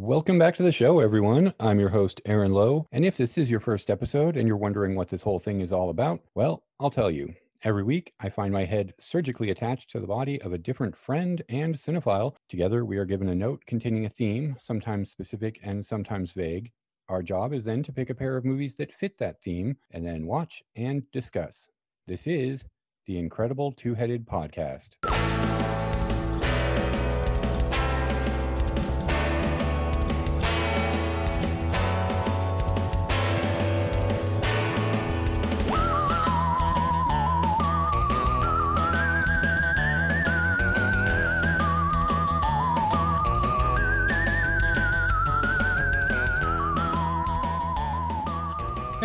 [0.00, 1.52] Welcome back to the show, everyone.
[1.58, 2.86] I'm your host, Aaron Lowe.
[2.92, 5.72] And if this is your first episode and you're wondering what this whole thing is
[5.72, 7.34] all about, well, I'll tell you.
[7.64, 11.42] Every week, I find my head surgically attached to the body of a different friend
[11.48, 12.36] and cinephile.
[12.48, 16.70] Together, we are given a note containing a theme, sometimes specific and sometimes vague.
[17.08, 20.06] Our job is then to pick a pair of movies that fit that theme and
[20.06, 21.68] then watch and discuss.
[22.06, 22.64] This is
[23.06, 24.90] the Incredible Two Headed Podcast.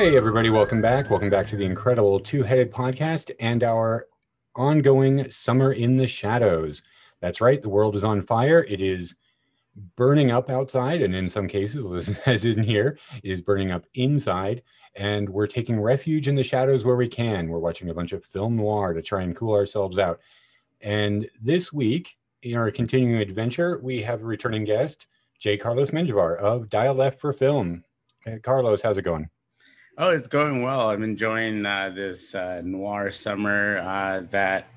[0.03, 1.09] Hey, everybody, welcome back.
[1.09, 4.07] Welcome back to the incredible Two Headed Podcast and our
[4.53, 6.84] ongoing Summer in the Shadows.
[7.21, 8.66] That's right, the world is on fire.
[8.66, 9.16] It is
[9.95, 14.62] burning up outside, and in some cases, as in here, it is burning up inside.
[14.93, 17.48] And we're taking refuge in the shadows where we can.
[17.48, 20.20] We're watching a bunch of film noir to try and cool ourselves out.
[20.81, 25.07] And this week, in our continuing adventure, we have a returning guest,
[25.40, 25.55] J.
[25.55, 27.85] Carlos Menjivar of Dial F for Film.
[28.26, 29.29] Hey, Carlos, how's it going?
[29.96, 30.90] Oh, it's going well.
[30.90, 34.68] I'm enjoying uh, this uh, noir summer uh, that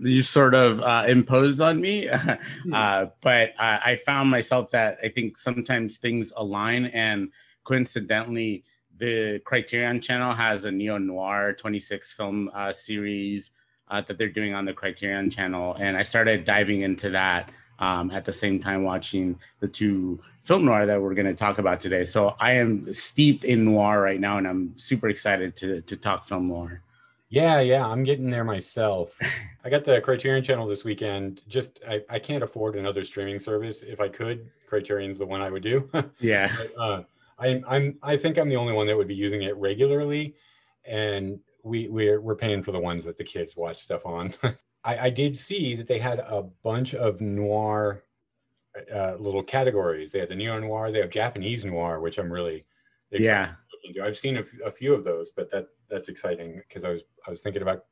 [0.00, 2.08] you sort of uh, imposed on me.
[2.64, 2.74] Hmm.
[2.74, 7.30] Uh, but I found myself that I think sometimes things align, and
[7.62, 8.64] coincidentally,
[8.96, 13.52] the Criterion Channel has a neo noir 26 film uh, series
[13.88, 18.24] that they're doing on the Criterion Channel, and I started diving into that um, at
[18.24, 22.04] the same time watching the two film noir that we're going to talk about today.
[22.04, 26.26] So I am steeped in noir right now, and I'm super excited to to talk
[26.26, 26.82] film noir.
[27.30, 29.12] Yeah, yeah, I'm getting there myself.
[29.64, 31.42] I got the Criterion channel this weekend.
[31.48, 33.82] Just I, I can't afford another streaming service.
[33.82, 35.88] If I could, Criterion's the one I would do.
[36.20, 36.50] yeah.
[36.56, 37.02] But, uh,
[37.38, 40.34] I, I'm I think I'm the only one that would be using it regularly,
[40.86, 44.34] and we we're we're paying for the ones that the kids watch stuff on.
[44.88, 48.02] I, I did see that they had a bunch of noir
[48.94, 50.12] uh, little categories.
[50.12, 52.64] They had the neo noir, they have Japanese noir, which I'm really
[53.22, 53.52] yeah.
[54.02, 57.02] I've seen a, f- a few of those, but that that's exciting because I was
[57.26, 57.84] I was thinking about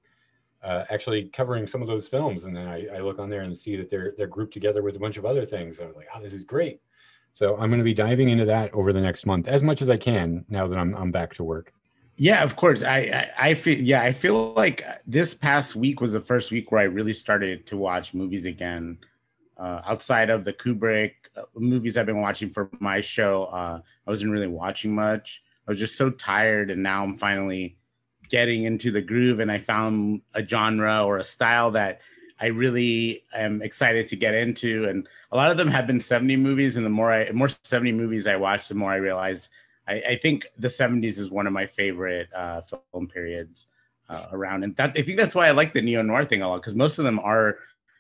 [0.63, 3.57] uh, actually covering some of those films, and then I, I look on there and
[3.57, 5.81] see that they're they're grouped together with a bunch of other things.
[5.81, 6.81] I was like, oh, this is great.
[7.35, 9.91] So I'm going to be diving into that over the next month as much as
[9.91, 11.73] I can now that I'm I'm back to work.
[12.17, 12.83] Yeah, of course.
[12.83, 16.73] I, I, I feel yeah, I feel like this past week was the first week
[16.73, 18.99] where I really started to watch movies again.
[19.59, 24.11] Uh, outside of the Kubrick uh, movies I've been watching for my show, uh, I
[24.11, 25.43] wasn't really watching much.
[25.67, 27.77] I was just so tired, and now I'm finally
[28.31, 32.01] getting into the groove, and I found a genre or a style that
[32.41, 34.89] I really am excited to get into.
[34.89, 37.93] And a lot of them have been 70 movies, and the more I more 70
[37.93, 39.49] movies I watch, the more I realize
[39.89, 43.67] I, I think the 70s is one of my favorite uh, film periods
[44.09, 46.49] uh, around, and that I think that's why I like the neo noir thing a
[46.49, 47.59] lot because most of them are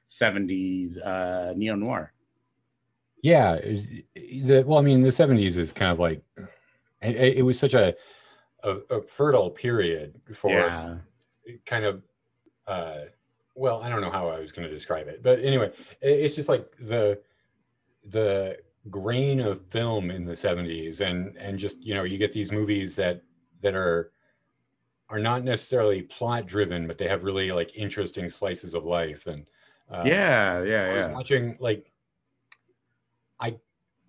[0.08, 2.12] 70s uh, neo noir.
[3.22, 6.22] Yeah, the well, I mean, the '70s is kind of like
[7.02, 7.94] it, it was such a,
[8.62, 10.98] a, a fertile period for Yeah.
[11.64, 12.02] kind of
[12.66, 13.02] uh
[13.54, 15.70] well i don't know how i was going to describe it but anyway
[16.00, 17.20] it, it's just like the
[18.08, 18.58] the
[18.90, 22.94] grain of film in the 70s and and just you know you get these movies
[22.96, 23.22] that
[23.60, 24.12] that are
[25.08, 29.26] are not necessarily plot driven but they have really like interesting slices of life.
[29.26, 29.46] And
[29.90, 31.12] uh, yeah, yeah, I was yeah.
[31.12, 31.92] watching like
[33.40, 33.56] I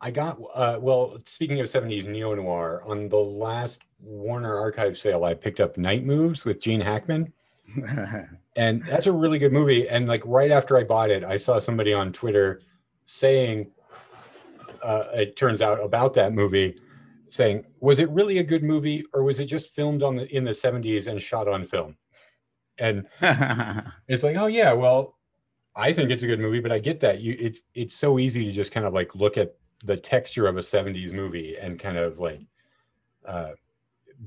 [0.01, 5.23] I got uh well speaking of 70s neo noir on the last Warner archive sale
[5.23, 7.33] I picked up Night Moves with Gene Hackman.
[8.57, 9.87] And that's a really good movie.
[9.87, 12.63] And like right after I bought it I saw somebody on Twitter
[13.05, 13.69] saying
[14.87, 16.79] uh it turns out about that movie
[17.29, 20.43] saying was it really a good movie or was it just filmed on the in
[20.43, 21.97] the 70s and shot on film
[22.79, 23.07] and
[24.07, 25.15] it's like, oh yeah, well,
[25.75, 27.21] I think it's a good movie, but I get that.
[27.21, 30.57] You it's it's so easy to just kind of like look at the texture of
[30.57, 32.41] a 70s movie and kind of like
[33.25, 33.51] uh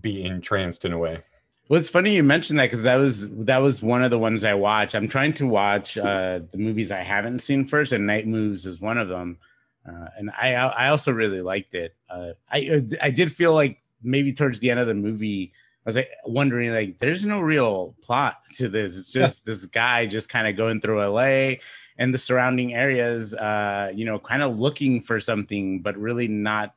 [0.01, 1.23] be entranced in a way.
[1.69, 4.45] Well, it's funny you mentioned that because that was that was one of the ones
[4.45, 4.95] I watch.
[4.95, 8.81] I'm trying to watch uh, the movies I haven't seen first, and Night Moves is
[8.81, 9.39] one of them.
[9.87, 11.95] Uh, and I I also really liked it.
[12.09, 15.53] Uh, I I did feel like maybe towards the end of the movie,
[15.85, 18.99] I was like wondering like there's no real plot to this.
[18.99, 21.57] It's just this guy just kind of going through LA
[21.99, 26.75] and the surrounding areas, uh, you know, kind of looking for something, but really not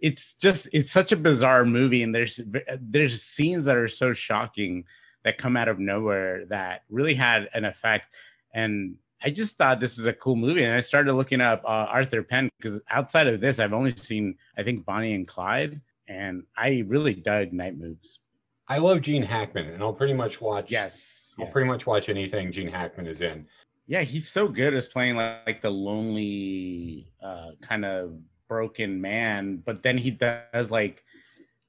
[0.00, 2.40] it's just it's such a bizarre movie and there's
[2.80, 4.84] there's scenes that are so shocking
[5.22, 8.08] that come out of nowhere that really had an effect
[8.52, 11.86] and I just thought this was a cool movie, and I started looking up uh,
[11.88, 16.44] Arthur Penn because outside of this, I've only seen I think Bonnie and Clyde, and
[16.56, 18.20] I really dug Night Moves.
[18.68, 20.70] I love Gene Hackman, and I'll pretty much watch.
[20.70, 21.52] Yes, I'll yes.
[21.52, 23.46] pretty much watch anything Gene Hackman is in.
[23.86, 29.62] Yeah, he's so good as playing like, like the lonely, uh, kind of broken man,
[29.64, 31.04] but then he does like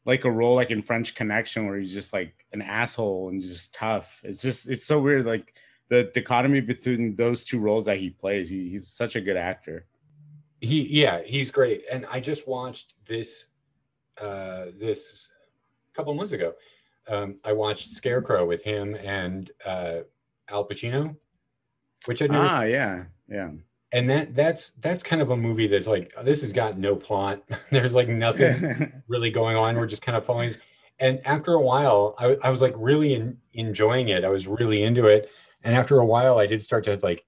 [0.06, 3.74] like a role like in French Connection where he's just like an asshole and just
[3.74, 4.22] tough.
[4.24, 5.54] It's just it's so weird, like
[5.90, 8.50] the dichotomy between those two roles that he plays.
[8.50, 9.86] He, he's such a good actor.
[10.60, 11.84] He yeah, he's great.
[11.92, 13.46] And I just watched this
[14.20, 15.30] uh this
[15.92, 16.54] a couple months ago.
[17.08, 20.00] Um, I watched Scarecrow with him and uh
[20.50, 21.16] Al Pacino,
[22.06, 23.52] which I never Ah, yeah, yeah.
[23.92, 27.44] and that that's that's kind of a movie that's like this has got no plot.
[27.72, 29.76] There's like nothing really going on.
[29.76, 30.56] We're just kind of following.
[31.00, 34.26] And after a while, I, I was like really in, enjoying it.
[34.26, 35.30] I was really into it.
[35.68, 37.26] And after a while, I did start to like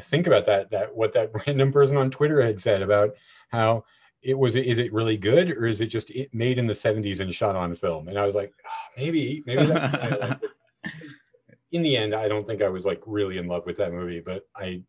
[0.00, 3.10] think about that that what that random person on Twitter had said about
[3.50, 3.84] how
[4.22, 4.56] it was.
[4.56, 7.56] Is it really good, or is it just it made in the '70s and shot
[7.56, 8.08] on film?
[8.08, 9.66] And I was like, oh, maybe, maybe.
[9.66, 10.50] That's why I like this.
[11.72, 14.20] In the end, I don't think I was like really in love with that movie,
[14.20, 14.82] but I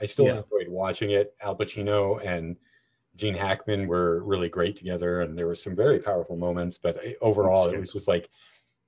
[0.00, 0.42] I still Yeah.
[0.42, 1.34] enjoyed watching it.
[1.42, 2.56] Al Pacino and
[3.16, 6.78] Gene Hackman were really great together, and there were some very powerful moments.
[6.78, 8.30] But eh, overall, it was just like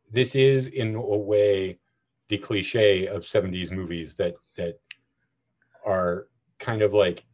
[0.09, 1.81] this is, in a way,
[2.31, 4.81] the cliche of '70s movies that that
[5.85, 6.29] are
[6.59, 7.25] kind of like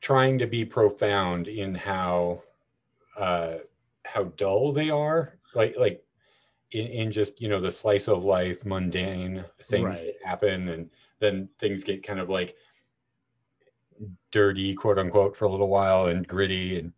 [0.00, 2.42] trying to be profound in how
[3.18, 3.56] uh,
[4.06, 6.04] how dull they are, like like
[6.70, 9.96] in, in just you know the slice of life mundane things Right.
[10.06, 12.56] that happen and then things get kind of like
[14.30, 16.92] dirty quote unquote for a little while and gritty and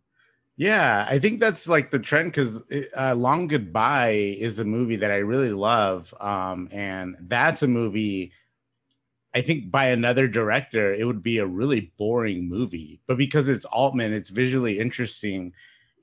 [0.59, 2.63] Yeah, I think that's like the trend because
[2.97, 4.09] uh, Long Goodbye
[4.39, 6.11] is a movie that I really love.
[6.19, 8.31] Um, and that's a movie,
[9.35, 12.99] I think by another director, it would be a really boring movie.
[13.05, 15.53] But because it's Altman, it's visually interesting.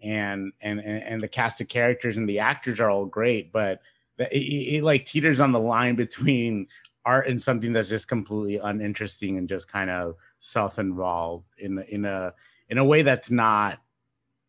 [0.03, 3.81] And, and and and the cast of characters and the actors are all great, but
[4.19, 6.67] it, it, it like teeters on the line between
[7.07, 12.35] art and something that's just completely uninteresting and just kind of self-involved in in a
[12.69, 13.79] in a way that's not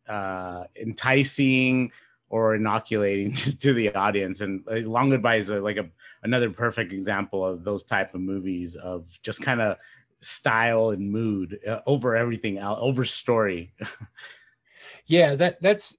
[0.08, 1.92] uh, enticing
[2.30, 4.42] or inoculating to, the audience.
[4.42, 5.88] And Long Goodbye is a, like a
[6.24, 9.78] another perfect example of those type of movies of just kind of
[10.20, 13.74] style and mood uh, over everything else, over story.
[15.08, 15.98] yeah that that's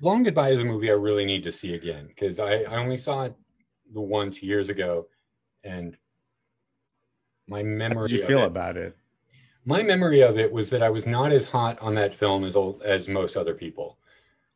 [0.00, 2.96] long goodbye is a movie i really need to see again because I, I only
[2.96, 3.34] saw it
[3.92, 5.06] the once years ago
[5.64, 5.96] and
[7.46, 7.96] my memory.
[7.96, 8.96] How did you feel it- about it?
[9.64, 12.56] My memory of it was that I was not as hot on that film as
[12.84, 13.98] as most other people.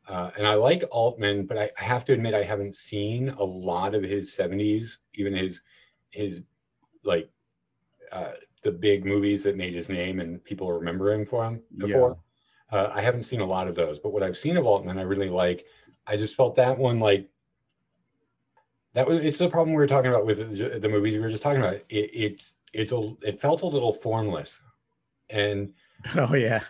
[0.07, 3.43] Uh, and I like Altman, but I, I have to admit I haven't seen a
[3.43, 5.61] lot of his '70s, even his
[6.09, 6.43] his
[7.03, 7.29] like
[8.11, 8.31] uh,
[8.63, 12.17] the big movies that made his name and people remember him for him before.
[12.71, 15.03] Uh, I haven't seen a lot of those, but what I've seen of Altman, I
[15.03, 15.65] really like.
[16.05, 17.29] I just felt that one like
[18.93, 19.23] that was.
[19.23, 21.61] It's the problem we were talking about with the, the movies we were just talking
[21.61, 21.75] about.
[21.89, 24.61] It, it it's a it felt a little formless,
[25.29, 25.73] and
[26.15, 26.61] Oh yeah.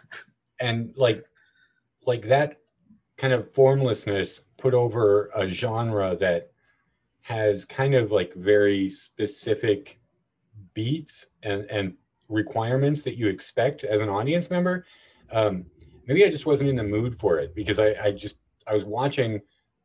[0.60, 1.24] and like
[2.06, 2.58] like that
[3.18, 6.52] kind of formlessness put over a genre that
[7.22, 10.00] has kind of like very specific
[10.74, 11.94] beats and and
[12.28, 14.86] requirements that you expect as an audience member
[15.32, 15.66] um
[16.08, 18.38] maybe i just wasn't in the mood for it because i i just
[18.68, 19.42] i was watching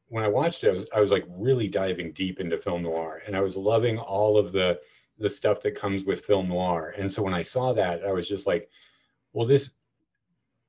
[0.09, 3.23] when i watched it i was i was like really diving deep into film noir
[3.27, 4.79] and i was loving all of the
[5.19, 8.29] the stuff that comes with film noir and so when i saw that i was
[8.29, 8.69] just like
[9.33, 9.71] well this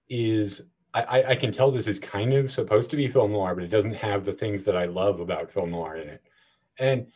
[0.09, 0.61] is
[0.93, 3.69] I, I- can tell this is kind of supposed to be film noir, but it
[3.69, 6.21] doesn't have the things that I love about film noir in it.
[6.79, 7.07] And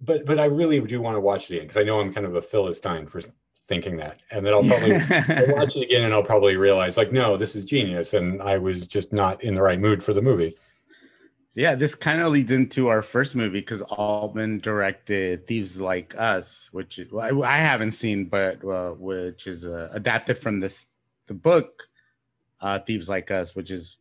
[0.00, 2.26] but but I really do want to watch it again because I know I'm kind
[2.26, 3.20] of a philistine for
[3.68, 7.12] thinking that, and then I'll probably I'll watch it again and I'll probably realize like
[7.12, 10.22] no, this is genius, and I was just not in the right mood for the
[10.22, 10.56] movie.
[11.58, 16.68] Yeah, this kind of leads into our first movie because Altman directed Thieves Like Us,
[16.70, 20.86] which well, I, I haven't seen, but uh, which is uh, adapted from this
[21.26, 21.88] the book
[22.60, 23.96] uh, Thieves Like Us, which is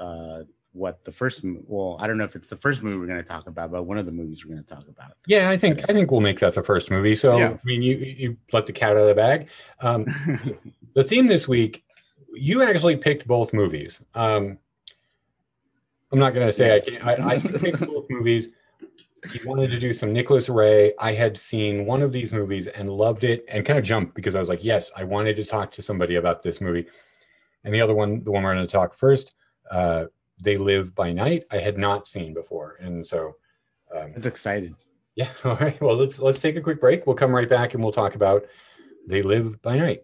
[0.00, 1.44] uh, what the first.
[1.44, 3.82] Well, I don't know if it's the first movie we're going to talk about, but
[3.82, 5.12] one of the movies we're going to talk about.
[5.26, 7.14] Yeah, I think I think we'll make that the first movie.
[7.14, 7.50] So Yeah.
[7.50, 9.50] I mean, you you let the cat out of the bag.
[9.80, 10.06] Um,
[10.94, 11.84] the theme this week,
[12.32, 14.00] you actually picked both movies.
[14.14, 14.56] Um,
[16.12, 16.88] I'm not going to say Yes.
[16.88, 18.50] I, can't, I, I picked both movies.
[19.32, 20.92] He wanted to do some Nicholas Ray.
[20.98, 24.34] I had seen one of these movies and loved it and kind of jumped because
[24.34, 26.86] I was like, yes, I wanted to talk to somebody about this movie.
[27.64, 29.34] And the other one, the one we're going to talk first,
[29.70, 30.06] uh,
[30.40, 32.76] They Live by Night, I had not seen before.
[32.80, 33.36] And so,
[33.96, 34.74] um, It's excited.
[35.14, 35.30] yeah.
[35.44, 35.80] All right.
[35.80, 37.06] Well, let's let's take a quick break.
[37.06, 38.44] We'll come right back and we'll talk about
[39.06, 40.02] They Live by Night.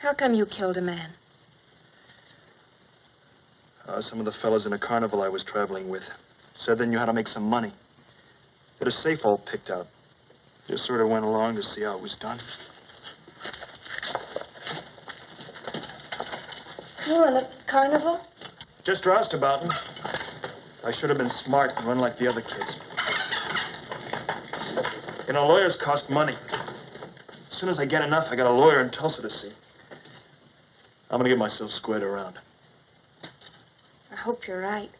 [0.00, 1.10] How come you killed a man?
[3.90, 6.08] Uh, some of the fellas in a carnival I was traveling with
[6.54, 7.72] said they knew how to make some money.
[8.78, 9.88] Had a safe all picked out.
[10.68, 12.38] Just sort of went along to see how it was done.
[17.04, 18.20] You were in a carnival?
[18.84, 19.66] Just roustabout.
[20.84, 22.76] I should have been smart and run like the other kids.
[25.26, 26.36] You know, lawyers cost money.
[27.50, 29.50] As soon as I get enough, I got a lawyer in Tulsa to see.
[31.10, 32.38] I'm gonna get myself squared around.
[34.20, 34.90] I hope you're right.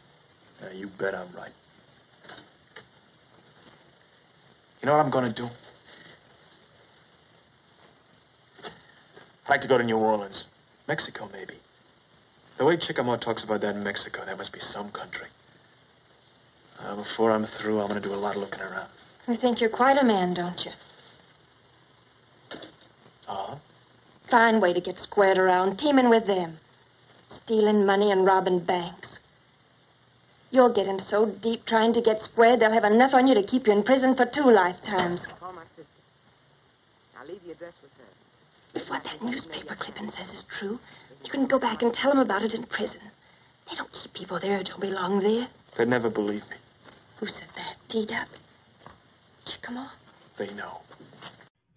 [0.63, 1.53] Yeah, you bet I'm right.
[4.81, 5.47] You know what I'm gonna do?
[8.65, 10.47] I'd like to go to New Orleans.
[10.89, 11.53] Mexico, maybe.
[12.57, 15.27] The way Chicamaw talks about that in Mexico, that must be some country.
[16.83, 18.89] Uh, before I'm through, I'm gonna do a lot of looking around.
[19.29, 20.73] You think you're quite a man, don't you?
[23.29, 23.57] Uh-huh.
[24.31, 26.57] Fine way to get squared around, teaming with them.
[27.31, 29.21] Stealing money and robbing banks.
[30.51, 33.43] You'll get in so deep trying to get squared, they'll have enough on you to
[33.45, 35.29] keep you in prison for two lifetimes.
[35.39, 36.03] Call my sister.
[37.19, 38.81] I'll leave the address with her.
[38.81, 40.81] If what that newspaper clipping says is true,
[41.25, 43.01] you can go back and tell them about it in prison.
[43.69, 45.47] They don't keep people there who don't belong there.
[45.77, 46.57] They'd never believe me.
[47.19, 47.77] Who said that?
[47.89, 48.27] T-Dub?
[49.47, 49.91] Chicamaw?
[50.37, 50.81] They know.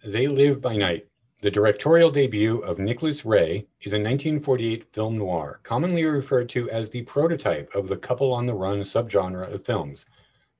[0.04, 1.06] They Live by Night.
[1.44, 6.88] The directorial debut of Nicholas Ray is a 1948 film noir, commonly referred to as
[6.88, 10.06] the prototype of the couple on the run subgenre of films,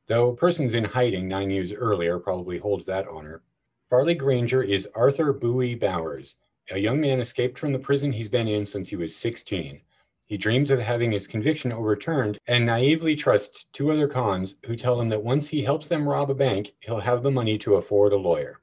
[0.08, 3.40] though Persons in Hiding nine years earlier probably holds that honor.
[3.88, 6.36] Farley Granger is Arthur Bowie Bowers,
[6.70, 9.80] a young man escaped from the prison he's been in since he was 16.
[10.26, 15.00] He dreams of having his conviction overturned and naively trusts two other cons who tell
[15.00, 18.12] him that once he helps them rob a bank, he'll have the money to afford
[18.12, 18.60] a lawyer.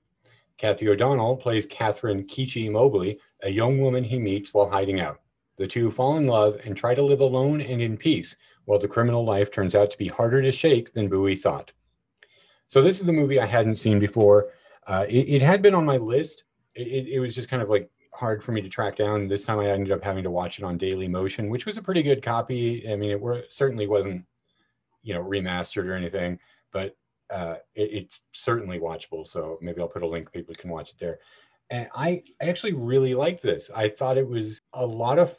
[0.62, 5.20] Cathy O'Donnell plays Catherine Keechie Mobley, a young woman he meets while hiding out.
[5.58, 8.88] The two fall in love and try to live alone and in peace, while the
[8.88, 11.72] criminal life turns out to be harder to shake than Bowie thought.
[12.68, 14.50] So, this is the movie I hadn't seen before.
[14.86, 16.44] Uh, it, it, had been on my list.
[16.75, 19.27] It, it, was just kind of like hard for me to track down.
[19.27, 21.82] This time I ended up having to watch it on Daily Motion, which was a
[21.82, 22.88] pretty good copy.
[22.88, 24.25] I mean, it were, certainly wasn't,
[25.01, 26.38] you know, remastered or anything,
[26.72, 26.96] but
[27.31, 29.27] uh, it, it's certainly watchable.
[29.27, 30.31] So maybe I'll put a link.
[30.31, 31.19] People can watch it there.
[31.69, 33.71] And I actually really liked this.
[33.73, 35.35] I thought it was a lot of,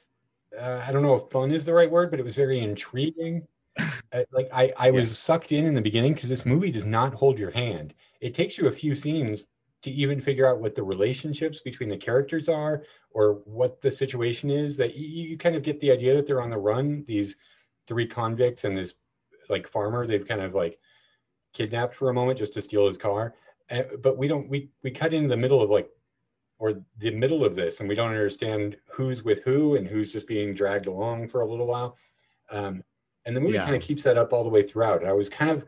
[0.59, 3.47] uh, I don't know if fun is the right word, but it was very intriguing.
[4.15, 5.15] Uh, like I, I was yeah.
[5.15, 7.95] sucked in in the beginning because this movie does not hold your hand.
[8.21, 9.47] It takes you a few scenes
[9.83, 14.51] to even figure out what the relationships between the characters are or what the situation
[14.51, 17.37] is that you, you kind of get the idea that they're on the run these
[17.87, 18.95] three convicts and this
[19.49, 20.79] like farmer they've kind of like
[21.53, 23.35] kidnapped for a moment just to steal his car
[23.69, 25.91] and, but we don't we we cut into the middle of like
[26.59, 30.27] or the middle of this and we don't understand who's with who and who's just
[30.27, 31.97] being dragged along for a little while
[32.51, 32.85] um,
[33.25, 33.65] and the movie yeah.
[33.65, 35.05] kind of keeps that up all the way throughout.
[35.05, 35.65] I was kind of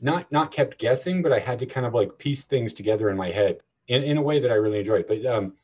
[0.00, 3.16] not not kept guessing, but I had to kind of like piece things together in
[3.16, 3.58] my head
[3.88, 5.06] in, in a way that I really enjoyed.
[5.06, 5.54] But um,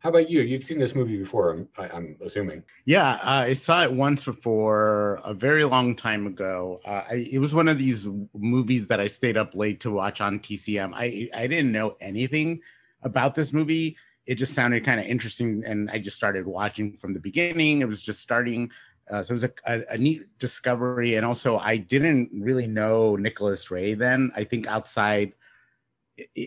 [0.00, 0.42] how about you?
[0.42, 2.62] You've seen this movie before, I'm, I, am assuming.
[2.84, 6.80] Yeah, uh, I saw it once before a very long time ago.
[6.84, 10.20] Uh, I, it was one of these movies that I stayed up late to watch
[10.20, 10.92] on TCM.
[10.94, 12.60] I I didn't know anything
[13.02, 13.96] about this movie.
[14.26, 17.80] It just sounded kind of interesting, and I just started watching from the beginning.
[17.80, 18.70] It was just starting.
[19.10, 21.14] Uh, so it was a, a, a, neat discovery.
[21.14, 24.30] And also, I didn't really know Nicholas Ray then.
[24.36, 25.32] I think outside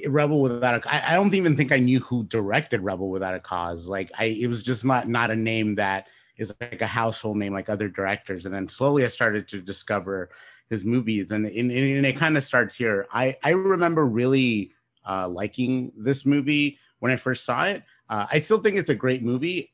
[0.08, 3.40] Rebel Without a, I, I don't even think I knew who directed Rebel Without a
[3.40, 3.88] Cause.
[3.88, 7.54] Like, I it was just not not a name that is like a household name
[7.54, 8.46] like other directors.
[8.46, 10.30] And then slowly, I started to discover
[10.70, 13.08] his movies, and and, and it kind of starts here.
[13.12, 14.72] I I remember really
[15.08, 17.84] uh, liking this movie when I first saw it.
[18.10, 19.74] Uh, I still think it's a great movie.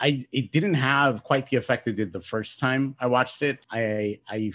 [0.00, 3.60] I it didn't have quite the effect it did the first time I watched it.
[3.70, 4.52] I I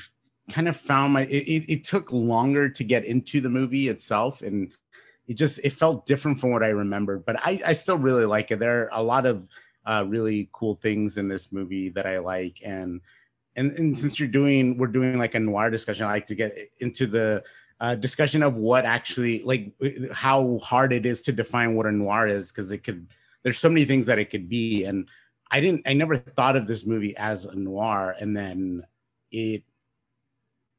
[0.51, 4.71] kind of found my it, it took longer to get into the movie itself and
[5.27, 7.25] it just it felt different from what I remembered.
[7.25, 8.59] But I I still really like it.
[8.59, 9.47] There are a lot of
[9.85, 13.01] uh, really cool things in this movie that I like and.
[13.55, 16.05] And, and since you're doing, we're doing like a noir discussion.
[16.05, 17.43] I like to get into the
[17.79, 19.71] uh, discussion of what actually like
[20.11, 23.07] how hard it is to define what a noir is because it could
[23.43, 25.07] there's so many things that it could be and
[25.51, 28.83] I didn't I never thought of this movie as a noir and then
[29.31, 29.63] it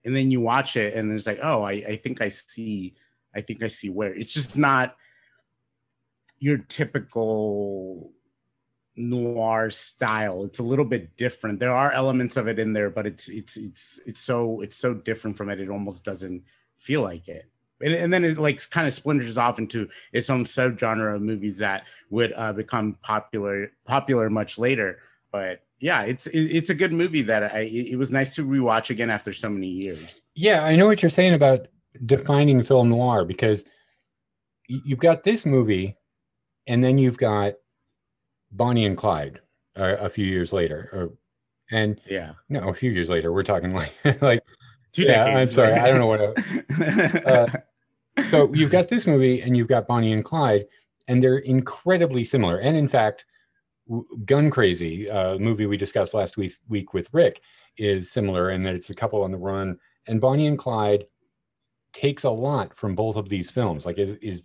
[0.08, 2.94] and then you watch it and it's like oh I, I think I see
[3.36, 4.96] I think I see where it's just not
[6.38, 8.10] your typical
[8.96, 13.06] noir style it's a little bit different there are elements of it in there but
[13.06, 16.42] it's it's it's it's so it's so different from it it almost doesn't
[16.78, 17.44] feel like it
[17.82, 21.58] and, and then it like kind of splinters off into its own subgenre of movies
[21.58, 24.98] that would uh, become popular popular much later.
[25.30, 29.10] But yeah, it's it's a good movie that I it was nice to rewatch again
[29.10, 30.22] after so many years.
[30.34, 31.68] Yeah, I know what you're saying about
[32.04, 33.64] defining film noir because
[34.66, 35.96] you've got this movie,
[36.66, 37.54] and then you've got
[38.50, 39.40] Bonnie and Clyde
[39.76, 41.10] uh, a few years later, or
[41.70, 43.32] and yeah, no, a few years later.
[43.32, 44.42] We're talking like like
[44.92, 45.56] two yeah, decades.
[45.58, 46.20] I'm sorry, I don't know what.
[47.26, 47.46] I, uh,
[48.30, 50.66] so you've got this movie, and you've got Bonnie and Clyde,
[51.06, 52.58] and they're incredibly similar.
[52.58, 53.24] And in fact,
[54.24, 57.42] Gun Crazy, uh, movie we discussed last week week with Rick,
[57.76, 61.06] is similar in that it's a couple on the run, and Bonnie and Clyde
[61.92, 63.86] takes a lot from both of these films.
[63.86, 64.42] Like is is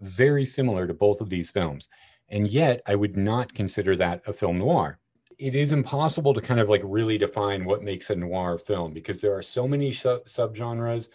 [0.00, 1.88] very similar to both of these films,
[2.28, 4.98] and yet I would not consider that a film noir
[5.38, 9.20] it is impossible to kind of like really define what makes a noir film because
[9.20, 11.08] there are so many sub- subgenres.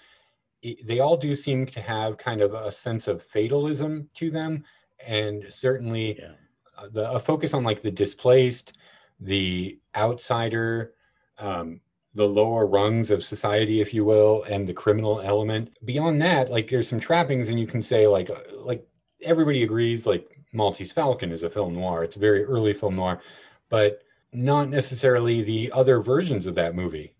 [0.61, 4.63] It, they all do seem to have kind of a sense of fatalism to them,
[5.05, 6.33] and certainly Yeah.
[6.91, 8.73] The, a focus on like the displaced,
[9.19, 10.93] the outsider,
[11.37, 11.81] um,
[12.15, 15.69] the lower rungs of society, if you will, and the criminal element.
[15.85, 18.85] Beyond that, like there's some trappings, and you can say like uh, like
[19.23, 22.03] everybody agrees like Maltese Falcon is a film noir.
[22.03, 23.21] It's a very early film noir,
[23.69, 24.01] but
[24.33, 27.13] not necessarily the other versions of that movie.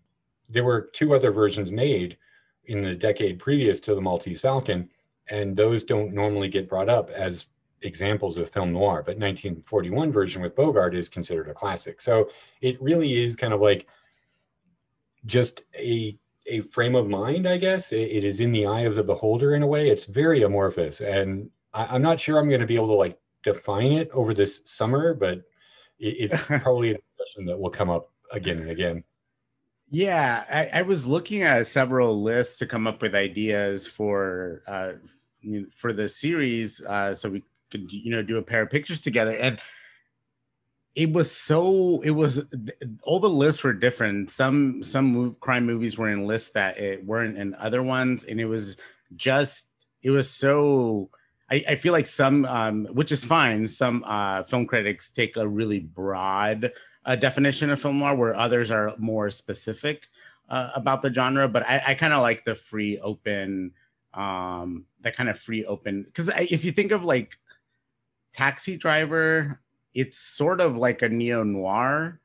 [0.48, 2.16] There were two other versions made
[2.64, 4.88] in the decade previous to the Maltese Falcon,
[5.28, 7.46] and those don't normally get brought up as
[7.82, 9.02] examples of film noir.
[9.04, 12.00] But 1941 version with Bogart is considered a classic.
[12.00, 12.28] So
[12.60, 13.86] it really is kind of like
[15.26, 17.92] just a a frame of mind, I guess.
[17.92, 19.88] It, it is in the eye of the beholder in a way.
[19.88, 23.18] It's very amorphous, and I, I'm not sure I'm going to be able to like
[23.42, 25.38] define it over this summer, but
[25.98, 29.04] it, it's probably a question that will come up again and again.
[29.90, 34.92] Yeah, I, I was looking at several lists to come up with ideas for uh,
[35.74, 39.34] for the series, uh, so we could you know do a pair of pictures together.
[39.34, 39.58] And
[40.94, 42.42] it was so it was
[43.02, 44.30] all the lists were different.
[44.30, 48.40] Some some move, crime movies were in lists that it weren't in other ones, and
[48.40, 48.76] it was
[49.16, 49.68] just
[50.02, 51.10] it was so.
[51.52, 53.66] I, I feel like some, um, which is fine.
[53.66, 56.70] Some uh, film critics take a really broad
[57.04, 60.08] a definition of film noir where others are more specific
[60.48, 63.72] uh, about the genre but i, I kind of like the free open
[64.14, 67.38] um that kind of free open because if you think of like
[68.32, 69.60] taxi driver
[69.94, 72.20] it's sort of like a neo noir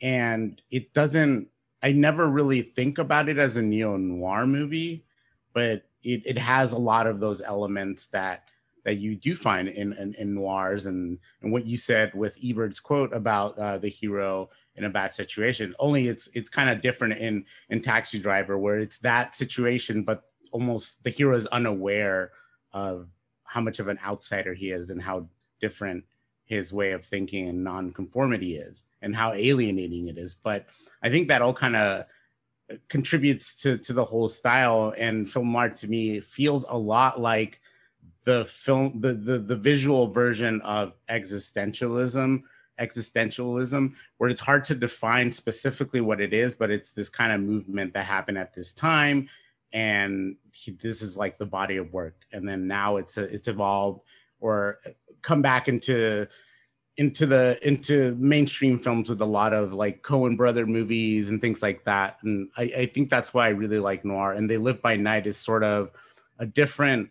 [0.00, 1.48] and it doesn't
[1.82, 5.04] i never really think about it as a neo noir movie
[5.52, 8.44] but it, it has a lot of those elements that
[8.84, 12.80] that you do find in, in, in noirs and and what you said with Ebert's
[12.80, 15.74] quote about uh, the hero in a bad situation.
[15.78, 20.24] Only it's it's kind of different in in Taxi Driver where it's that situation, but
[20.50, 22.32] almost the hero is unaware
[22.72, 23.08] of
[23.52, 25.26] how much of an outsider he is and how
[25.60, 26.02] different
[26.46, 30.34] his way of thinking and nonconformity is and how alienating it is.
[30.34, 30.66] But
[31.02, 32.06] I think that all kind of
[32.88, 37.60] contributes to to the whole style and film art to me feels a lot like
[38.24, 42.40] the film the, the the visual version of existentialism
[42.80, 47.40] existentialism where it's hard to define specifically what it is but it's this kind of
[47.40, 49.28] movement that happened at this time
[49.72, 53.48] and he, this is like the body of work and then now it's a, it's
[53.48, 54.02] evolved
[54.40, 54.78] or
[55.22, 56.26] come back into
[56.98, 61.62] into the into mainstream films with a lot of like Coen brother movies and things
[61.62, 64.82] like that and I, I think that's why I really like noir and they live
[64.82, 65.90] by night is sort of
[66.38, 67.10] a different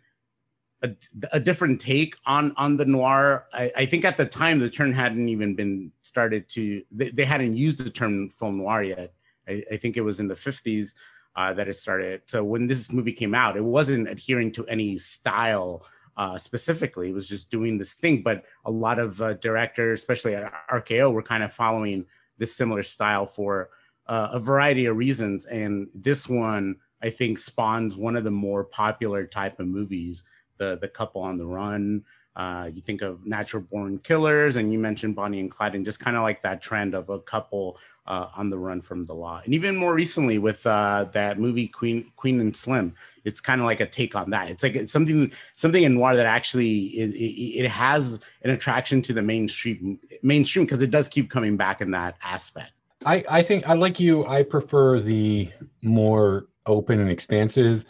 [0.84, 0.92] a,
[1.32, 3.46] a, different take on on the noir.
[3.54, 7.26] I, I, think at the time the term hadn't even been started to they, they
[7.26, 9.14] hadn't used the term film noir yet.
[9.48, 10.96] I, I think it was in the 50s
[11.36, 12.22] uh, that it started.
[12.26, 15.86] So when this movie came out, it wasn't adhering to any style
[16.18, 17.10] uh, specifically.
[17.10, 18.22] It was just doing this thing.
[18.22, 22.06] But a lot of uh, directors, especially at RKO, were kind of following
[22.38, 23.70] this similar style for
[24.08, 25.46] uh, a variety of reasons.
[25.46, 30.24] And this one, I think, spawns one of the more popular type of movies
[30.62, 32.04] the the couple on the run.
[32.36, 36.00] Uh, you think of natural born killers, and you mentioned Bonnie and Clyde, and just
[36.00, 39.42] kind of like that trend of a couple uh, on the run from the law.
[39.44, 43.66] And even more recently with uh, that movie Queen Queen and Slim, it's kind of
[43.66, 44.50] like a take on that.
[44.50, 49.02] It's like it's something something in noir that actually it, it, it has an attraction
[49.04, 52.72] to the mainstream mainstream because it does keep coming back in that aspect.
[53.06, 54.26] I, I think I like you.
[54.26, 55.50] I prefer the
[55.82, 57.86] more open and expansive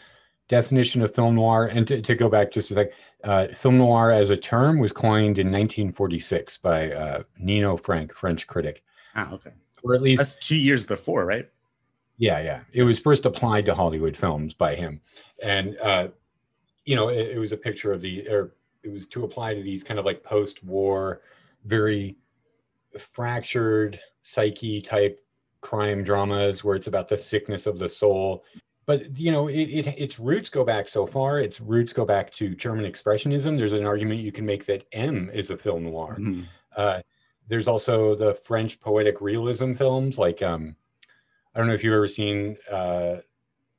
[0.51, 1.65] definition of film noir.
[1.65, 2.87] And to, to go back just a sec,
[3.23, 8.45] uh, film noir as a term was coined in 1946 by uh, Nino Frank, French
[8.45, 8.83] critic.
[9.15, 9.51] Ah, okay.
[9.83, 11.49] Or at least that's two years before, right?
[12.17, 12.59] Yeah, yeah.
[12.71, 15.01] It was first applied to Hollywood films by him,
[15.41, 16.09] and uh,
[16.85, 19.63] you know, it, it was a picture of the, or it was to apply to
[19.63, 21.21] these kind of like post-war,
[21.65, 22.17] very
[22.99, 25.19] fractured psyche type
[25.61, 28.43] crime dramas where it's about the sickness of the soul.
[28.85, 31.39] But you know, it, it its roots go back so far.
[31.39, 33.57] Its roots go back to German expressionism.
[33.57, 36.17] There's an argument you can make that M is a film noir.
[36.19, 36.45] Mhm.
[36.75, 37.01] Uh,
[37.47, 40.75] there's also the French poetic realism films, like um,
[41.53, 43.17] I don't know if you've ever seen uh,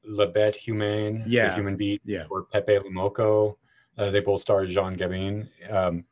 [0.05, 1.49] La Bête Humaine, Yeah.
[1.51, 2.27] the Human Beat, Yeah.
[2.31, 3.57] or Pépé le Moko.
[3.99, 5.49] Uh, they both star Jean Gabin.
[5.71, 6.05] Um,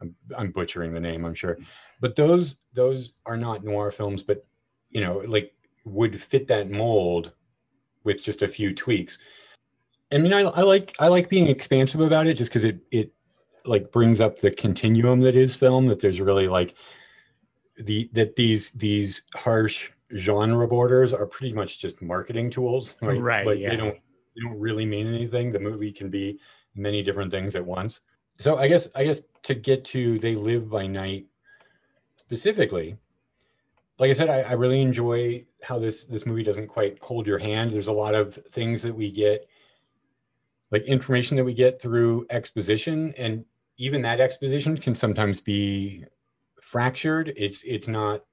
[0.00, 1.58] I'm, I'm butchering the name, I'm sure,
[2.00, 4.44] but those those are not noir films, but
[4.90, 7.32] you know, like would fit that mold
[8.04, 9.18] with just a few tweaks.
[10.12, 13.12] I mean, I, I like I like being expansive about it just because it it
[13.64, 15.88] like brings up the continuum that is film.
[15.88, 16.74] That there's really like
[17.78, 23.20] the that these these harsh genre borders are pretty much just marketing tools, right?
[23.20, 23.70] Right, Like yeah.
[23.70, 25.50] they don't they don't really mean anything.
[25.50, 26.38] The movie can be
[26.74, 28.00] many different things at once.
[28.38, 31.26] So I guess I guess to get to They Live by Night
[32.16, 32.96] specifically,
[33.98, 37.38] like I said, I, I really enjoy how this this movie doesn't quite hold your
[37.38, 37.72] hand.
[37.72, 39.46] There's a lot of things that we get,
[40.70, 43.44] like information that we get through exposition, and
[43.76, 46.04] even that exposition can sometimes be
[46.60, 47.32] fractured.
[47.36, 48.24] It's it's not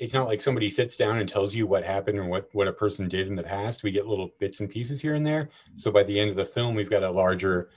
[0.00, 2.72] it's not like somebody sits down and tells you what happened or what what a
[2.72, 3.84] person did in the past.
[3.84, 5.50] We get little bits and pieces here and there.
[5.76, 7.70] So by the end of the film, we've got a larger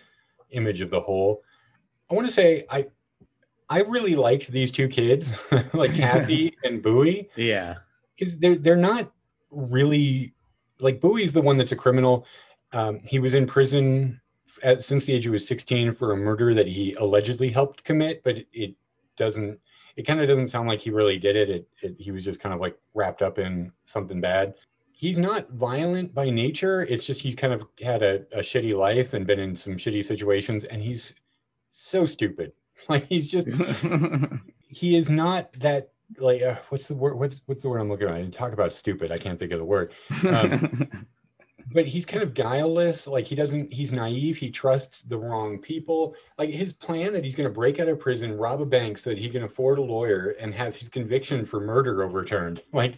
[0.50, 1.43] image of the whole.
[2.10, 2.88] I want to say I
[3.70, 5.32] I really liked these two kids,
[5.74, 7.76] like Kathy and Bowie Yeah.
[8.18, 9.12] because they're they're not
[9.52, 10.34] really
[10.80, 12.26] like Bowie's the one that's a criminal.
[12.74, 14.20] Um, he was in prison
[14.64, 18.24] at, since the age he was 16 for a murder that he allegedly helped commit,
[18.24, 18.76] but it, it
[19.18, 19.60] doesn't.
[19.96, 21.50] It kind of doesn't sound like he really did it.
[21.50, 21.96] It, it.
[21.98, 24.54] He was just kind of like wrapped up in something bad.
[24.92, 26.82] He's not violent by nature.
[26.84, 30.06] It's just he's kind of had a, a shitty life and been in some shitty
[30.06, 31.14] situations, and he's
[31.72, 32.52] so stupid.
[32.90, 33.48] Like he's just
[34.70, 38.08] he is not that like uh, what's the word what's what's the word i'm looking
[38.08, 38.16] at?
[38.16, 39.12] I talk about stupid.
[39.12, 39.92] I can't think of the word.
[40.28, 40.90] Um,
[41.74, 43.08] but he's kind of guileless.
[43.08, 44.38] Like he doesn't he's naive.
[44.38, 46.16] He trusts the wrong people.
[46.38, 49.10] Like his plan that he's going to break out of prison rob a bank so
[49.10, 52.62] that he can afford a lawyer and have his conviction for murder overturned.
[52.72, 52.96] Like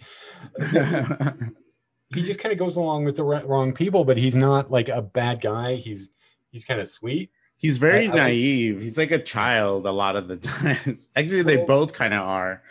[2.14, 5.02] he just kind of goes along with the wrong people but he's not like a
[5.02, 5.76] bad guy.
[5.76, 6.10] He's
[6.52, 8.82] he's kind of sweet He's very I- naive.
[8.82, 11.10] He's like a child a lot of the times.
[11.16, 12.64] Actually, they Well- both kind of are.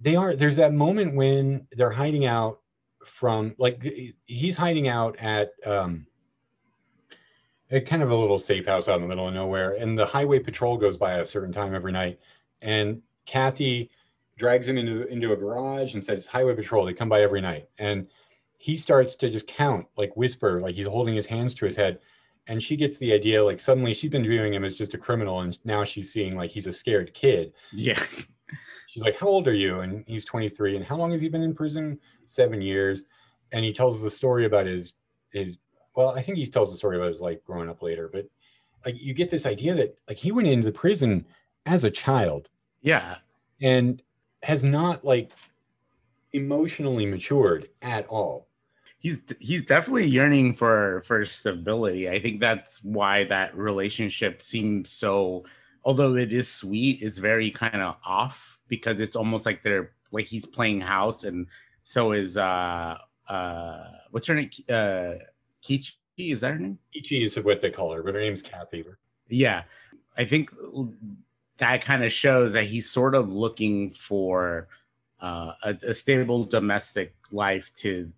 [0.00, 2.60] they are there's that moment when they're hiding out
[3.04, 3.82] from like
[4.26, 6.06] he's hiding out at um
[7.70, 10.06] a kind of a little safe house out in the middle of nowhere and the
[10.06, 12.18] highway patrol goes by at a certain time every night
[12.62, 13.90] and kathy
[14.36, 17.68] drags him into into a garage and says highway patrol they come by every night
[17.78, 18.06] and
[18.58, 21.98] he starts to just count like whisper like he's holding his hands to his head
[22.48, 25.40] and she gets the idea like suddenly she's been viewing him as just a criminal
[25.40, 28.00] and now she's seeing like he's a scared kid Yeah.
[28.88, 29.80] she's like, How old are you?
[29.80, 30.76] And he's 23.
[30.76, 31.98] And how long have you been in prison?
[32.24, 33.02] Seven years.
[33.52, 34.94] And he tells the story about his
[35.30, 35.58] his
[35.94, 38.26] well, I think he tells the story about his life growing up later, but
[38.86, 41.26] like you get this idea that like he went into the prison
[41.66, 42.48] as a child
[42.82, 43.16] Yeah.
[43.60, 44.02] and
[44.42, 45.32] has not like
[46.32, 48.47] emotionally matured at all.
[48.98, 52.08] He's he's definitely yearning for for stability.
[52.08, 55.44] I think that's why that relationship seems so
[55.84, 60.26] although it is sweet, it's very kind of off because it's almost like they're like
[60.26, 61.46] he's playing house and
[61.84, 62.96] so is uh
[63.28, 64.50] uh what's her name?
[64.68, 65.14] Uh
[65.62, 66.78] Keechie, is that her name?
[66.94, 68.84] Ichi is what they call her, but her name's Kathy.
[69.28, 69.62] Yeah,
[70.16, 70.50] I think
[71.58, 74.68] that kind of shows that he's sort of looking for
[75.20, 78.10] uh, a, a stable domestic life to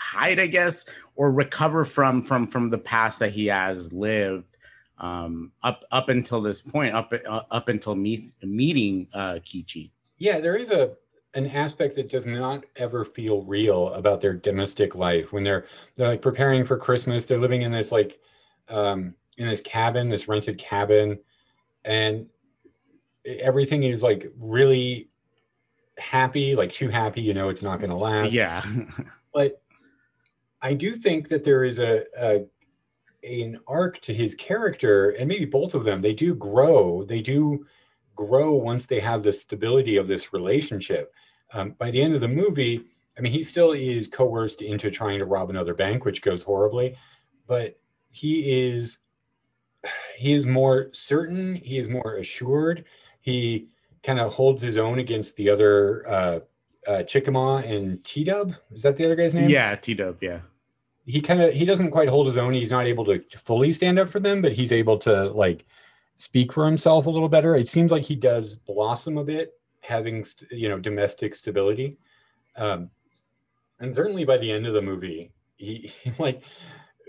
[0.00, 0.86] hide, I guess,
[1.16, 4.58] or recover from from from the past that he has lived
[4.98, 9.90] um, up up until this point, up uh, up until meet, meeting uh, Keechie.
[10.18, 10.92] Yeah, there is a
[11.34, 16.08] an aspect that does not ever feel real about their domestic life when they're they're
[16.08, 17.24] like preparing for Christmas.
[17.24, 18.18] They're living in this like
[18.68, 21.18] um in this cabin, this rented cabin,
[21.84, 22.26] and
[23.24, 25.08] everything is like really
[25.98, 28.32] happy, like too happy, you know it's not gonna last.
[28.32, 28.62] Yeah,
[29.32, 29.62] But
[30.62, 32.46] I do think that there is a, a
[33.22, 37.04] an arc to his character, and maybe both of them, they do grow.
[37.04, 37.66] They do
[38.16, 41.12] grow once they have the stability of this relationship.
[41.52, 42.84] Um, by the end of the movie,
[43.18, 46.96] I mean, he still is coerced into trying to rob another bank, which goes horribly,
[47.46, 47.78] but
[48.10, 48.98] he is
[50.16, 51.54] he is more certain.
[51.56, 52.84] He is more assured.
[53.20, 53.68] He
[54.02, 56.40] kind of holds his own against the other uh,
[56.86, 57.04] uh,
[57.64, 58.54] and T Dub.
[58.72, 59.50] Is that the other guy's name?
[59.50, 60.18] Yeah, T Dub.
[60.22, 60.40] Yeah.
[61.10, 62.52] He kind of he doesn't quite hold his own.
[62.52, 65.64] He's not able to fully stand up for them, but he's able to like
[66.16, 67.56] speak for himself a little better.
[67.56, 71.98] It seems like he does blossom a bit, having you know domestic stability.
[72.56, 72.90] Um,
[73.80, 76.42] and certainly by the end of the movie, he like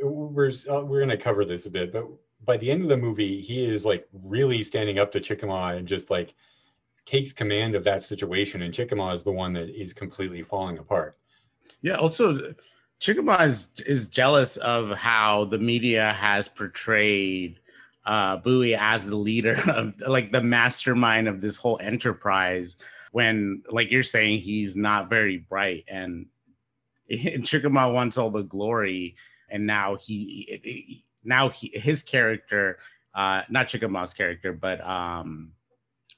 [0.01, 2.05] we're uh, we're gonna cover this a bit, but
[2.43, 5.87] by the end of the movie, he is like really standing up to Chickamauga and
[5.87, 6.33] just like
[7.05, 8.61] takes command of that situation.
[8.61, 11.17] And Chickamauga is the one that is completely falling apart.
[11.81, 11.95] Yeah.
[11.95, 12.53] Also,
[13.01, 17.59] Chickamauga is, is jealous of how the media has portrayed
[18.05, 22.77] uh, Bowie as the leader of like the mastermind of this whole enterprise.
[23.11, 26.27] When, like you're saying, he's not very bright and,
[27.09, 29.15] and Chickamauga wants all the glory,
[29.49, 32.77] and now he, now he his character,
[33.15, 35.51] uh, not Chickamauga's character, but um,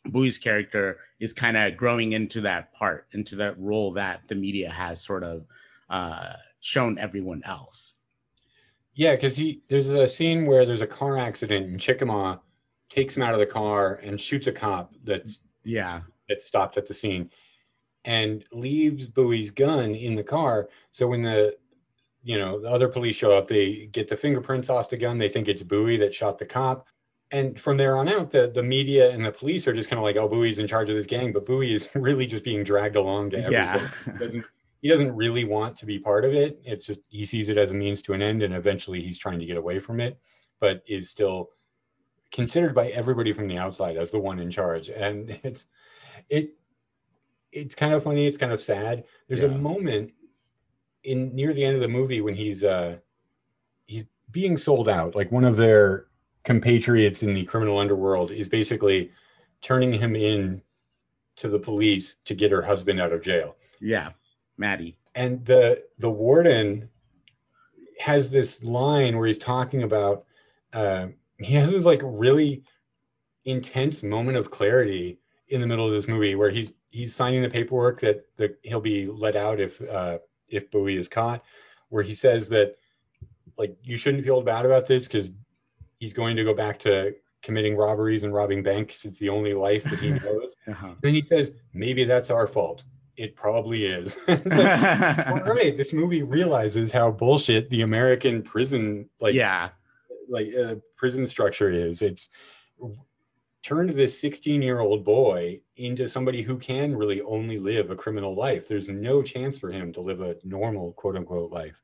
[0.06, 4.70] Bowie's character is kind of growing into that part, into that role that the media
[4.70, 5.46] has sort of
[5.90, 7.96] uh, shown everyone else.
[8.94, 12.42] Yeah, because he there's a scene where there's a car accident and Chickamauga
[12.90, 16.88] takes him out of the car and shoots a cop that's yeah that stopped at
[16.88, 17.30] the scene
[18.06, 20.70] and leaves Bowie's gun in the car.
[20.92, 21.58] So when the
[22.26, 25.18] you know, the other police show up, they get the fingerprints off the gun.
[25.18, 26.88] They think it's Bowie that shot the cop.
[27.32, 30.04] And from there on out, the, the media and the police are just kind of
[30.04, 32.96] like, oh, Bowie's in charge of this gang, but Bowie is really just being dragged
[32.96, 33.90] along to everything.
[34.36, 34.42] Yeah.
[34.84, 36.62] He, doesn't, really want to be part of it.
[36.64, 39.40] It's just he sees it as a means to an end, and eventually he's trying
[39.40, 40.20] to get away from it,
[40.60, 41.50] but is still
[42.32, 44.90] considered by everybody from the outside as the one in charge.
[44.90, 45.66] And it's
[46.30, 46.56] it
[47.52, 48.28] it's kind of funny.
[48.28, 49.06] It's kind of sad.
[49.28, 49.48] There's yeah.
[49.48, 50.12] a moment
[51.04, 52.98] in near the end of the movie when he's uh
[53.86, 56.08] he's being sold out like one of their
[56.44, 59.12] compatriots in the criminal underworld is basically
[59.62, 60.62] turning him in
[61.36, 64.10] to the police to get her husband out of jail yeah
[64.58, 66.90] mattie and the the warden
[68.00, 70.26] has this line where he's talking about
[70.74, 72.64] uh, he has this like really
[73.46, 77.50] intense moment of clarity in the middle of this movie where he's he's signing the
[77.50, 81.44] paperwork that that he'll be let out if uh, if Bowie is caught,
[81.90, 82.76] where he says that
[83.58, 85.32] like you shouldn't feel bad about this because
[86.00, 89.06] he's going to go back to committing robberies and robbing banks.
[89.06, 90.56] It's the only life that he knows.
[90.68, 90.96] uh-huh.
[91.02, 92.84] Then he says, maybe that's our fault.
[93.16, 94.18] It probably is.
[94.28, 99.70] like, all right, this movie realizes how bullshit the American prison like yeah
[100.30, 102.02] like uh, prison structure is.
[102.02, 102.30] It's
[103.62, 108.36] turned this 16 year old boy into somebody who can really only live a criminal
[108.36, 108.68] life.
[108.68, 111.82] There's no chance for him to live a normal quote unquote life.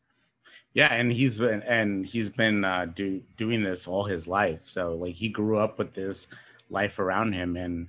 [0.73, 4.61] Yeah, and he's been and he's been uh, do, doing this all his life.
[4.65, 6.27] So like he grew up with this
[6.69, 7.87] life around him, and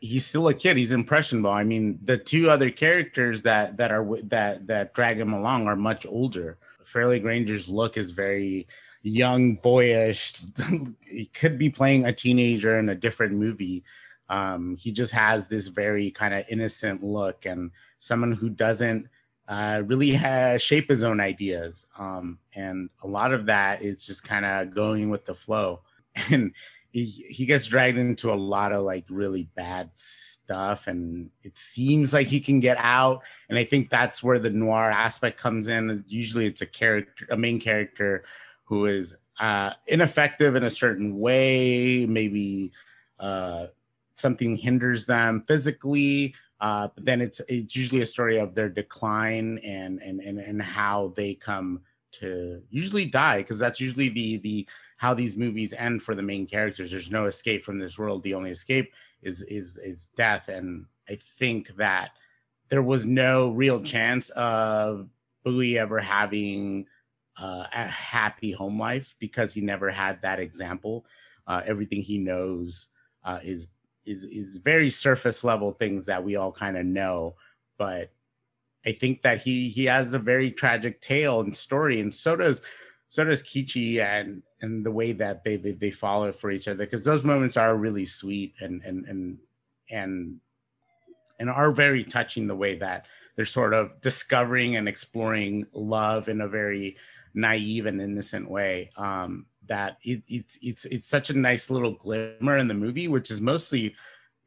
[0.00, 0.76] he's still a kid.
[0.76, 1.50] He's impressionable.
[1.50, 5.76] I mean, the two other characters that that are that that drag him along are
[5.76, 6.58] much older.
[6.84, 8.66] Farley Granger's look is very
[9.02, 10.34] young, boyish.
[11.06, 13.84] he could be playing a teenager in a different movie.
[14.30, 19.08] Um, he just has this very kind of innocent look and someone who doesn't
[19.48, 21.86] uh, really has, shape his own ideas.
[21.98, 25.80] Um, and a lot of that is just kind of going with the flow.
[26.30, 26.52] And
[26.92, 30.86] he, gets dragged into a lot of like really bad stuff.
[30.86, 33.22] And it seems like he can get out.
[33.48, 36.04] And I think that's where the noir aspect comes in.
[36.08, 38.24] Usually it's a character, a main character
[38.64, 42.72] who is uh, ineffective in a certain way, maybe
[43.20, 43.66] uh,
[44.14, 46.34] something hinders them physically.
[46.60, 50.60] Uh, but then it's it's usually a story of their decline and and and, and
[50.60, 56.02] how they come to usually die because that's usually the the how these movies end
[56.02, 56.90] for the main characters.
[56.90, 58.22] There's no escape from this world.
[58.22, 60.48] The only escape is is is death.
[60.48, 62.10] And I think that
[62.68, 65.08] there was no real chance of
[65.44, 66.86] Bowie ever having
[67.40, 71.06] uh, a happy home life because he never had that example.
[71.46, 72.88] Uh, everything he knows
[73.24, 73.68] uh, is
[74.04, 77.36] is is very surface level things that we all kind of know,
[77.78, 78.10] but
[78.84, 82.62] I think that he he has a very tragic tale and story, and so does
[83.08, 86.84] so does Keechie and and the way that they they, they follow for each other
[86.84, 89.38] because those moments are really sweet and and and
[89.90, 90.40] and
[91.38, 96.40] and are very touching the way that they're sort of discovering and exploring love in
[96.40, 96.96] a very
[97.34, 98.90] naive and innocent way.
[98.96, 103.30] Um, that it, it's it's it's such a nice little glimmer in the movie, which
[103.30, 103.94] is mostly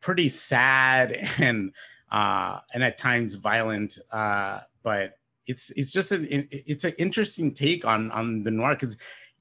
[0.01, 1.71] pretty sad and
[2.11, 5.17] uh, and at times violent, uh, but
[5.47, 8.97] it's it's just an it's an interesting take on on the noir because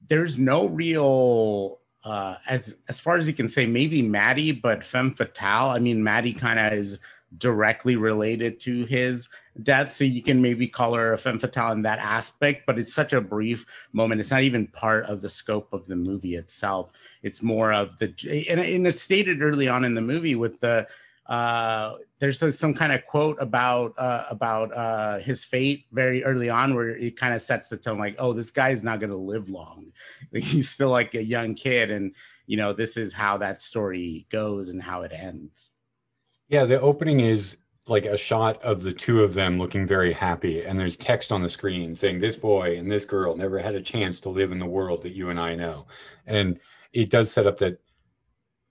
[0.07, 5.13] there's no real uh, as as far as you can say maybe Mattie, but femme
[5.13, 5.69] fatale.
[5.69, 6.99] I mean, Mattie kind of is
[7.37, 9.29] directly related to his
[9.63, 9.93] death.
[9.93, 13.13] So you can maybe call her a femme fatale in that aspect, but it's such
[13.13, 14.19] a brief moment.
[14.19, 16.91] It's not even part of the scope of the movie itself.
[17.23, 18.13] It's more of the,
[18.49, 20.87] and, and it's stated early on in the movie with the,
[21.31, 26.49] uh, there's a, some kind of quote about uh, about uh, his fate very early
[26.49, 29.15] on, where it kind of sets the tone, like, "Oh, this guy's not going to
[29.15, 29.93] live long.
[30.33, 32.13] He's still like a young kid, and
[32.47, 35.69] you know, this is how that story goes and how it ends."
[36.49, 37.55] Yeah, the opening is
[37.87, 41.41] like a shot of the two of them looking very happy, and there's text on
[41.41, 44.59] the screen saying, "This boy and this girl never had a chance to live in
[44.59, 45.87] the world that you and I know,"
[46.27, 46.59] and
[46.91, 47.79] it does set up that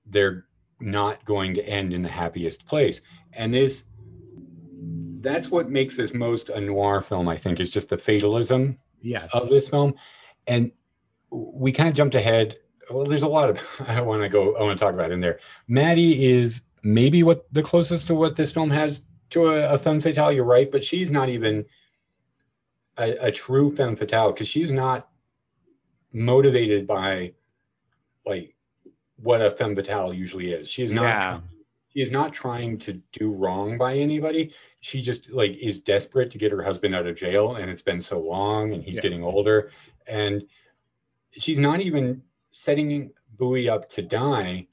[0.05, 0.45] they're
[0.81, 3.01] not going to end in the happiest place.
[3.33, 3.85] And this
[5.21, 9.31] that's what makes this most a noir film, I think, is just the fatalism yes.
[9.35, 9.95] of this film.
[10.47, 10.73] And
[11.31, 12.57] we kind of jumped ahead.
[12.91, 15.21] Well, there's a lot of I want to go, I want to talk about in
[15.21, 15.39] there.
[15.69, 20.01] Mattie is maybe what the closest to what this film has to a, a femme
[20.01, 21.65] fatale, you're right, but she's not even
[22.99, 25.09] a, a true femme fatale because she's not
[26.13, 27.33] motivated by
[28.27, 28.55] like
[29.23, 30.69] what a femme fatale usually is.
[30.71, 31.03] She's not.
[31.05, 31.41] Yeah.
[31.93, 34.55] She is not trying to do wrong by anybody.
[34.81, 38.01] She just like is desperate to get her husband out of jail, and it's been
[38.01, 39.03] so long, and he's Yeah.
[39.03, 39.71] getting older,
[40.07, 40.45] and
[41.33, 44.67] she's not even setting Bowie up to die.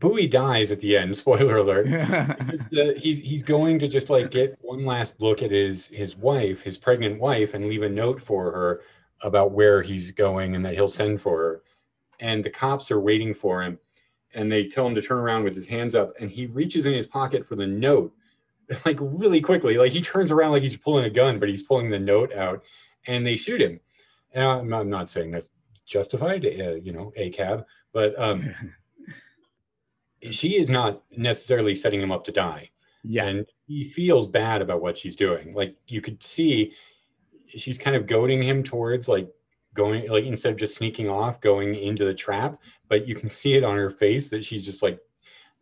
[0.00, 1.16] Bowie dies at the end.
[1.16, 1.86] Spoiler alert.
[2.70, 6.62] The- he's he's going to just like get one last look at his his wife,
[6.62, 8.80] his pregnant wife, and leave a note for her
[9.22, 11.62] about where he's going and that he'll send for her.
[12.20, 13.78] And the cops are waiting for him,
[14.34, 16.92] and they tell him to turn around with his hands up, and he reaches in
[16.92, 18.12] his pocket for the note,
[18.84, 19.78] like really quickly.
[19.78, 22.64] Like he turns around like he's pulling a gun, but he's pulling the note out,
[23.06, 23.80] and they shoot him.
[24.32, 25.48] And I'm not, I'm not saying that's
[25.86, 28.48] justified, uh, you know, a cab, but um,
[30.30, 32.70] she is not necessarily setting him up to die
[33.04, 33.24] yeah.
[33.24, 36.72] and he feels bad about what she's doing like you could see
[37.48, 39.28] she's kind of goading him towards like
[39.78, 43.54] going like instead of just sneaking off going into the trap but you can see
[43.54, 44.98] it on her face that she's just like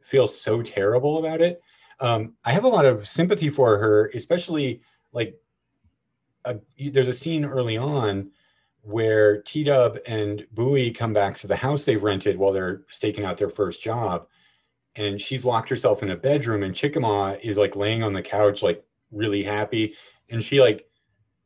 [0.02, 1.60] feels so terrible about it.
[2.00, 4.80] Um i have a lot of sympathy for her especially
[5.12, 5.38] like
[6.46, 6.56] a,
[6.90, 8.30] there's a scene early on
[8.82, 13.36] where t-dub and bowie come back to the house they've rented while they're staking out
[13.36, 14.26] their first job
[14.94, 18.62] and she's locked herself in a bedroom and Chicamaw is like laying on the couch
[18.62, 19.94] like really happy
[20.30, 20.85] and she like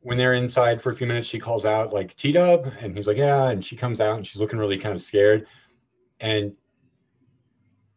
[0.01, 3.17] when they're inside for a few minutes she calls out like T-Dub and he's like
[3.17, 5.47] yeah and she comes out and she's looking really kind of scared
[6.19, 6.53] and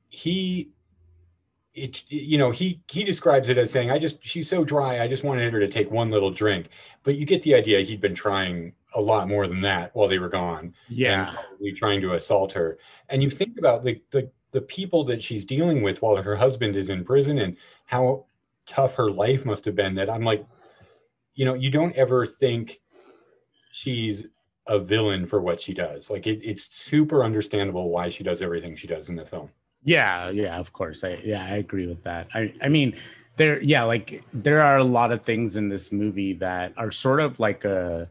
[0.09, 0.71] he
[1.75, 5.09] it you know he he describes it as saying I just she's so dry I
[5.09, 6.69] just wanted her to take one little drink
[7.03, 10.21] but you get the idea he'd been trying a lot more than that while they
[10.21, 11.33] were gone Yeah.
[11.35, 12.79] probably trying to assault her.
[13.09, 16.77] And you think about the, the the people that she's dealing with while her husband
[16.77, 18.27] is in prison and how
[18.67, 19.97] tough her life must have been.
[19.97, 20.47] That I'm like,
[21.35, 22.81] you know, you don't ever think
[23.73, 24.25] she's
[24.67, 26.11] a villain for what she does.
[26.11, 29.51] Like it, it's super understandable why she does everything she does in the film.
[29.83, 31.05] Yeah, yeah, of course.
[31.05, 32.29] I yeah, I agree with that.
[32.35, 32.97] I I mean,
[33.37, 37.21] there yeah, like there are a lot of things in this movie that are sort
[37.21, 38.09] of like a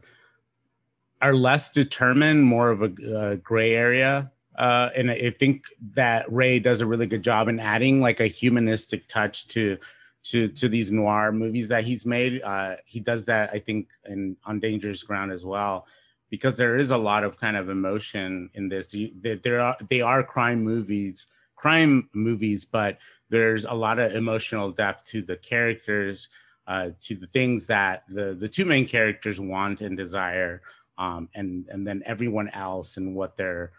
[1.20, 4.30] are less determined, more of a, a gray area.
[4.56, 8.26] Uh, and I think that Ray does a really good job in adding like a
[8.26, 9.78] humanistic touch to
[10.24, 12.42] to to these noir movies that he's made.
[12.42, 15.86] Uh, he does that, I think, in on Dangerous Ground as well,
[16.30, 18.92] because there is a lot of kind of emotion in this.
[18.94, 24.14] You, there, there are they are crime movies, crime movies, but there's a lot of
[24.14, 26.28] emotional depth to the characters,
[26.66, 30.62] uh, to the things that the the two main characters want and desire,
[30.96, 33.72] um, and and then everyone else and what they're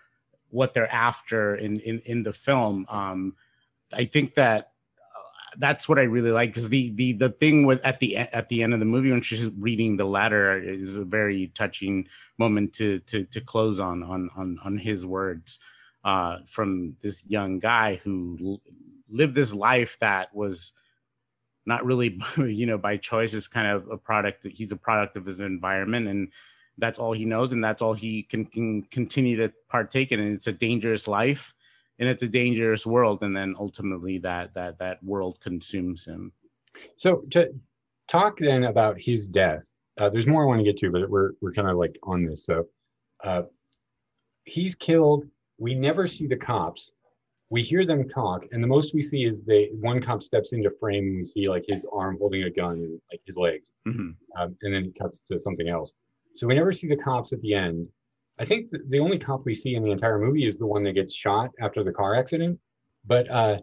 [0.51, 2.85] what they're after in in in the film.
[2.87, 3.35] Um,
[3.91, 4.73] I think that
[5.57, 8.63] that's what I really like because the the the thing with at the at the
[8.63, 12.99] end of the movie when she's reading the letter is a very touching moment to
[12.99, 15.59] to to close on on on on his words
[16.03, 18.61] uh, from this young guy who
[19.09, 20.71] lived this life that was
[21.65, 23.33] not really you know by choice.
[23.33, 26.31] Is kind of a product that he's a product of his environment and
[26.77, 30.35] that's all he knows and that's all he can, can continue to partake in and
[30.35, 31.54] it's a dangerous life
[31.99, 36.31] and it's a dangerous world and then ultimately that that that world consumes him
[36.97, 37.53] So to
[38.07, 41.31] talk then about his death, uh, there's more I want to get to, but we're
[41.41, 42.45] we're kind of like on this.
[42.45, 42.67] So
[43.23, 43.43] uh,
[44.45, 45.25] he's killed.
[45.57, 46.91] We never see the cops.
[47.49, 50.71] We hear them talk, and the most we see is they one cop steps into
[50.79, 54.15] frame, and we see like his arm holding a gun and like his legs, Mhm.
[54.37, 55.93] um, and then it cuts to something else.
[56.35, 57.87] So we never see the cops at the end.
[58.37, 60.93] I think the only cop we see in the entire movie is the one that
[60.93, 62.59] gets shot after the car accident.
[63.05, 63.59] But uh,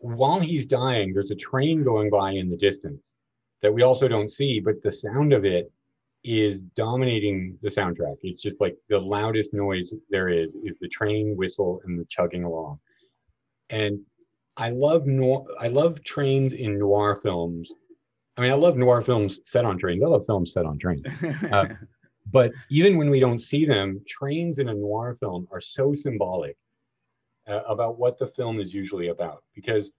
[0.00, 3.12] while he's dying, there's a train going by in the distance
[3.62, 5.72] that we also don't see, but the sound of it
[6.22, 8.16] is dominating the soundtrack.
[8.22, 12.44] It's just like the loudest noise there is is the train whistle and the chugging
[12.44, 12.80] along.
[13.70, 14.00] And
[14.56, 17.72] I love noir, I love trains in noir films.
[18.36, 20.02] I mean, I love noir films set on trains.
[20.02, 21.02] I love films set on trains.
[21.50, 21.66] Uh,
[22.30, 26.56] but even when we don't see them, trains in a noir film are so symbolic
[27.46, 29.92] uh, about what the film is usually about because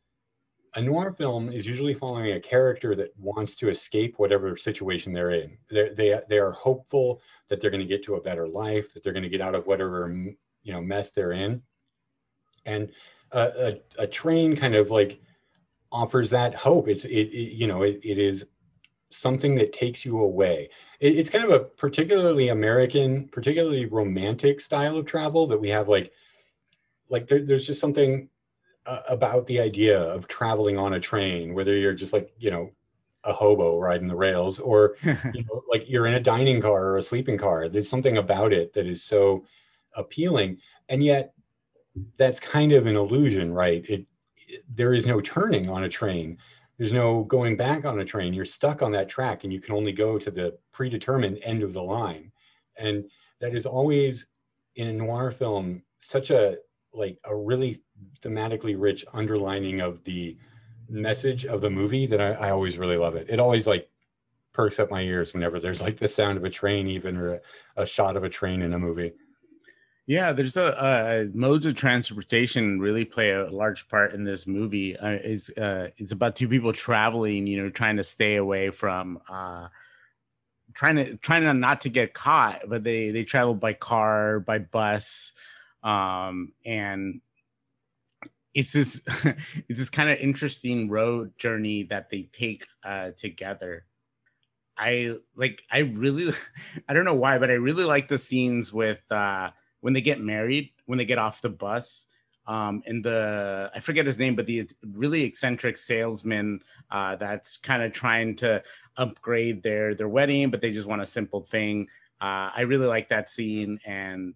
[0.75, 5.31] a noir film is usually following a character that wants to escape whatever situation they're
[5.31, 5.57] in.
[5.69, 9.03] They're, they they are hopeful that they're going to get to a better life, that
[9.03, 10.13] they're going to get out of whatever
[10.63, 11.61] you know mess they're in,
[12.65, 12.91] and
[13.31, 15.19] a a train kind of like
[15.91, 16.87] offers that hope.
[16.87, 18.45] It's it, it you know it, it is
[19.11, 20.69] something that takes you away.
[20.99, 25.87] It, it's kind of a particularly American, particularly romantic style of travel that we have
[25.87, 26.11] like
[27.09, 28.29] like there, there's just something
[28.85, 32.71] uh, about the idea of traveling on a train, whether you're just like, you know,
[33.23, 36.97] a hobo riding the rails or you know, like you're in a dining car or
[36.97, 37.67] a sleeping car.
[37.67, 39.45] There's something about it that is so
[39.95, 40.59] appealing.
[40.89, 41.33] And yet
[42.17, 43.83] that's kind of an illusion, right?
[43.87, 44.05] It,
[44.47, 46.37] it there is no turning on a train.
[46.77, 48.33] There's no going back on a train.
[48.33, 51.73] You're stuck on that track and you can only go to the predetermined end of
[51.73, 52.31] the line.
[52.77, 53.05] And
[53.39, 54.25] that is always
[54.75, 56.57] in a noir film such a
[56.93, 57.81] like a really
[58.21, 60.37] thematically rich underlining of the
[60.87, 63.27] message of the movie that I, I, always really love it.
[63.29, 63.89] It always like
[64.53, 67.41] perks up my ears whenever there's like the sound of a train, even or a,
[67.77, 69.13] a shot of a train in a movie.
[70.07, 74.95] Yeah, there's a, a modes of transportation really play a large part in this movie.
[74.95, 79.19] Uh, it's uh, it's about two people traveling, you know, trying to stay away from
[79.27, 79.67] uh,
[80.73, 84.59] trying to trying to not to get caught, but they they travel by car, by
[84.59, 85.33] bus,
[85.83, 87.21] um, and
[88.53, 89.01] it's this
[89.69, 93.85] it's this kind of interesting road journey that they take uh, together.
[94.77, 96.33] I like I really
[96.89, 99.51] I don't know why, but I really like the scenes with uh,
[99.85, 102.07] when they get married, when they get off the bus.
[102.47, 107.83] Um, and the I forget his name, but the really eccentric salesman uh, that's kind
[107.83, 108.63] of trying to
[108.97, 111.87] upgrade their their wedding, but they just want a simple thing.
[112.19, 114.33] Uh, I really like that scene, and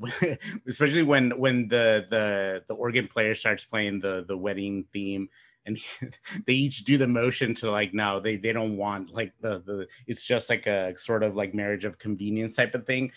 [0.66, 5.28] especially when when the the the organ player starts playing the the wedding theme
[5.64, 5.78] and
[6.46, 9.86] they each do the motion to like no they they don't want like the the
[10.08, 13.12] it's just like a sort of like marriage of convenience type of thing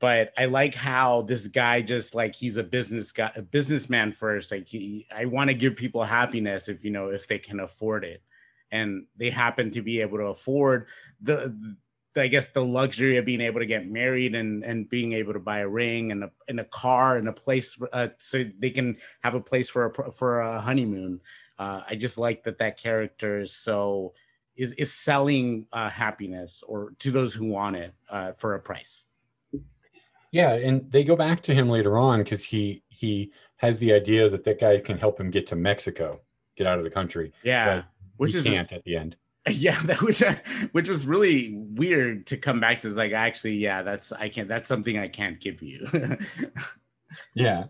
[0.00, 4.50] but i like how this guy just like he's a business guy a businessman first
[4.50, 8.04] like he i want to give people happiness if you know if they can afford
[8.04, 8.22] it
[8.72, 10.86] and they happen to be able to afford
[11.20, 11.54] the
[12.16, 15.38] I guess the luxury of being able to get married and and being able to
[15.38, 18.96] buy a ring and a and a car and a place uh, so they can
[19.22, 21.20] have a place for a for a honeymoon.
[21.58, 24.14] Uh, I just like that that character is so
[24.56, 29.06] is is selling uh, happiness or to those who want it uh, for a price.
[30.32, 34.28] Yeah, and they go back to him later on because he he has the idea
[34.28, 36.20] that that guy can help him get to Mexico,
[36.56, 37.32] get out of the country.
[37.42, 37.82] Yeah,
[38.20, 39.16] which is can't at the end
[39.50, 40.22] yeah that was
[40.72, 44.46] which was really weird to come back to it's like actually yeah that's i can't
[44.46, 45.86] that's something i can't give you
[47.34, 47.64] yeah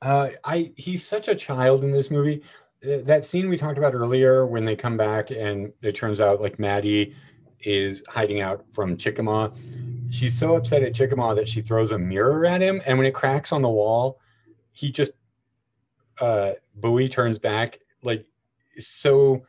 [0.00, 2.42] uh i he's such a child in this movie
[2.86, 6.40] uh, that scene we talked about earlier when they come back and it turns out
[6.40, 7.14] like mattie
[7.64, 9.52] is hiding out from Chicamaw.
[10.12, 13.14] She's so upset at Chicamaw that she throws a mirror at him, and when it
[13.14, 14.20] cracks on the wall,
[14.72, 15.12] he just
[16.20, 18.26] uh Bowie turns back like
[18.78, 19.42] so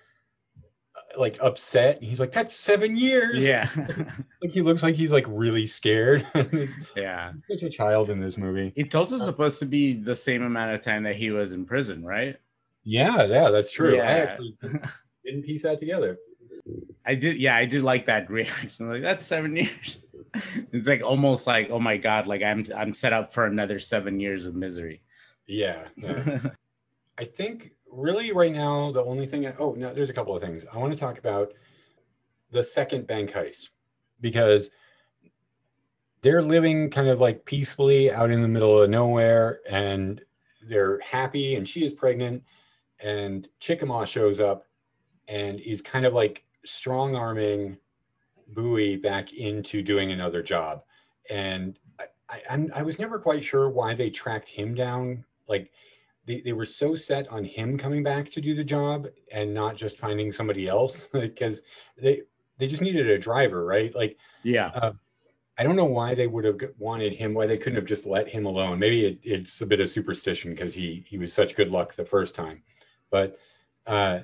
[1.17, 2.01] like upset.
[2.01, 3.69] He's like, "That's seven years." Yeah,
[4.41, 6.25] like he looks like he's like really scared.
[6.95, 8.73] yeah, such a child in this movie.
[8.75, 11.65] It's also uh, supposed to be the same amount of time that he was in
[11.65, 12.37] prison, right?
[12.83, 13.95] Yeah, yeah, that's true.
[13.95, 14.03] Yeah.
[14.03, 14.57] I actually
[15.25, 16.17] didn't piece that together.
[17.05, 18.89] I did, yeah, I did like that reaction.
[18.89, 20.02] Like that's seven years.
[20.71, 24.19] it's like almost like, oh my god, like I'm I'm set up for another seven
[24.19, 25.01] years of misery.
[25.47, 25.87] Yeah.
[25.97, 26.39] yeah.
[27.17, 30.41] I think really right now the only thing I, oh no there's a couple of
[30.41, 31.53] things i want to talk about
[32.51, 33.69] the second bank heist
[34.19, 34.69] because
[36.21, 40.21] they're living kind of like peacefully out in the middle of nowhere and
[40.67, 42.43] they're happy and she is pregnant
[42.99, 44.65] and Chicamaw shows up
[45.27, 47.77] and is kind of like strong arming
[48.53, 50.83] Bowie back into doing another job.
[51.29, 51.77] And
[52.29, 55.23] I, I, I was never quite sure why they tracked him down.
[55.47, 55.71] Like
[56.25, 59.75] they, they were so set on him coming back to do the job and not
[59.75, 61.61] just finding somebody else because
[61.97, 62.21] they
[62.57, 64.91] they just needed a driver right like yeah uh,
[65.57, 68.27] i don't know why they would have wanted him why they couldn't have just let
[68.27, 71.71] him alone maybe it, it's a bit of superstition because he he was such good
[71.71, 72.61] luck the first time
[73.09, 73.37] but
[73.85, 74.19] uh,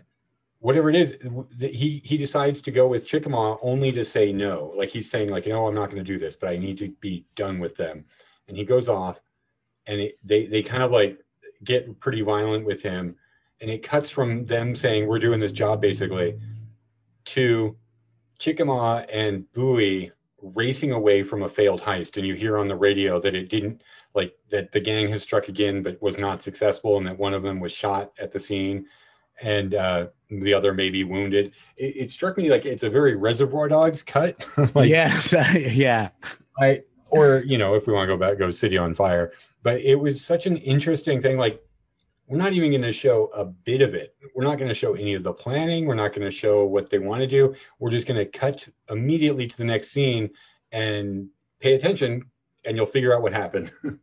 [0.60, 1.16] whatever it is,
[1.60, 4.74] he he decides to go with Chicamaw only to say no.
[4.76, 6.90] Like he's saying, like, no, I'm not going to do this, but I need to
[7.00, 8.06] be done with them.
[8.48, 9.22] And he goes off,
[9.88, 11.20] and it, they they kind of like
[11.64, 13.16] get pretty violent with him,
[13.62, 16.38] and it cuts from them saying we're doing this job basically
[17.26, 17.76] to
[18.40, 23.20] Chicamaw and Bowie racing away from a failed heist and you hear on the radio
[23.20, 23.82] that it didn't
[24.16, 27.44] like that the gang has struck again but was not successful and that one of
[27.44, 28.86] them was shot at the scene
[29.42, 33.16] and uh, the other may be wounded it, it struck me like it's a very
[33.16, 34.44] reservoir dogs cut
[34.76, 36.10] like yes yeah
[36.60, 36.82] i
[37.12, 39.32] or you know if we want to go back go city on fire
[39.64, 41.62] but it was such an interesting thing like
[42.30, 44.16] we're not even going to show a bit of it.
[44.36, 45.88] We're not going to show any of the planning.
[45.88, 47.56] We're not going to show what they want to do.
[47.80, 50.30] We're just going to cut immediately to the next scene
[50.72, 51.28] and
[51.60, 52.30] pay attention,
[52.66, 53.72] and you'll figure out what happened.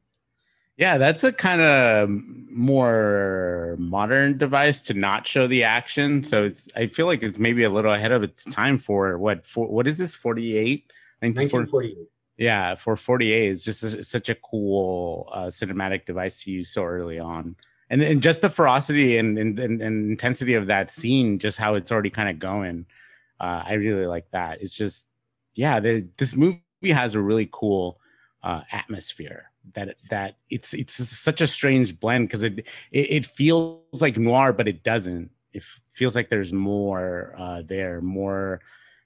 [0.77, 2.09] yeah, that's a kind of
[2.51, 6.22] more modern device to not show the action.
[6.22, 9.47] So it's I feel like it's maybe a little ahead of its time for what
[9.47, 10.91] for what is this 48?
[11.20, 11.97] 1948.
[12.39, 16.85] Yeah, for 48 is just a, such a cool uh, cinematic device to use so
[16.85, 17.57] early on
[17.89, 21.74] and and just the ferocity and and, and, and intensity of that scene, just how
[21.74, 22.87] it's already kind of going.
[23.41, 24.62] Uh, I really like that.
[24.62, 25.07] It's just,
[25.55, 28.01] yeah, the, this movie has a really cool
[28.43, 29.51] uh, atmosphere.
[29.74, 32.60] That that it's it's such a strange blend because it,
[32.92, 35.30] it, it feels like noir, but it doesn't.
[35.52, 35.62] It
[35.92, 38.60] feels like there's more uh, there, more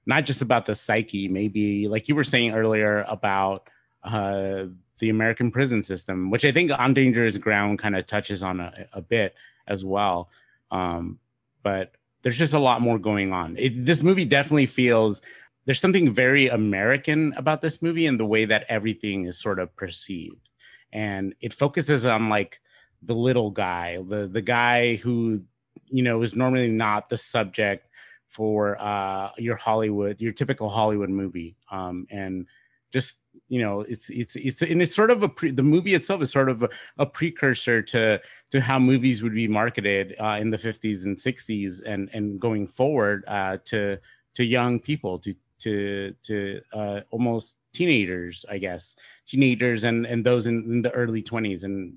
[0.06, 1.28] not just about the psyche.
[1.28, 3.68] Maybe like you were saying earlier about
[4.02, 4.66] uh,
[4.98, 8.86] the American prison system, which I think on dangerous ground kind of touches on a,
[8.92, 9.34] a bit
[9.66, 10.28] as well.
[10.70, 11.18] Um,
[11.62, 13.56] but there's just a lot more going on.
[13.58, 15.20] It, this movie definitely feels
[15.64, 19.74] there's something very American about this movie and the way that everything is sort of
[19.76, 20.49] perceived,
[20.92, 22.60] and it focuses on like
[23.02, 25.42] the little guy, the the guy who
[25.86, 27.88] you know is normally not the subject
[28.28, 32.46] for uh, your Hollywood, your typical Hollywood movie, um, and
[32.92, 33.18] just
[33.48, 36.30] you know it's it's it's and it's sort of a pre, the movie itself is
[36.30, 36.68] sort of a,
[36.98, 38.20] a, precursor to
[38.50, 42.66] to how movies would be marketed uh, in the 50s and 60s and and going
[42.66, 43.98] forward uh, to
[44.34, 48.96] to young people to to to uh, almost teenagers i guess
[49.26, 51.94] teenagers and and those in, in the early 20s and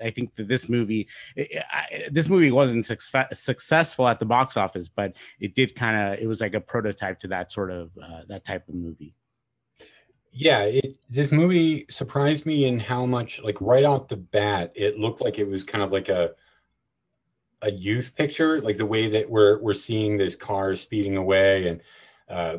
[0.00, 1.08] I think that this movie,
[1.38, 6.18] I, this movie wasn't success, successful at the box office, but it did kind of,
[6.18, 9.14] it was like a prototype to that sort of uh, that type of movie.
[10.32, 14.98] Yeah it, this movie surprised me in how much like right off the bat it
[14.98, 16.30] looked like it was kind of like a
[17.60, 21.82] a youth picture like the way that we're we're seeing this car speeding away and
[22.30, 22.56] uh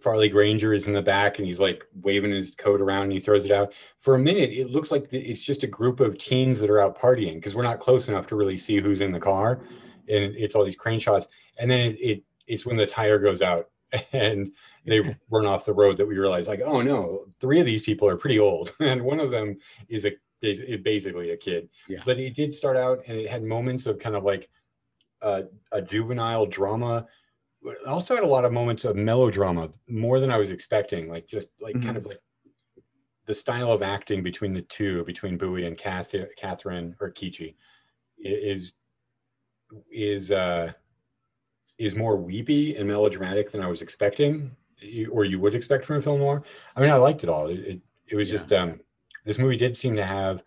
[0.00, 3.20] farley granger is in the back and he's like waving his coat around and he
[3.20, 3.72] throws it out.
[3.98, 6.98] For a minute it looks like it's just a group of teens that are out
[6.98, 9.60] partying because we're not close enough to really see who's in the car
[10.08, 11.28] and it's all these crane shots.
[11.58, 13.70] And then it, it it's when the tire goes out
[14.12, 14.52] and
[14.84, 18.08] they run off the road that we realize like oh no three of these people
[18.08, 19.56] are pretty old and one of them
[19.88, 20.12] is a
[20.42, 21.68] is basically a kid.
[21.88, 22.00] Yeah.
[22.04, 24.48] but it did start out and it had moments of kind of like
[25.22, 27.06] a, a juvenile drama
[27.66, 31.26] it also had a lot of moments of melodrama more than i was expecting like
[31.26, 31.84] just like mm-hmm.
[31.84, 32.20] kind of like
[33.26, 37.54] the style of acting between the two between bowie and catherine or keechie
[38.18, 38.72] is
[39.90, 40.72] is uh
[41.78, 44.50] is more weepy and melodramatic than I was expecting,
[45.10, 46.42] or you would expect from a film noir.
[46.74, 47.48] I mean, I liked it all.
[47.48, 48.32] It it, it was yeah.
[48.32, 48.80] just um,
[49.24, 50.42] this movie did seem to have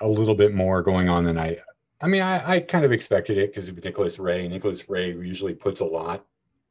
[0.00, 1.58] a little bit more going on than I.
[2.00, 4.48] I mean, I, I kind of expected it because of Nicholas Ray.
[4.48, 6.26] Nicholas Ray usually puts a lot,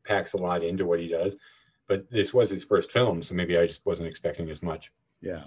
[0.06, 1.38] packs a lot into what he does,
[1.88, 4.92] but this was his first film, so maybe I just wasn't expecting as much.
[5.22, 5.44] Yeah,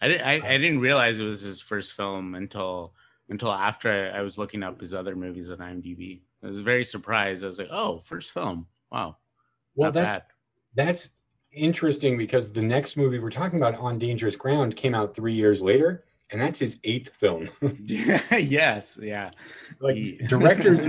[0.00, 0.26] I didn't.
[0.26, 2.94] I, I didn't realize it was his first film until
[3.28, 6.20] until after I was looking up his other movies on IMDb.
[6.42, 7.44] I was very surprised.
[7.44, 8.66] I was like, "Oh, first film!
[8.90, 9.16] Wow."
[9.74, 10.26] Well, that's bad.
[10.74, 11.10] that's
[11.52, 15.60] interesting because the next movie we're talking about, On Dangerous Ground, came out three years
[15.60, 17.48] later, and that's his eighth film.
[17.84, 19.30] yes, yeah.
[19.80, 19.96] Like
[20.28, 20.80] directors,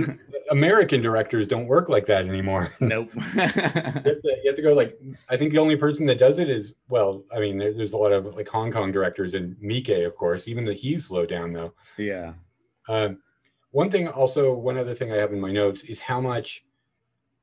[0.50, 2.72] American directors don't work like that anymore.
[2.80, 3.10] Nope.
[3.14, 6.38] you, have to, you, have to, go like I think the only person that does
[6.38, 10.06] it is well, I mean, there's a lot of like Hong Kong directors and Miike,
[10.06, 10.48] of course.
[10.48, 11.74] Even though he's slowed down though.
[11.98, 12.34] Yeah.
[12.88, 13.18] Um,
[13.70, 16.64] one thing also, one other thing I have in my notes is how much,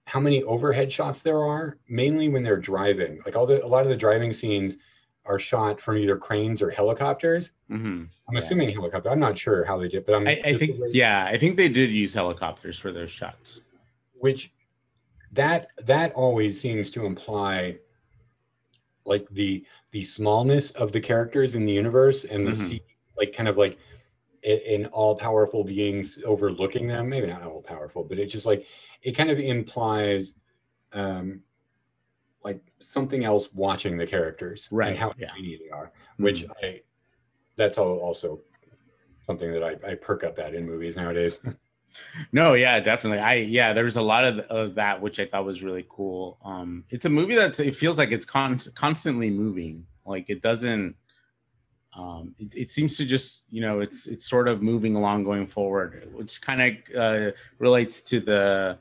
[0.05, 3.19] how many overhead shots there are, mainly when they're driving.
[3.25, 4.77] Like all the, a lot of the driving scenes
[5.25, 7.51] are shot from either cranes or helicopters.
[7.69, 7.87] Mm-hmm.
[7.87, 8.39] I'm yeah.
[8.39, 9.09] assuming helicopter.
[9.09, 10.27] I'm not sure how they did, but I'm.
[10.27, 13.61] I, I think yeah, I think they did use helicopters for those shots.
[14.15, 14.51] Which,
[15.31, 17.77] that that always seems to imply,
[19.05, 22.77] like the the smallness of the characters in the universe and the mm-hmm.
[23.17, 23.77] like kind of like
[24.43, 27.09] in all powerful beings overlooking them.
[27.09, 28.65] Maybe not all powerful, but it's just like
[29.01, 30.33] it kind of implies
[30.93, 31.41] um,
[32.43, 35.29] like something else watching the characters Right, and how yeah.
[35.29, 36.81] tiny they are, which I
[37.55, 38.39] that's all also
[39.25, 41.39] something that I, I perk up at in movies nowadays.
[42.31, 43.19] No, yeah, definitely.
[43.19, 46.37] I yeah, there's a lot of, of that which I thought was really cool.
[46.45, 49.85] Um, it's a movie that's it feels like it's con- constantly moving.
[50.05, 50.95] Like it doesn't.
[51.97, 55.47] Um, it, it seems to just you know it's it's sort of moving along going
[55.47, 58.77] forward, which kind of uh, relates to the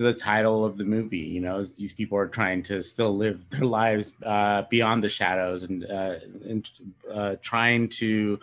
[0.00, 1.18] to the title of the movie.
[1.18, 5.64] You know, these people are trying to still live their lives uh, beyond the shadows
[5.64, 6.14] and uh,
[6.48, 6.70] and
[7.12, 8.38] uh, trying to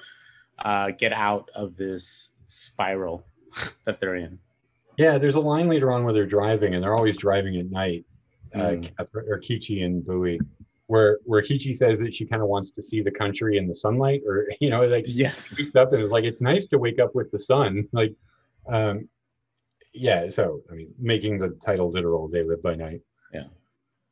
[0.59, 3.25] uh, get out of this spiral
[3.85, 4.37] that they're in.
[4.97, 8.05] yeah, there's a line later on where they're driving and they're always driving at night.
[8.55, 8.89] Uh, Mm.
[9.13, 10.39] Or Keechie and Bowie,
[10.87, 13.75] where where Keechie says that she kind of wants to see the country in the
[13.75, 15.59] sunlight, or you know, like Yes.
[15.75, 18.13] up and is like it's nice to wake up with the sun like
[18.69, 19.09] um
[19.97, 23.01] yeah so i mean making the title literal they live by night
[23.33, 23.45] Yeah.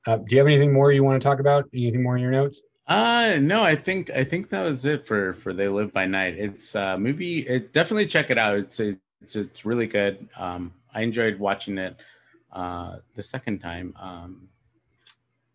[0.07, 2.31] uh, do you have anything more you want to talk about anything more in your
[2.31, 6.05] notes Uh no, I think I think that was it for for They Live by
[6.05, 6.35] Night.
[6.37, 7.39] It's a movie.
[7.55, 8.53] It definitely check it out.
[8.61, 10.29] It's it's it's really good.
[10.37, 11.93] Um, I enjoyed watching it
[12.53, 13.87] uh the second time.
[13.99, 14.49] Um,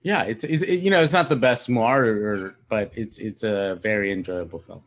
[0.03, 3.45] yeah, it's it, it- you know it's not the best noir, or, but it's it's
[3.45, 4.83] a very enjoyable film.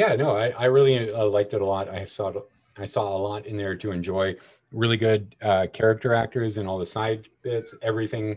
[0.00, 2.30] yeah no i, I really uh, liked it a lot i saw
[2.78, 4.34] i saw a lot in there to enjoy
[4.72, 8.36] really good uh character actors and all the side bits everything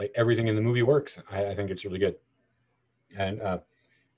[0.00, 1.18] like everything in the movie works.
[1.30, 2.16] I, I think it's really good.
[3.16, 3.58] And uh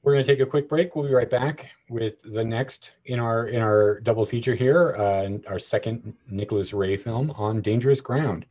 [0.03, 0.97] we're going to take a quick break.
[0.97, 5.28] We'll be right back with the next in our in our double feature here uh
[5.49, 8.47] our second nicholas ray film on dangerous ground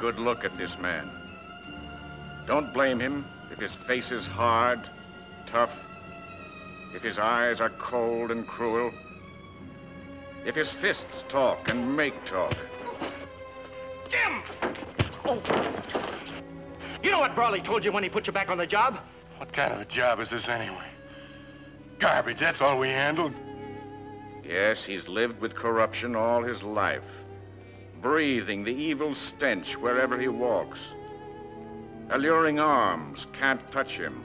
[0.00, 1.10] good look at this man.
[2.46, 3.22] Don't blame him
[3.52, 4.80] if his face is hard,
[5.44, 5.78] tough,
[6.94, 8.90] if his eyes are cold and cruel,
[10.46, 12.56] if his fists talk and make talk.
[14.08, 14.42] Jim!
[15.26, 15.42] Oh.
[17.02, 18.98] You know what Brawley told you when he put you back on the job?
[19.36, 20.88] What kind of a job is this anyway?
[21.98, 23.34] Garbage, that's all we handled.
[24.42, 27.04] Yes, he's lived with corruption all his life,
[28.00, 30.80] breathing the evil stench wherever he walks.
[32.10, 34.24] Alluring arms can't touch him.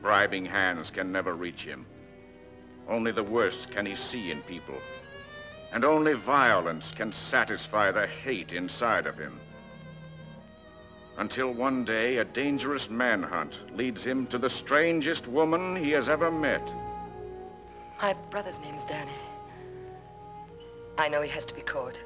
[0.00, 1.84] Bribing hands can never reach him.
[2.88, 4.80] Only the worst can he see in people.
[5.72, 9.40] And only violence can satisfy the hate inside of him.
[11.18, 16.30] Until one day, a dangerous manhunt leads him to the strangest woman he has ever
[16.30, 16.72] met.
[18.00, 19.12] My brother's name's Danny.
[20.98, 21.96] I know he has to be caught.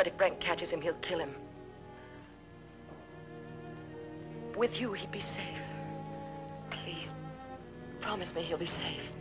[0.00, 1.34] But if Brent catches him, he'll kill him.
[4.56, 5.60] With you, he'd be safe.
[6.70, 7.12] Please,
[8.00, 9.12] promise me he'll be safe.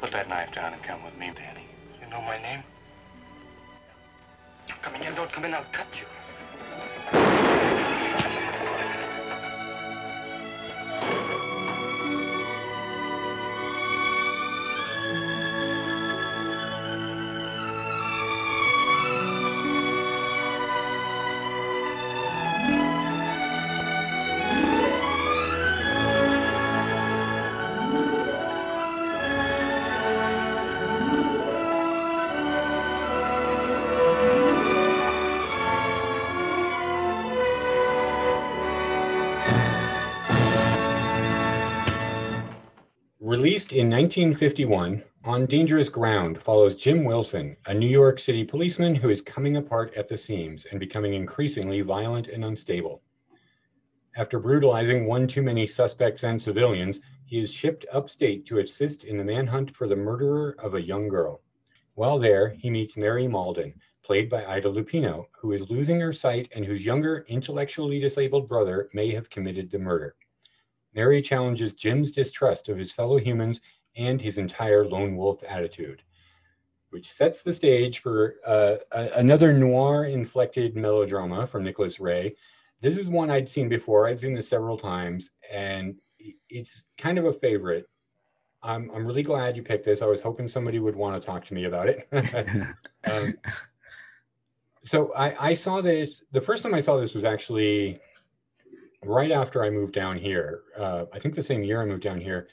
[0.00, 1.66] Put that knife down and come with me, Danny.
[2.02, 2.64] You know my name?
[4.66, 6.06] You're coming in, don't come in, I'll cut you.
[43.72, 49.22] In 1951, On Dangerous Ground follows Jim Wilson, a New York City policeman who is
[49.22, 53.00] coming apart at the seams and becoming increasingly violent and unstable.
[54.16, 59.16] After brutalizing one too many suspects and civilians, he is shipped upstate to assist in
[59.16, 61.40] the manhunt for the murderer of a young girl.
[61.94, 66.50] While there, he meets Mary Malden, played by Ida Lupino, who is losing her sight
[66.56, 70.16] and whose younger, intellectually disabled brother may have committed the murder.
[70.94, 73.60] Mary challenges Jim's distrust of his fellow humans
[73.96, 76.02] and his entire lone wolf attitude,
[76.90, 82.34] which sets the stage for uh, a- another noir inflected melodrama from Nicholas Ray.
[82.80, 84.06] This is one I'd seen before.
[84.06, 85.96] I'd seen this several times, and
[86.48, 87.88] it's kind of a favorite.
[88.62, 90.02] I'm, I'm really glad you picked this.
[90.02, 92.08] I was hoping somebody would want to talk to me about it.
[93.10, 93.34] um,
[94.84, 97.98] so I, I saw this the first time I saw this was actually
[99.04, 100.62] right after I moved down here.
[100.76, 102.48] Uh, I think the same year I moved down here.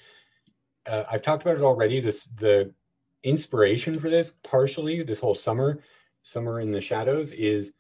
[0.88, 2.00] uh, I've talked about it already.
[2.00, 2.74] This the
[3.24, 5.80] inspiration for this, partially this whole summer,
[6.22, 7.74] summer in the shadows, is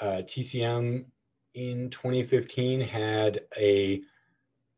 [0.00, 1.04] uh, TCM
[1.54, 4.02] in 2015 had a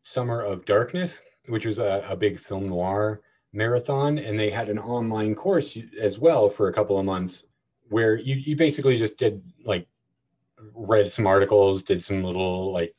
[0.03, 3.21] summer of darkness, which was a, a big film noir
[3.53, 7.45] marathon, and they had an online course as well for a couple of months
[7.89, 9.87] where you, you basically just did like
[10.75, 12.95] read some articles, did some little like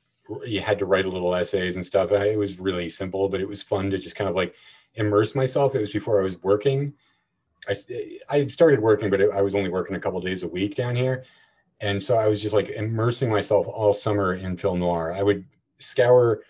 [0.46, 2.12] you had to write a little essays and stuff.
[2.12, 4.56] It was really simple, but it was fun to just kind of like
[4.96, 5.76] immerse myself.
[5.76, 6.94] It was before I was working.
[7.68, 7.76] I
[8.30, 10.96] I had started working, but I was only working a couple days a week down
[10.96, 11.26] here,
[11.82, 15.14] and so I was just like immersing myself all summer in film noir.
[15.14, 15.46] I would
[15.80, 16.42] scour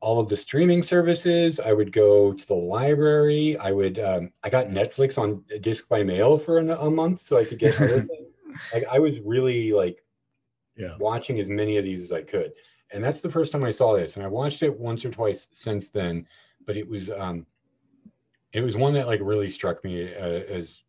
[0.00, 1.58] all of the streaming services.
[1.58, 3.56] I would go to the library.
[3.58, 7.38] I would um, I got Netflix on disc by mail for an, a month so
[7.38, 7.78] I could get
[8.72, 10.02] like I was really like
[10.76, 12.52] yeah watching as many of these as I could.
[12.90, 14.16] And that's the first time I saw this.
[14.16, 16.26] And I watched it once or twice since then,
[16.66, 17.46] but it was um
[18.52, 20.82] it was one that like really struck me uh, as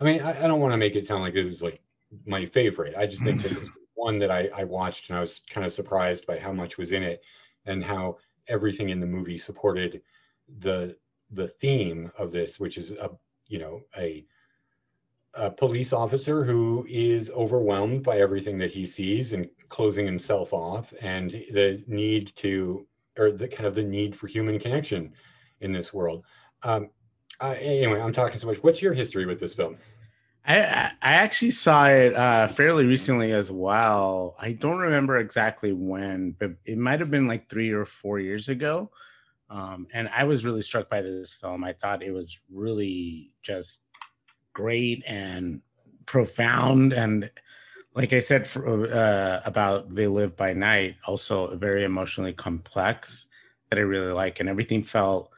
[0.00, 1.80] I mean, I, I don't want to make it sound like this is like
[2.26, 2.96] my favorite.
[2.96, 5.72] I just think that it's one that I, I watched and I was kind of
[5.72, 7.22] surprised by how much was in it
[7.66, 8.18] and how
[8.48, 10.02] everything in the movie supported
[10.58, 10.96] the
[11.30, 13.10] the theme of this, which is a
[13.46, 14.24] you know a
[15.34, 20.92] a police officer who is overwhelmed by everything that he sees and closing himself off
[21.00, 22.86] and the need to
[23.18, 25.12] or the kind of the need for human connection
[25.60, 26.24] in this world
[26.62, 26.90] um
[27.40, 29.76] anyway i'm talking so much what's your history with this film
[30.44, 34.36] I I actually saw it uh, fairly recently as well.
[34.40, 38.48] I don't remember exactly when, but it might have been like three or four years
[38.48, 38.90] ago.
[39.50, 41.62] Um, and I was really struck by this film.
[41.62, 43.82] I thought it was really just
[44.52, 45.60] great and
[46.06, 47.30] profound, and
[47.94, 53.26] like I said for, uh, about They Live by Night, also very emotionally complex
[53.70, 55.30] that I really like, and everything felt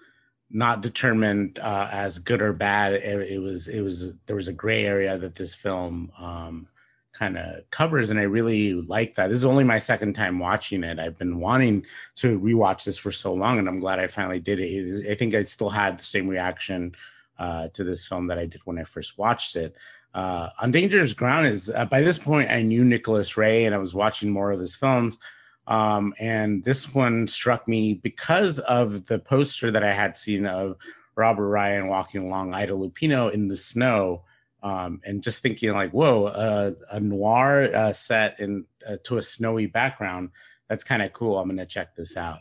[0.51, 2.93] not determined uh, as good or bad.
[2.93, 6.69] It, it, was it was there was a gray area that this film um,
[7.13, 9.29] kind of covers, and I really like that.
[9.29, 11.01] This is only my second time watching it.
[11.01, 11.85] I've been wanting
[12.17, 15.11] to rewatch this for so long, and I'm glad I finally did it.
[15.11, 16.95] I think I still had the same reaction
[17.39, 19.75] uh, to this film that I did when I first watched it.
[20.15, 23.79] Uh, On Dangerous Ground is uh, by this point I knew Nicholas Ray, and I
[23.79, 25.19] was watching more of his films.
[25.67, 30.77] Um, and this one struck me because of the poster that I had seen of
[31.17, 34.23] Robert Ryan walking along Ida Lupino in the snow.
[34.63, 39.23] Um, and just thinking like, whoa, uh, a noir uh, set in uh, to a
[39.23, 40.31] snowy background.
[40.69, 41.39] That's kind of cool.
[41.39, 42.39] I'm gonna check this out.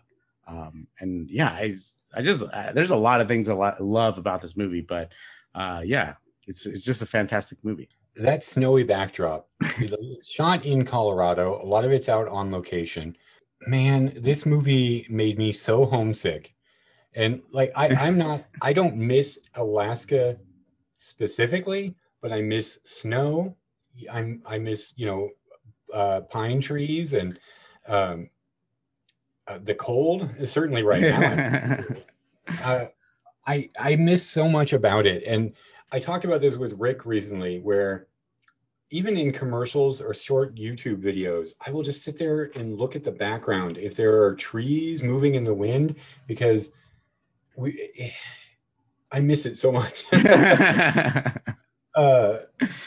[0.47, 1.75] Um, and yeah, I,
[2.13, 5.11] I just uh, there's a lot of things I love about this movie, but
[5.83, 6.15] yeah,
[6.47, 7.89] it's it's just a fantastic movie.
[8.15, 9.49] That snowy backdrop
[10.23, 13.15] shot in colorado a lot of it's out on location.
[13.67, 16.53] Man this movie made me so homesick.
[17.15, 20.37] And like I, i'm not i don't miss alaska
[20.99, 23.55] specifically but i miss snow.
[24.11, 25.29] I'm i miss you know
[25.93, 27.39] uh, pine trees and
[27.87, 28.29] um,
[29.47, 31.79] uh, the cold is certainly right now.
[32.61, 32.87] Uh,
[33.47, 35.23] i i miss so much about it.
[35.25, 35.53] And
[35.93, 38.07] I talked about this with Rick recently, where
[38.89, 43.03] even in commercials or short YouTube videos, I will just sit there and look at
[43.03, 45.95] the background if there are trees moving in the wind
[46.27, 46.71] because
[47.55, 48.11] we
[49.11, 50.03] I miss it so much.
[50.13, 51.33] uh,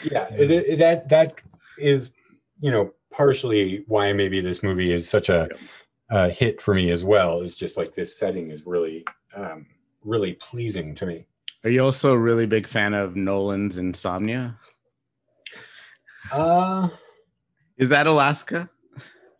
[0.03, 1.35] yeah, it, it, that that
[1.77, 2.11] is
[2.59, 5.47] you know partially why maybe this movie is such a
[6.09, 7.39] uh, hit for me as well.
[7.39, 9.65] Is just like this setting is really um,
[10.03, 11.25] really pleasing to me.
[11.63, 14.57] Are you also a really big fan of Nolan's Insomnia?
[16.31, 16.89] Uh,
[17.77, 18.69] is that Alaska?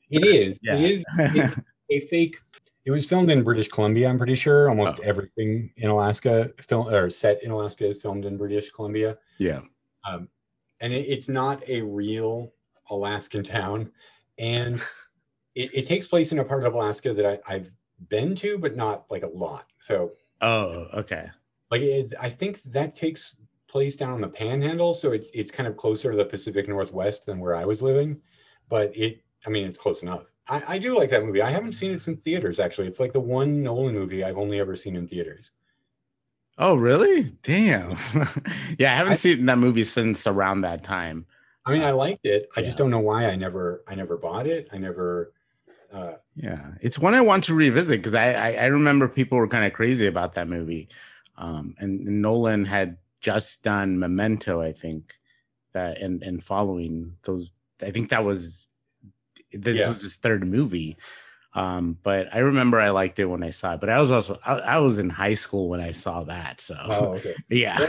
[0.10, 0.60] It is.
[0.64, 0.76] yeah.
[0.76, 1.60] It is
[1.92, 2.38] a fake.
[2.86, 4.10] It was filmed in British Columbia.
[4.10, 5.04] I'm pretty sure almost oh.
[5.04, 9.18] everything in Alaska film or set in Alaska is filmed in British Columbia.
[9.40, 9.62] Yeah.
[10.10, 10.30] Um,
[10.80, 12.54] and it, it's not a real
[12.90, 13.92] Alaskan town,
[14.40, 14.82] and
[15.56, 17.76] it, it, takes place in a part of Alaska that I, I've
[18.08, 19.66] been to, but not like a lot.
[19.82, 20.14] So.
[20.40, 21.30] Oh, okay
[21.72, 23.36] like it, I think that takes
[23.68, 27.26] place down on the Panhandle, so it's it's kind of closer to the Pacific Northwest
[27.26, 28.22] than where I was living,
[28.70, 30.26] but it I mean it's close enough.
[30.50, 31.42] I, I do like that movie.
[31.42, 32.88] I haven't seen it in theaters actually.
[32.88, 35.52] It's like the one Nolan movie I've only ever seen in theaters.
[36.58, 37.24] Oh really?
[37.44, 37.98] Damn.
[38.80, 41.26] yeah, I haven't I, seen that movie since around that time.
[41.66, 42.48] I mean, I liked it.
[42.56, 42.66] I yeah.
[42.66, 44.70] just don't know why I never I never bought it.
[44.72, 45.34] I never
[45.94, 49.48] uh, yeah, it's one I want to revisit because I, I, I remember people were
[49.48, 50.90] kind of crazy about that movie.
[51.38, 55.14] Um, and, and Nolan had just done Memento, I think,
[55.74, 58.68] that and and following those, I think that was
[59.52, 59.90] this yeah.
[59.90, 60.98] was his third movie.
[61.54, 63.80] Um, but I remember I liked it when I saw it.
[63.80, 66.62] But I was also I, I was in high school when I saw that.
[66.62, 67.36] So Oh, okay.
[67.50, 67.86] yeah,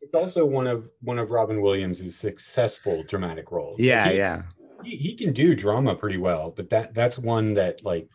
[0.00, 3.78] It's also one of one of Robin Williams' successful dramatic roles.
[3.78, 4.42] Like, yeah, he- yeah.
[4.84, 8.08] he, he can do drama pretty well, but that that's one that like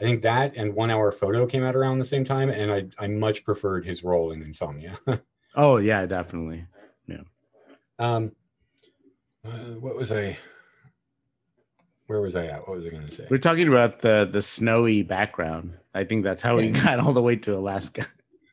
[0.00, 2.86] I think that and One Hour Photo came out around the same time, and I
[2.98, 4.98] I much preferred his role in Insomnia.
[5.56, 6.64] Oh yeah, definitely.
[7.08, 7.22] Yeah.
[7.98, 8.30] Um,
[9.44, 10.38] uh, what was I?
[12.06, 12.68] Where was I at?
[12.68, 13.26] What was I going to say?
[13.28, 15.74] We're talking about the the snowy background.
[15.94, 18.06] I think that's how we got all the way to Alaska.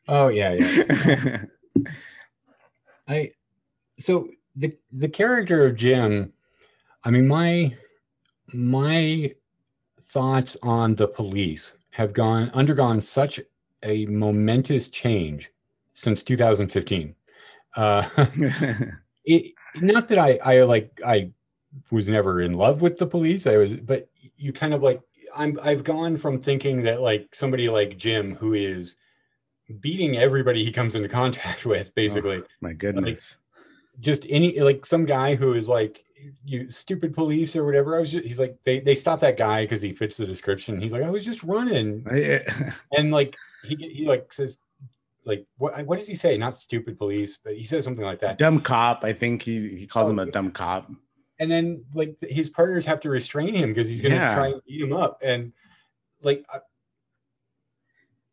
[0.08, 1.44] Oh yeah, yeah.
[3.08, 3.32] I
[3.98, 6.32] so the the character of Jim,
[7.04, 7.76] I mean my
[8.52, 9.34] my
[10.10, 13.40] thoughts on the police have gone undergone such
[13.82, 15.50] a momentous change
[15.94, 17.14] since 2015.
[17.76, 18.08] Uh
[19.24, 21.30] it not that I I like I
[21.90, 23.46] was never in love with the police.
[23.46, 25.00] I was but you kind of like
[25.36, 28.96] I'm I've gone from thinking that like somebody like Jim who is
[29.80, 33.36] beating everybody he comes into contact with basically My goodness.
[34.00, 36.04] just any like some guy who is like
[36.44, 39.64] you stupid police or whatever i was just he's like they they stopped that guy
[39.64, 42.42] because he fits the description he's like i was just running I-
[42.96, 44.58] and like he he like says
[45.24, 48.38] like what what does he say not stupid police but he says something like that
[48.38, 49.04] dumb cop.
[49.04, 50.30] I think he he calls Oh, him a yeah.
[50.32, 50.90] dumb cop.
[51.38, 54.34] and then like his partners have to restrain him because he's gonna Yeah.
[54.34, 55.52] try and beat him up and
[56.22, 56.60] like uh,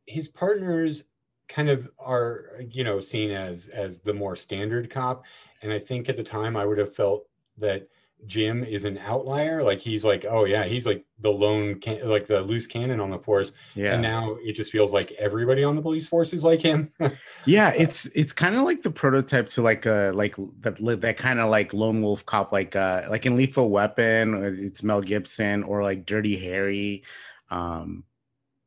[0.06, 1.04] his partners
[1.48, 5.24] kind of are you know seen as as the more standard cop
[5.62, 7.28] and i think at the time i would have felt
[7.58, 7.88] that
[8.28, 9.64] jim is an outlier.
[9.64, 13.10] Like he's like oh yeah he's like the lone can like the loose cannon on
[13.10, 13.52] the force.
[13.76, 13.94] Yeah.
[13.94, 16.92] and now it just feels like everybody on the police force is like him.
[17.46, 21.40] Yeah it's it's kind of like the prototype to like a like that that kind
[21.40, 25.84] of like lone wolf cop like uh like in lethal weapon it's mel gibson or
[25.84, 27.04] like dirty harry.
[27.52, 28.04] Um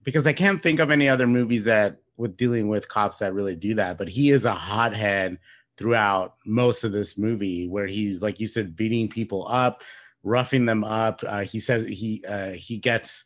[0.05, 3.57] because i can't think of any other movies that with dealing with cops that really
[3.57, 5.39] do that but he is a hothead
[5.79, 9.83] throughout most of this movie where he's like you said beating people up
[10.25, 13.25] roughing them up uh he says he uh he gets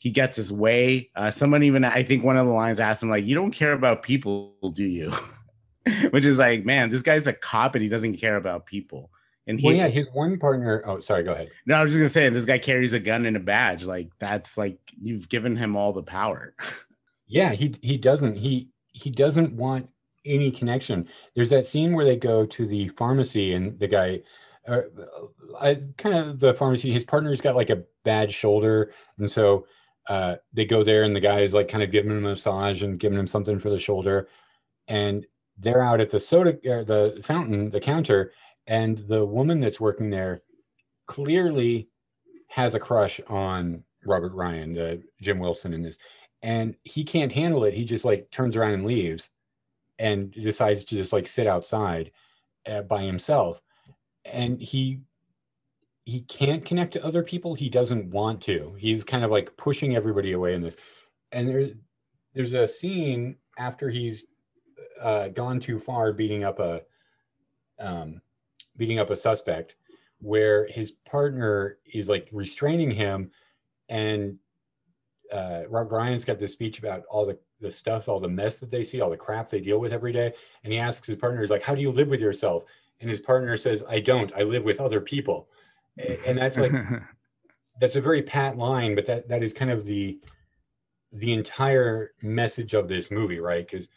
[0.00, 1.10] he gets his way.
[1.14, 3.74] Uh, someone even, I think one of the lines asked him, like, "You don't care
[3.74, 5.12] about people, do you?"
[6.10, 9.10] Which is like, man, this guy's a cop and he doesn't care about people.
[9.46, 11.98] And he, well yeah his one partner oh sorry go ahead no, I was just
[11.98, 13.84] gonna say, this guy carries a gun and a badge.
[13.84, 16.54] Like, that's like you've given him all the power.
[17.26, 19.88] yeah he he doesn't he he doesn't want
[20.24, 21.08] any connection.
[21.34, 24.22] There's that scene where they go to the pharmacy and the guy
[24.68, 24.82] uh,
[25.58, 28.92] I kind of the pharmacy his partner's got like a bad shoulder.
[29.18, 29.66] And so
[30.08, 32.82] uh they go there and the guy is like kind of giving him a massage
[32.82, 34.28] and giving him something for the shoulder.
[34.88, 35.26] And
[35.58, 38.32] they're out at the soda or the fountain the counter
[38.66, 40.42] and the woman that's working there
[41.06, 41.88] clearly
[42.48, 45.98] has a crush on Robert Ryan, uh, Jim Wilson in this,
[46.42, 47.74] and he can't handle it.
[47.74, 49.30] He just like turns around and leaves,
[50.00, 52.10] and decides to just like sit outside
[52.66, 53.60] uh, by himself,
[54.24, 55.02] and he
[56.06, 57.54] he can't connect to other people.
[57.54, 58.74] He doesn't want to.
[58.78, 60.76] He's kind of like pushing everybody away in this,
[61.30, 61.68] and there
[62.34, 64.24] there's a scene after he's
[65.00, 66.80] uh, gone too far, beating up a
[67.78, 68.22] um,
[68.78, 69.76] beating up a suspect
[70.20, 73.30] where his partner is like restraining him
[73.88, 74.38] and
[75.32, 78.70] uh Rob Ryan's got this speech about all the the stuff all the mess that
[78.70, 80.32] they see all the crap they deal with every day
[80.64, 82.64] and he asks his partner he's like how do you live with yourself?
[83.00, 84.30] And his partner says I don't.
[84.36, 85.48] I live with other people.
[86.26, 86.72] And that's like
[87.80, 90.18] that's a very pat line but that that is kind of the
[91.12, 93.66] the entire message of this movie right?
[93.66, 93.88] Because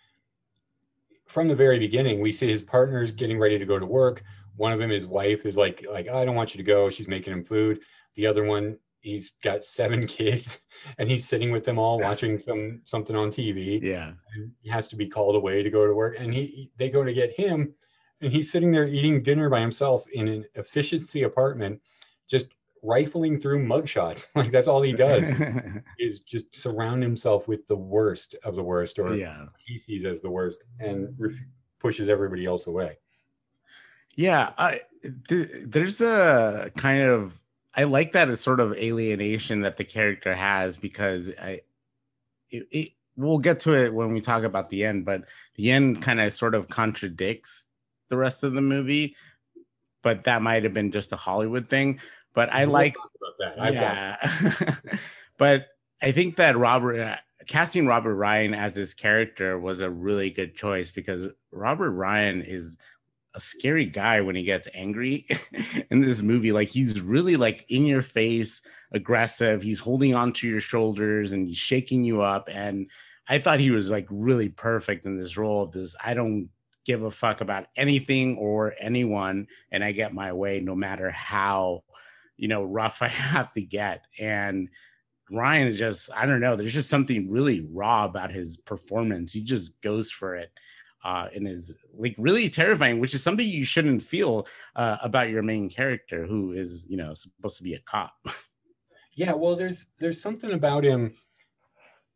[1.25, 4.23] from the very beginning we see his partners getting ready to go to work.
[4.55, 6.89] One of them his wife is like like i don't want you to go.
[6.89, 7.79] She's making him food.
[8.15, 10.59] The other one he's got seven kids
[10.97, 14.13] and he's sitting with them all watching some something on tv yeah.
[14.35, 17.03] and he has to be called away to go to work and he they go
[17.03, 17.73] to get him
[18.21, 21.79] and he's sitting there eating dinner by himself in an efficiency apartment
[22.27, 22.47] just
[22.81, 25.31] rifling through mugshots like that's all he does
[25.99, 29.45] is just surround himself with the worst of the worst or yeah.
[29.65, 31.35] he sees as the worst and ref-
[31.79, 32.97] pushes everybody else away
[34.15, 34.81] Yeah, I
[35.27, 37.39] th- there's a kind of
[37.75, 41.61] I like that as sort of alienation that the character has because I
[42.49, 45.23] it, it we'll get to it when we talk about the end, but
[45.55, 47.65] the end kind of sort of contradicts
[48.09, 49.15] the rest of the movie.
[50.01, 51.99] But that might have been just a Hollywood thing.
[52.33, 54.97] But I We'll like about that yeah.
[55.37, 55.67] but
[56.01, 57.17] I think that Robert uh,
[57.47, 62.77] casting Robert Ryan as this character was a really good choice because Robert Ryan is
[63.35, 65.27] a scary guy when he gets angry
[65.91, 66.51] in this movie.
[66.51, 68.61] Like he's really like in your face,
[68.91, 69.61] aggressive.
[69.61, 72.47] He's holding onto your shoulders and he's shaking you up.
[72.51, 72.89] And
[73.27, 75.95] I thought he was like really perfect in this role of this.
[76.03, 76.49] I don't
[76.85, 81.83] give a fuck about anything or anyone, and I get my way no matter how
[82.37, 84.05] you know rough I have to get.
[84.19, 84.69] And
[85.31, 86.55] Ryan is just I don't know.
[86.55, 89.33] There's just something really raw about his performance.
[89.33, 90.51] He just goes for it
[91.03, 95.43] uh, and is like really terrifying, which is something you shouldn't feel uh, about your
[95.43, 98.13] main character, who is you know supposed to be a cop.
[99.15, 101.13] yeah, well, there's there's something about him.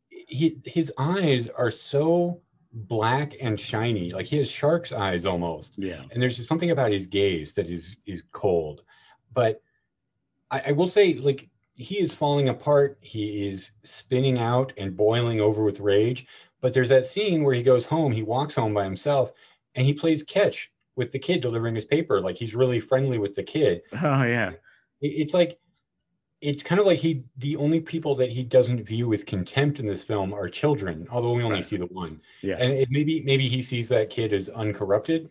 [0.10, 2.42] He his eyes are so
[2.74, 5.74] black and shiny, like he has shark's eyes almost.
[5.78, 8.84] Yeah, and there's just something about his gaze that is is cold.
[9.34, 9.62] But
[10.50, 12.98] I, I will say, like he is falling apart.
[13.02, 16.26] He is spinning out and boiling over with rage.
[16.62, 19.32] But there's that scene where he goes home, he walks home by himself,
[19.76, 22.20] and he plays catch with the kid delivering his paper.
[22.20, 23.82] Like he's really friendly with the kid.
[24.02, 24.54] Oh yeah.
[25.00, 25.60] It's like
[26.42, 29.86] it's kind of like he the only people that he doesn't view with contempt in
[29.86, 31.66] this film are children, although we only right.
[31.66, 32.20] see the one.
[32.42, 32.58] Yeah.
[32.60, 35.30] And it, maybe maybe he sees that kid as uncorrupted,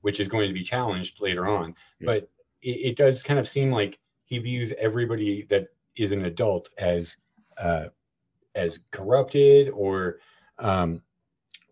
[0.00, 1.74] which is going to be challenged later on.
[2.00, 2.06] Yeah.
[2.06, 2.30] But
[2.62, 7.16] it, it, does kind of seem like he views everybody that is an adult as
[7.56, 7.86] uh,
[8.54, 10.18] as corrupted or
[10.58, 11.02] um,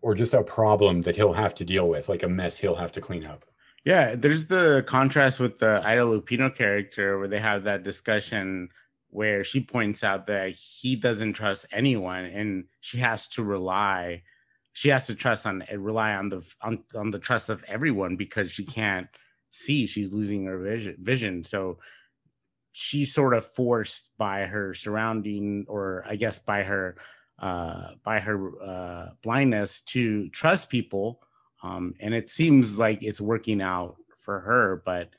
[0.01, 2.91] or just a problem that he'll have to deal with, like a mess he'll have
[2.93, 3.45] to clean up.
[3.85, 8.69] Yeah, there's the contrast with the Ida Lupino character where they have that discussion
[9.09, 14.21] where she points out that he doesn't trust anyone and she has to rely
[14.73, 18.51] she has to trust on rely on the on, on the trust of everyone because
[18.51, 19.07] she can't
[19.49, 21.79] see she's losing her vision vision so
[22.73, 26.95] she's sort of forced by her surrounding or i guess by her
[27.39, 31.21] uh, by her uh, blindness to trust people.
[31.63, 34.81] Um, and it seems like it's working out for her.
[34.85, 35.09] But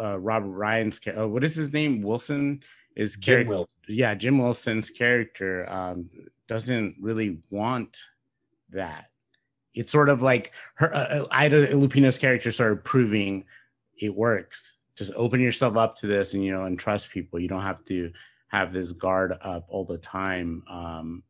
[0.00, 2.02] uh, Robert Ryan's uh, what is his name?
[2.02, 2.62] Wilson
[2.96, 3.64] is character.
[3.88, 6.08] Yeah, Jim Wilson's character um,
[6.48, 7.98] doesn't really want
[8.70, 9.06] that.
[9.74, 13.44] It's sort of like her uh, uh Ida Lupino's character started proving
[14.00, 14.76] it works.
[14.96, 17.40] Just open yourself up to this, and you know, and trust people.
[17.40, 18.12] You don't have to
[18.54, 21.24] have this guard up all the time um,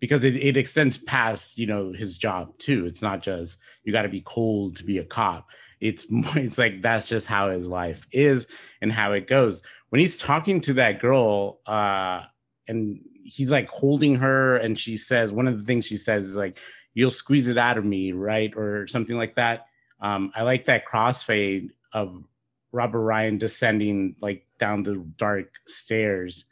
[0.00, 2.86] because it, it extends past you know his job too.
[2.86, 5.48] It's not just you got to be cold to be a cop.
[5.80, 8.48] It's it's like that's just how his life is
[8.82, 9.62] and how it goes.
[9.90, 12.22] When he's talking to that girl uh
[12.66, 16.36] and he's like holding her and she says one of the things she says is
[16.36, 16.58] like
[16.94, 19.66] you'll squeeze it out of me right or something like that.
[20.00, 22.24] Um i like that crossfade of
[22.72, 26.44] robert ryan descending like down the dark stairs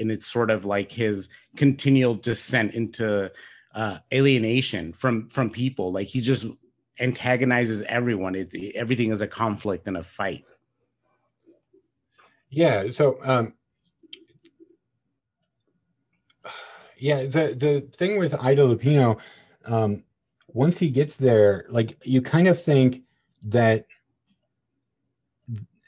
[0.00, 3.30] and it's sort of like his continual descent into
[3.74, 5.92] uh, alienation from from people.
[5.92, 6.46] Like he just
[6.98, 8.34] antagonizes everyone.
[8.34, 10.44] It, everything is a conflict and a fight.
[12.50, 12.90] Yeah.
[12.90, 13.54] So, um,
[16.98, 19.18] yeah, the the thing with Ida Lupino,
[19.64, 20.02] um,
[20.48, 23.02] once he gets there, like you kind of think
[23.44, 23.86] that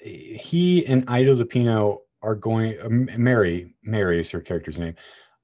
[0.01, 4.95] he and Ida Lupino are going uh, Mary Mary is her character's name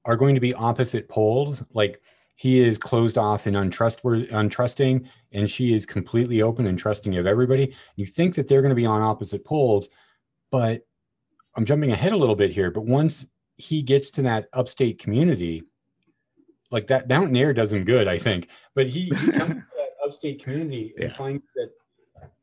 [0.05, 1.61] are going to be opposite poles.
[1.73, 2.01] Like
[2.35, 7.27] he is closed off and untrustworthy untrusting and she is completely open and trusting of
[7.27, 7.75] everybody.
[7.95, 9.89] You think that they're going to be on opposite poles
[10.51, 10.85] but
[11.55, 13.25] i'm jumping ahead a little bit here but once
[13.57, 15.63] he gets to that upstate community
[16.71, 18.49] like that mountain air does him good i think.
[18.75, 21.71] But he, he comes to that upstate community and finds that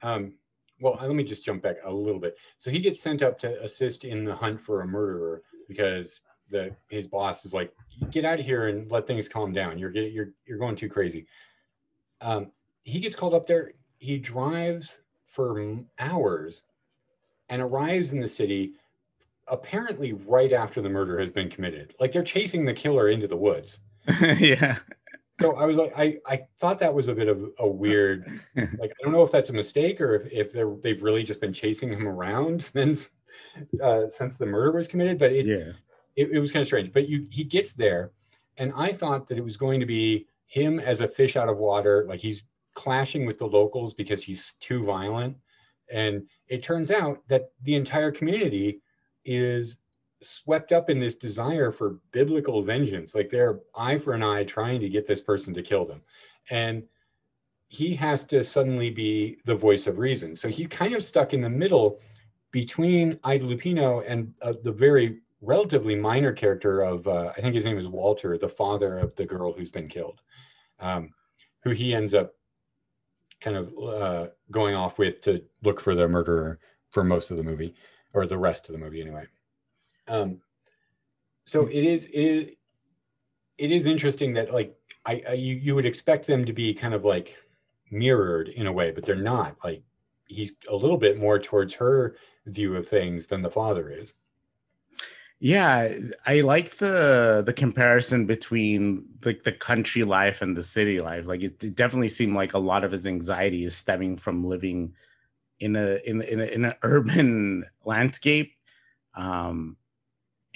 [0.02, 0.34] um,
[0.80, 2.36] well, let me just jump back a little bit.
[2.58, 6.74] So he gets sent up to assist in the hunt for a murderer because the
[6.88, 7.72] his boss is like,
[8.10, 9.78] "Get out of here and let things calm down.
[9.78, 11.26] You're getting you're you're going too crazy."
[12.20, 12.52] Um,
[12.84, 13.72] he gets called up there.
[13.98, 16.62] He drives for hours
[17.48, 18.72] and arrives in the city
[19.48, 21.94] apparently right after the murder has been committed.
[22.00, 23.78] Like they're chasing the killer into the woods.
[24.38, 24.78] yeah
[25.40, 28.26] so I was like, I, I thought that was a bit of a weird,
[28.56, 31.40] like, I don't know if that's a mistake or if, if they're, they've really just
[31.40, 33.10] been chasing him around since,
[33.82, 35.72] uh, since the murder was committed, but it, yeah,
[36.16, 38.12] it, it was kind of strange, but you, he gets there
[38.58, 41.58] and I thought that it was going to be him as a fish out of
[41.58, 42.06] water.
[42.08, 45.36] Like he's clashing with the locals because he's too violent.
[45.90, 48.80] And it turns out that the entire community
[49.24, 49.76] is
[50.22, 53.14] swept up in this desire for biblical vengeance.
[53.14, 56.02] Like they're eye for an eye trying to get this person to kill them.
[56.50, 56.84] And
[57.68, 60.36] he has to suddenly be the voice of reason.
[60.36, 62.00] So he's kind of stuck in the middle
[62.52, 67.64] between Ida Lupino and uh, the very relatively minor character of, uh, I think his
[67.64, 70.22] name is Walter, the father of the girl who's been killed,
[70.80, 71.12] um,
[71.64, 72.34] who he ends up
[73.40, 76.58] kind of uh, going off with to look for the murderer
[76.90, 77.74] for most of the movie
[78.14, 79.26] or the rest of the movie anyway.
[80.08, 80.40] Um,
[81.44, 82.50] so it is it is
[83.58, 86.94] it is interesting that like I, I you, you would expect them to be kind
[86.94, 87.36] of like
[87.90, 89.56] mirrored in a way, but they're not.
[89.62, 89.82] Like
[90.26, 94.14] he's a little bit more towards her view of things than the father is.
[95.38, 95.92] Yeah,
[96.24, 101.26] I like the the comparison between like the country life and the city life.
[101.26, 104.94] Like it, it, definitely seemed like a lot of his anxiety is stemming from living
[105.60, 108.54] in a in in, a, in an urban landscape,
[109.14, 109.76] um,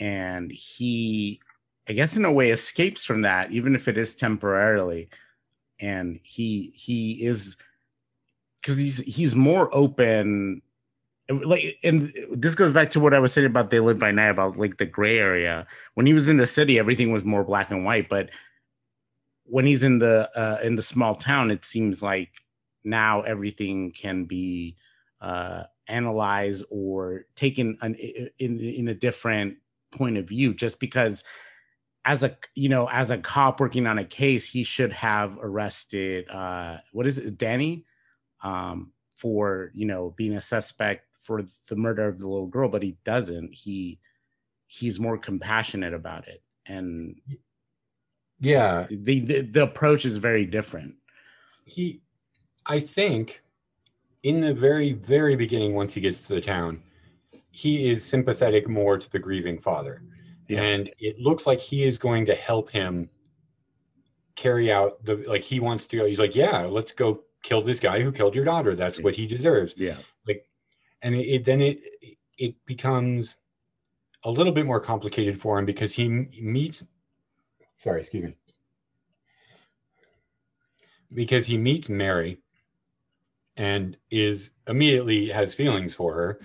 [0.00, 1.40] and he,
[1.88, 5.10] I guess, in a way, escapes from that, even if it is temporarily.
[5.78, 7.56] And he he is
[8.60, 10.62] because he's he's more open
[11.30, 14.30] like and this goes back to what I was saying about they live by night
[14.30, 15.66] about like the gray area.
[15.94, 18.30] When he was in the city, everything was more black and white, but
[19.44, 22.30] when he's in the uh, in the small town, it seems like
[22.84, 24.76] now everything can be
[25.20, 29.58] uh, analyzed or taken an, in in a different
[29.92, 30.54] point of view.
[30.54, 31.24] Just because,
[32.04, 36.28] as a you know, as a cop working on a case, he should have arrested
[36.28, 37.84] uh, what is it, Danny,
[38.42, 42.82] um, for you know being a suspect for the murder of the little girl, but
[42.82, 43.54] he doesn't.
[43.54, 43.98] He
[44.66, 47.20] he's more compassionate about it, and
[48.40, 50.94] yeah, the, the the approach is very different.
[51.66, 52.00] He,
[52.66, 53.42] I think,
[54.22, 56.82] in the very very beginning, once he gets to the town,
[57.50, 60.02] he is sympathetic more to the grieving father,
[60.48, 63.08] and it looks like he is going to help him
[64.36, 66.06] carry out the like he wants to go.
[66.06, 68.74] He's like, yeah, let's go kill this guy who killed your daughter.
[68.74, 69.74] That's what he deserves.
[69.76, 69.96] Yeah
[70.26, 70.46] Like,
[71.02, 71.80] and it, it, then it
[72.38, 73.36] it becomes
[74.24, 76.82] a little bit more complicated for him because he meets
[77.78, 78.34] sorry excuse me
[81.12, 82.38] because he meets mary
[83.56, 86.40] and is immediately has feelings for her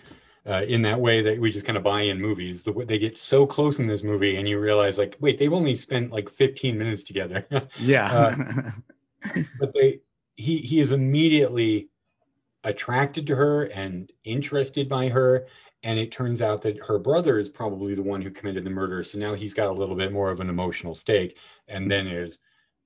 [0.48, 3.18] uh, in that way that we just kind of buy in movies the they get
[3.18, 6.78] so close in this movie and you realize like wait they've only spent like 15
[6.78, 7.46] minutes together
[7.80, 8.72] yeah uh,
[9.60, 10.00] but they
[10.36, 11.90] he he is immediately
[12.66, 15.48] attracted to her and interested by her.
[15.84, 19.04] And it turns out that her brother is probably the one who committed the murder.
[19.04, 21.38] So now he's got a little bit more of an emotional stake,
[21.68, 22.40] and then is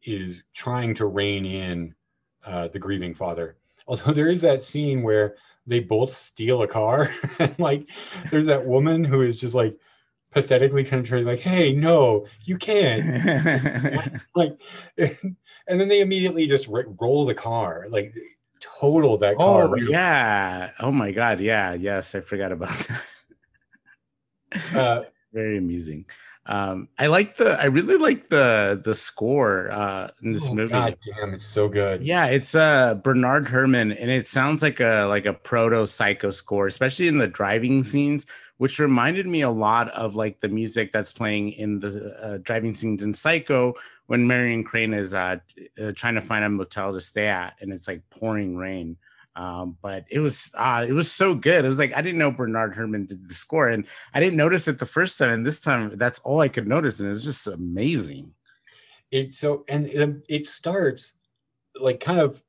[0.04, 1.96] is trying to rein in
[2.46, 3.56] uh, the grieving father.
[3.88, 5.36] Although there is that scene where
[5.70, 7.10] they both steal a car,
[7.58, 7.90] like
[8.32, 9.78] there's that woman who is just like
[10.32, 13.04] pathetically kind of trying like, "Hey, no, you can't!"
[14.36, 14.60] like,
[14.98, 17.86] and then they immediately just roll the car.
[17.90, 18.14] Like
[18.60, 19.70] total that car.
[19.70, 20.72] Oh yeah.
[20.80, 21.40] Oh my god.
[21.40, 21.74] Yeah.
[21.74, 22.76] Yes, I forgot about
[24.52, 24.76] that.
[24.76, 25.04] uh,
[25.34, 26.06] Very amusing.
[26.50, 27.62] Um, I like the.
[27.62, 30.72] I really like the the score uh, in this oh, movie.
[30.72, 32.02] God damn, it's so good.
[32.02, 36.66] Yeah, it's uh Bernard Herrmann, and it sounds like a like a proto Psycho score,
[36.66, 38.26] especially in the driving scenes,
[38.58, 42.74] which reminded me a lot of like the music that's playing in the uh, driving
[42.74, 43.76] scenes in Psycho,
[44.08, 45.36] when Marion Crane is uh,
[45.80, 48.98] uh, trying to find a motel to stay at, and it's like pouring rain.
[49.36, 51.64] Um, but it was uh, it was so good.
[51.64, 54.68] It was like I didn't know Bernard Herrmann did the score, and I didn't notice
[54.68, 57.24] it the first time, and this time that's all I could notice, and it was
[57.24, 58.34] just amazing.
[59.12, 61.14] It so and it, it starts
[61.80, 62.44] like kind of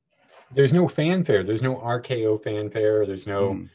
[0.53, 3.69] there's no fanfare, there's no RKO fanfare, there's no mm.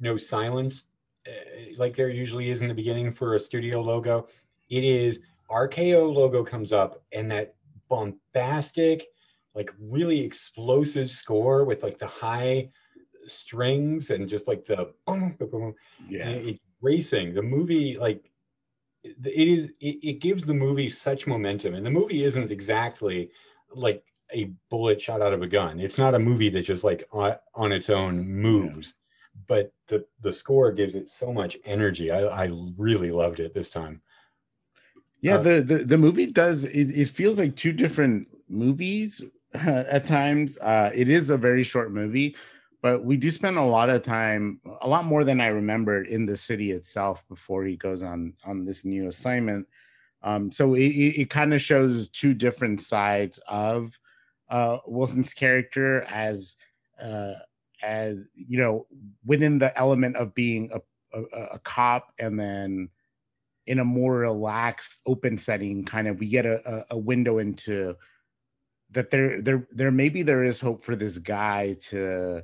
[0.00, 0.84] no silence
[1.26, 1.30] uh,
[1.78, 4.28] like there usually is in the beginning for a studio logo.
[4.68, 7.54] It is RKO logo comes up and that
[7.88, 9.06] bombastic,
[9.54, 12.70] like really explosive score with like the high
[13.26, 15.74] strings and just like the boom, boom, boom,
[16.08, 17.34] yeah, it's racing.
[17.34, 18.30] The movie like
[19.02, 23.30] it is it, it gives the movie such momentum, and the movie isn't exactly
[23.72, 25.80] like a bullet shot out of a gun.
[25.80, 28.88] It's not a movie that just like on, on its own moves.
[28.88, 29.00] Yeah.
[29.46, 32.10] But the the score gives it so much energy.
[32.10, 34.00] I, I really loved it this time.
[35.20, 39.24] Yeah, uh, the, the the movie does it, it feels like two different movies
[39.66, 40.58] at times.
[40.58, 42.36] Uh, it is a very short movie,
[42.82, 46.26] but we do spend a lot of time, a lot more than I remembered, in
[46.26, 49.68] the city itself before he goes on on this new assignment.
[50.22, 53.92] Um, so it, it, it kind of shows two different sides of
[54.48, 56.56] uh, Wilson's character as
[57.00, 57.34] uh,
[57.82, 58.86] as you know
[59.24, 62.88] within the element of being a, a, a cop and then
[63.66, 67.96] in a more relaxed open setting kind of we get a, a window into
[68.94, 72.42] that there there there maybe there is hope for this guy to,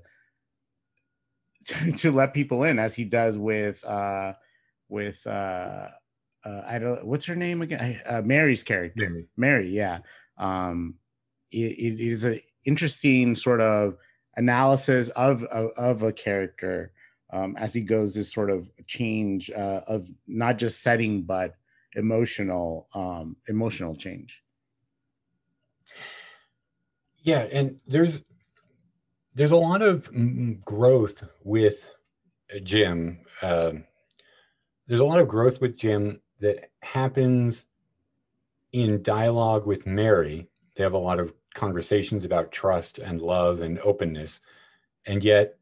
[1.67, 4.33] to to, let people in as he does with uh
[4.89, 5.89] with uh,
[6.45, 8.01] uh I don't what's her name again?
[8.07, 9.09] Uh, Mary's character.
[9.09, 9.99] Mary, Mary yeah.
[10.39, 10.95] Um
[11.51, 13.97] it, it is an interesting sort of
[14.37, 16.93] analysis of, of, of a character
[17.33, 21.55] um, as he goes this sort of change uh, of not just setting but
[21.95, 24.43] emotional um, emotional change.
[27.23, 28.21] Yeah, and there's
[29.35, 30.11] there's a lot of
[30.65, 31.91] growth with
[32.63, 33.21] Jim.
[33.43, 33.73] Uh,
[34.87, 37.65] there's a lot of growth with Jim that happens
[38.73, 40.49] in dialogue with Mary.
[40.77, 44.41] They have a lot of conversations about trust and love and openness,
[45.07, 45.59] and yet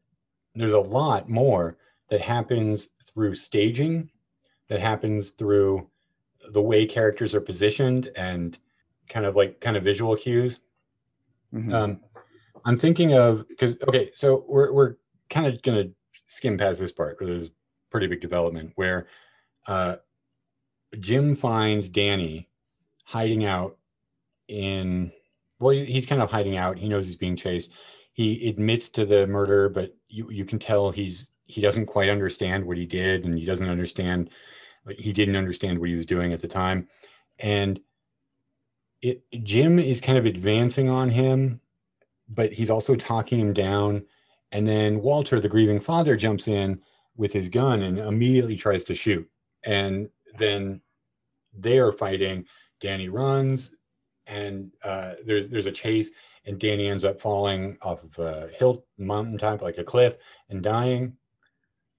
[0.55, 1.77] there's a lot more
[2.09, 4.09] that happens through staging,
[4.67, 5.87] that happens through
[6.51, 8.57] the way characters are positioned and
[9.07, 10.59] kind of like kind of visual cues.
[11.53, 11.73] Mm-hmm.
[11.73, 11.99] Um,
[12.65, 14.95] I'm thinking of because okay, so we're we're
[15.29, 15.85] kind of gonna
[16.27, 17.51] skim past this part because there's
[17.89, 19.07] pretty big development where
[19.67, 19.95] uh,
[20.99, 22.49] Jim finds Danny
[23.03, 23.77] hiding out
[24.47, 25.11] in
[25.59, 26.77] well, he's kind of hiding out.
[26.77, 27.71] He knows he's being chased.
[28.13, 32.65] He admits to the murder, but you you can tell he's he doesn't quite understand
[32.65, 34.29] what he did, and he doesn't understand.
[34.97, 36.87] He didn't understand what he was doing at the time,
[37.39, 37.79] and
[39.01, 41.61] it Jim is kind of advancing on him,
[42.27, 44.05] but he's also talking him down.
[44.51, 46.81] And then Walter, the grieving father, jumps in
[47.15, 49.29] with his gun and immediately tries to shoot.
[49.63, 50.81] And then
[51.57, 52.45] they are fighting.
[52.79, 53.71] Danny runs,
[54.25, 56.09] and uh, there's there's a chase,
[56.45, 60.17] and Danny ends up falling off of a hill mountain mountaintop like a cliff
[60.49, 61.17] and dying.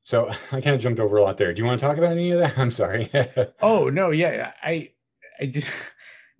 [0.03, 1.53] So I kind of jumped over a lot there.
[1.53, 2.55] Do you want to talk about any of that?
[2.59, 3.11] I'm sorry.
[3.63, 4.93] oh no, yeah, I
[5.39, 5.67] I did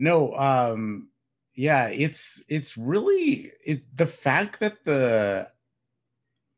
[0.01, 1.09] no um
[1.55, 5.47] yeah it's it's really it the fact that the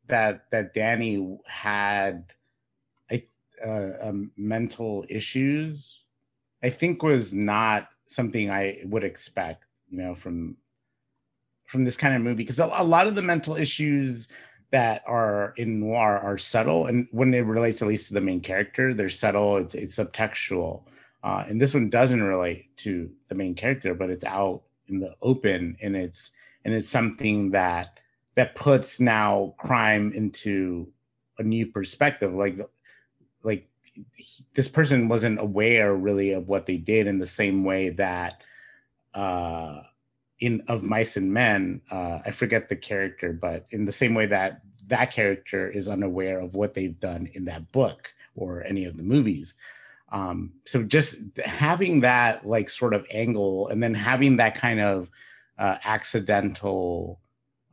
[0.07, 2.25] that that danny had
[3.11, 3.23] a
[3.63, 5.99] uh, um, mental issues
[6.63, 10.55] i think was not something i would expect you know from
[11.67, 14.29] from this kind of movie because a, a lot of the mental issues
[14.71, 18.39] that are in noir are subtle and when it relates at least to the main
[18.39, 20.83] character they're subtle it's, it's subtextual
[21.23, 25.15] uh, and this one doesn't relate to the main character, but it's out in the
[25.21, 26.31] open, and it's
[26.65, 27.99] and it's something that
[28.35, 30.91] that puts now crime into
[31.37, 32.33] a new perspective.
[32.33, 32.59] Like
[33.43, 33.67] like
[34.53, 38.41] this person wasn't aware really of what they did in the same way that
[39.13, 39.81] uh,
[40.39, 44.25] in of mice and men uh, i forget the character but in the same way
[44.25, 48.97] that that character is unaware of what they've done in that book or any of
[48.97, 49.53] the movies
[50.13, 55.09] um, so just having that like sort of angle and then having that kind of
[55.57, 57.19] uh, accidental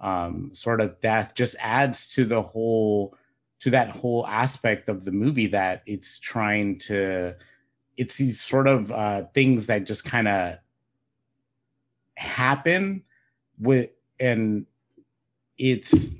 [0.01, 3.15] um, sort of death just adds to the whole
[3.61, 7.35] to that whole aspect of the movie that it's trying to
[7.99, 10.57] it's these sort of uh, things that just kind of
[12.17, 13.05] happen
[13.59, 14.67] with and
[15.59, 16.15] it's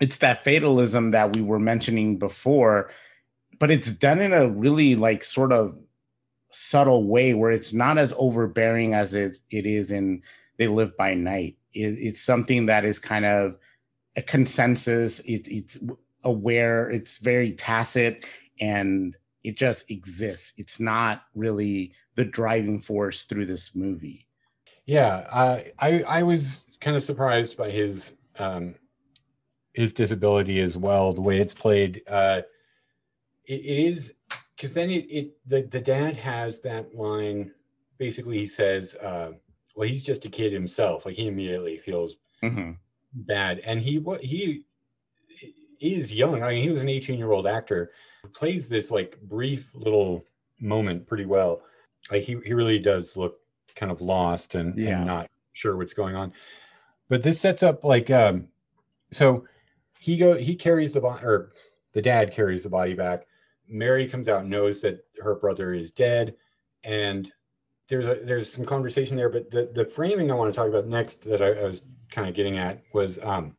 [0.00, 2.90] it's that fatalism that we were mentioning before
[3.60, 5.78] but it's done in a really like sort of
[6.50, 10.22] subtle way where it's not as overbearing as it, it is in
[10.56, 11.56] they live by night.
[11.72, 13.56] It, it's something that is kind of
[14.16, 15.20] a consensus.
[15.20, 15.78] It, it's
[16.24, 18.26] aware it's very tacit
[18.60, 19.14] and
[19.44, 20.52] it just exists.
[20.56, 24.26] It's not really the driving force through this movie.
[24.86, 28.74] Yeah i i, I was kind of surprised by his um
[29.74, 32.02] his disability as well the way it's played.
[32.08, 32.40] Uh
[33.50, 34.12] it, it is
[34.54, 37.50] because then it, it the, the dad has that line
[37.98, 39.32] basically he says uh,
[39.74, 42.72] well he's just a kid himself like he immediately feels mm-hmm.
[43.12, 43.60] bad.
[43.60, 44.64] And he what he
[45.80, 46.42] is young.
[46.42, 47.90] I mean he was an 18 year old actor
[48.34, 50.24] plays this like brief little
[50.60, 51.62] moment pretty well.
[52.10, 53.38] Like he, he really does look
[53.74, 54.98] kind of lost and, yeah.
[54.98, 56.32] and not sure what's going on.
[57.08, 58.48] But this sets up like um
[59.12, 59.44] so
[59.98, 61.52] he go he carries the body or
[61.92, 63.26] the dad carries the body back
[63.70, 66.34] Mary comes out, knows that her brother is dead,
[66.82, 67.30] and
[67.88, 69.28] there's a, there's some conversation there.
[69.28, 72.28] But the the framing I want to talk about next that I, I was kind
[72.28, 73.56] of getting at was um,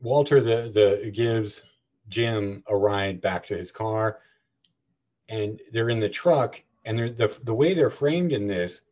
[0.00, 1.62] Walter the the gives
[2.08, 4.18] Jim a ride back to his car,
[5.28, 8.82] and they're in the truck, and the the way they're framed in this.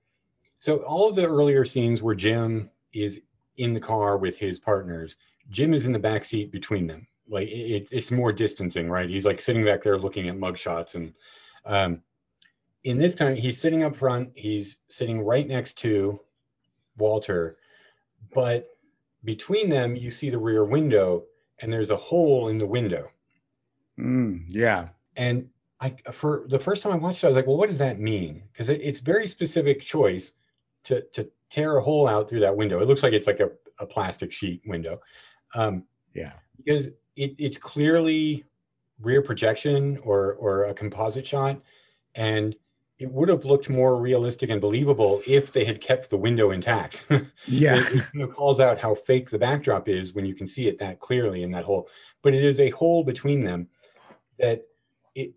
[0.60, 3.20] So all of the earlier scenes where Jim is
[3.56, 5.16] in the car with his partners,
[5.50, 9.08] Jim is in the back seat between them like it, it's more distancing, right?
[9.08, 11.14] He's like sitting back there looking at mugshots, and
[11.64, 12.02] um,
[12.84, 14.30] in this time he's sitting up front.
[14.34, 16.20] He's sitting right next to
[16.98, 17.56] Walter,
[18.32, 18.68] but
[19.24, 21.24] between them you see the rear window,
[21.60, 23.10] and there's a hole in the window.
[23.98, 25.48] Mm, yeah, and
[25.80, 28.00] I for the first time I watched it, I was like, well, what does that
[28.00, 28.42] mean?
[28.52, 30.32] Because it, it's very specific choice
[30.84, 32.80] to to tear a hole out through that window.
[32.80, 35.00] It looks like it's like a a plastic sheet window.
[35.54, 36.32] Um, Yeah.
[36.56, 38.44] because it, it's clearly
[39.00, 41.60] rear projection or or a composite shot.
[42.14, 42.54] And
[42.98, 47.04] it would have looked more realistic and believable if they had kept the window intact.
[47.46, 47.76] Yeah.
[47.76, 50.66] it, it kind of calls out how fake the backdrop is when you can see
[50.66, 51.88] it that clearly in that hole.
[52.22, 53.68] But it is a hole between them
[54.38, 54.62] that
[55.14, 55.34] it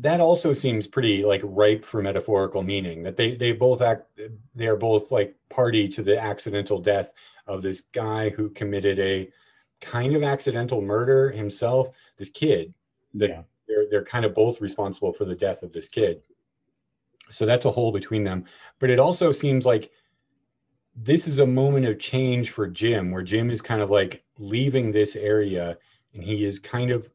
[0.00, 4.18] that also seems pretty like ripe for metaphorical meaning that they they both act
[4.54, 7.12] they are both like party to the accidental death
[7.46, 9.30] of this guy who committed a
[9.80, 12.74] kind of accidental murder himself this kid
[13.12, 13.42] Yeah.
[13.66, 16.20] they're they're kind of both responsible for the death of this kid.
[17.30, 18.44] So that's a hole between them.
[18.78, 19.90] But it also seems like
[20.96, 24.90] this is a moment of change for jim where jim is kind of like leaving
[24.90, 25.78] this area
[26.14, 27.12] and he is kind of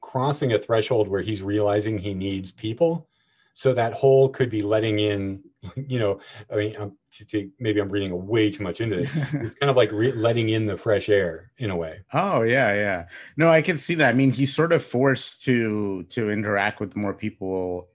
[0.00, 3.08] crossing a threshold where he's realizing he needs people.
[3.54, 5.44] So that hole could be letting in
[5.76, 9.08] you know i mean I'm, to, to, maybe i'm reading way too much into it
[9.14, 12.72] it's kind of like re- letting in the fresh air in a way Oh yeah,
[12.72, 13.06] yeah.
[13.36, 14.10] No, I can see that.
[14.10, 17.88] I mean, he's sort of forced to to interact with more people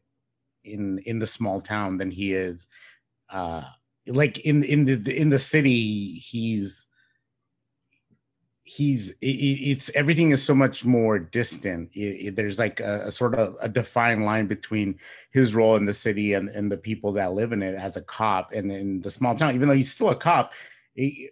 [0.64, 2.68] in in the small town than he is
[3.30, 3.64] uh
[4.08, 6.86] like in in the in the city he's
[8.70, 11.90] he's it, it's everything is so much more distant.
[11.96, 15.00] It, it, there's like a, a, sort of a defined line between
[15.32, 18.02] his role in the city and, and the people that live in it as a
[18.04, 20.54] cop and in the small town even though he's still a cop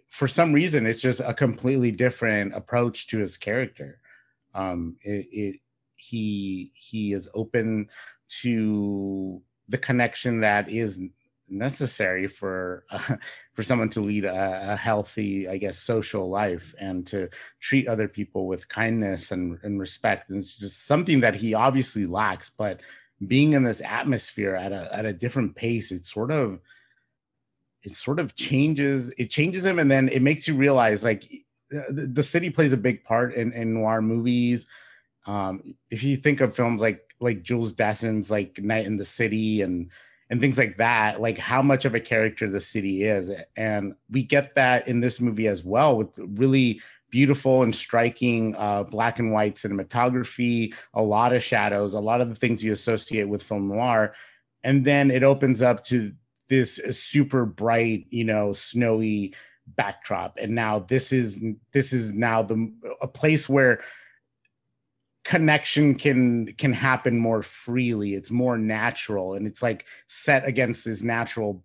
[0.08, 4.00] for some reason it's just a completely different approach to his character.
[4.52, 5.60] Um it
[5.94, 7.88] he he is open
[8.42, 11.00] to the connection that is
[11.50, 13.16] necessary for uh,
[13.54, 17.28] for someone to lead a, a, healthy i guess social life and to
[17.60, 20.30] treat other people with kindness and, and respect.
[20.30, 22.80] And it's just something that he obviously lacks but
[23.26, 26.60] being in this atmosphere at a at a different pace it sort of
[27.82, 31.24] it sort of changes it changes him and then it makes you realize like
[31.70, 34.66] the, the city plays a big part in, in noir movies.
[35.26, 39.62] Um if you think of films like like jules Dassin's like night in the city
[39.62, 39.90] and
[40.30, 43.30] and things like that like how much of a character the city is.
[43.56, 46.80] And we get that in this movie as well with really
[47.10, 52.28] beautiful and striking uh, black and white cinematography a lot of shadows a lot of
[52.28, 54.14] the things you associate with film noir.
[54.64, 56.12] And then it opens up to
[56.48, 59.34] this super bright you know snowy
[59.76, 60.38] backdrop.
[60.40, 61.40] And now this is
[61.72, 63.80] this is now the a place where
[65.28, 68.14] connection can can happen more freely.
[68.14, 71.62] It's more natural and it's like set against this natural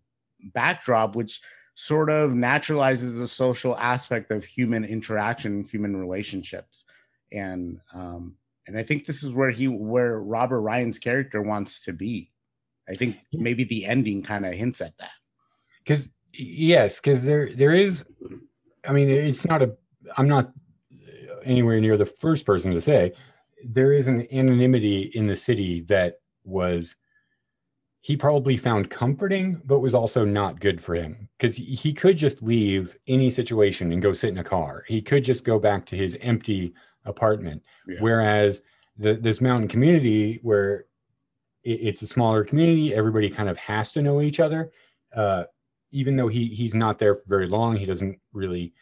[0.53, 1.39] backdrop which
[1.73, 6.83] sort of naturalizes the social aspect of human interaction human relationships.
[7.31, 8.35] And um
[8.67, 12.31] and i think this is where he where robert ryan's character wants to be.
[12.89, 15.15] I think maybe the ending kind of hints at that.
[15.85, 18.03] Because yes because there there is
[18.85, 19.73] i mean it's not a
[20.17, 20.51] i'm not
[21.45, 23.13] anywhere near the first person to say
[23.63, 26.95] there is an anonymity in the city that was
[28.01, 31.29] he probably found comforting but was also not good for him.
[31.37, 34.83] Because he could just leave any situation and go sit in a car.
[34.87, 36.73] He could just go back to his empty
[37.05, 37.61] apartment.
[37.87, 37.97] Yeah.
[37.99, 38.61] whereas
[38.97, 40.85] the, this mountain community where
[41.63, 44.71] it, it's a smaller community everybody kind of has to know each other
[45.15, 45.43] uh,
[45.91, 48.73] even though he he's not there for very long he doesn't really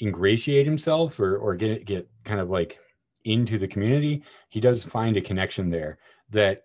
[0.00, 2.78] ingratiate himself or or get get kind of like
[3.24, 5.98] into the community, he does find a connection there
[6.30, 6.64] that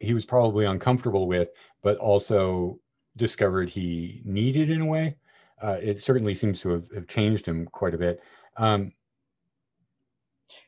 [0.00, 1.50] he was probably uncomfortable with,
[1.82, 2.78] but also
[3.16, 5.16] discovered he needed in a way.
[5.60, 8.20] Uh, it certainly seems to have, have, changed him quite a bit.
[8.56, 8.92] Um,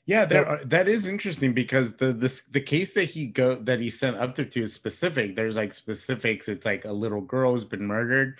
[0.05, 3.78] yeah, there are, that is interesting because the this the case that he go that
[3.78, 5.36] he sent up there to is specific.
[5.36, 6.48] There's like specifics.
[6.48, 8.39] It's like a little girl who's been murdered,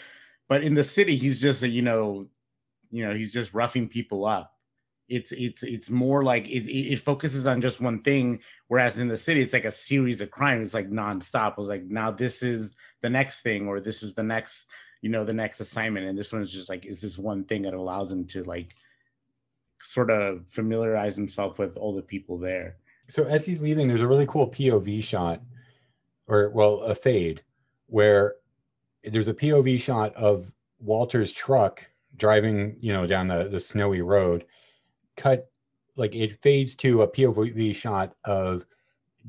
[0.49, 2.27] but in the city he's just a, you know,
[2.91, 4.53] you know he's just roughing people up
[5.11, 8.39] it's it's it's more like it, it focuses on just one thing
[8.69, 11.53] whereas in the city it's like a series of crimes it's like nonstop.
[11.53, 12.73] It was like now this is
[13.03, 14.69] the next thing or this is the next
[15.03, 16.07] you know the next assignment.
[16.07, 18.77] And this one's just like is this one thing that allows him to like
[19.81, 22.77] sort of familiarize himself with all the people there.
[23.09, 25.43] So as he's leaving there's a really cool pov shot
[26.29, 27.43] or well a fade
[27.87, 28.37] where
[29.03, 31.85] there's a pov shot of walter's truck
[32.17, 34.45] driving you know down the, the snowy road
[35.21, 35.51] cut
[35.97, 38.65] like it fades to a POV shot of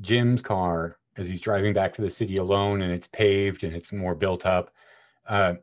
[0.00, 3.92] Jim's car as he's driving back to the city alone and it's paved and it's
[3.92, 4.72] more built up.
[5.28, 5.54] Uh,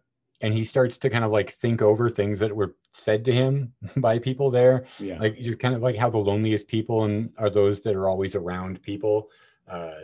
[0.41, 3.73] and he starts to kind of like think over things that were said to him
[3.97, 4.85] by people there.
[4.99, 5.19] Yeah.
[5.19, 8.35] Like you're kind of like how the loneliest people and are those that are always
[8.35, 9.29] around people.
[9.67, 10.01] Uh,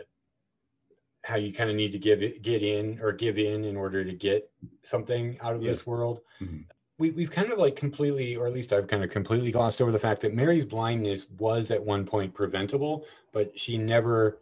[1.24, 4.04] how you kind of need to give it, get in or give in in order
[4.04, 4.48] to get
[4.82, 5.70] something out of Yeah.
[5.70, 6.20] this world.
[6.40, 6.64] Mhm.
[6.98, 9.92] We, we've kind of like completely, or at least I've kind of completely glossed over
[9.92, 14.40] the fact that Mary's blindness was at one point preventable, but she never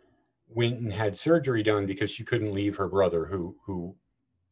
[0.49, 3.97] went and had surgery done because she couldn't leave her brother who who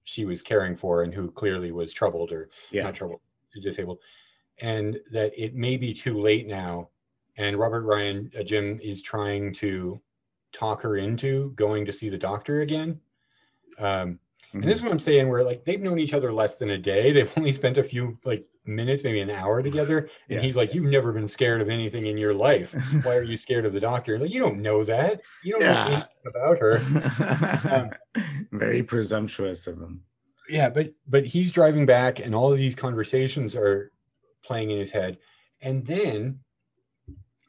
[0.04, 2.84] she was caring for and who clearly was troubled or Yeah.
[2.84, 3.20] not troubled,
[3.62, 4.00] disabled.
[4.60, 6.88] And that it may be too late now.
[7.36, 10.00] And Robert Ryan, uh, Jim, is trying to
[10.52, 13.00] talk her into going to see the doctor again.
[13.78, 14.18] Um,
[14.52, 16.78] and this is what I'm saying, where like they've known each other less than a
[16.78, 17.12] day.
[17.12, 19.98] They've only spent a few like minutes, maybe an hour together.
[20.28, 20.40] And Yeah.
[20.40, 22.74] he's like, You've never been scared of anything in your life.
[23.04, 24.18] Why are you scared of the doctor?
[24.18, 25.20] Like, you don't know that.
[25.42, 26.78] You don't know anything about her.
[27.70, 27.90] Um,
[28.52, 30.02] Very presumptuous of him.
[30.48, 33.90] yeah, but but he's driving back and all of these conversations are
[34.44, 35.18] playing in his head.
[35.60, 36.40] And then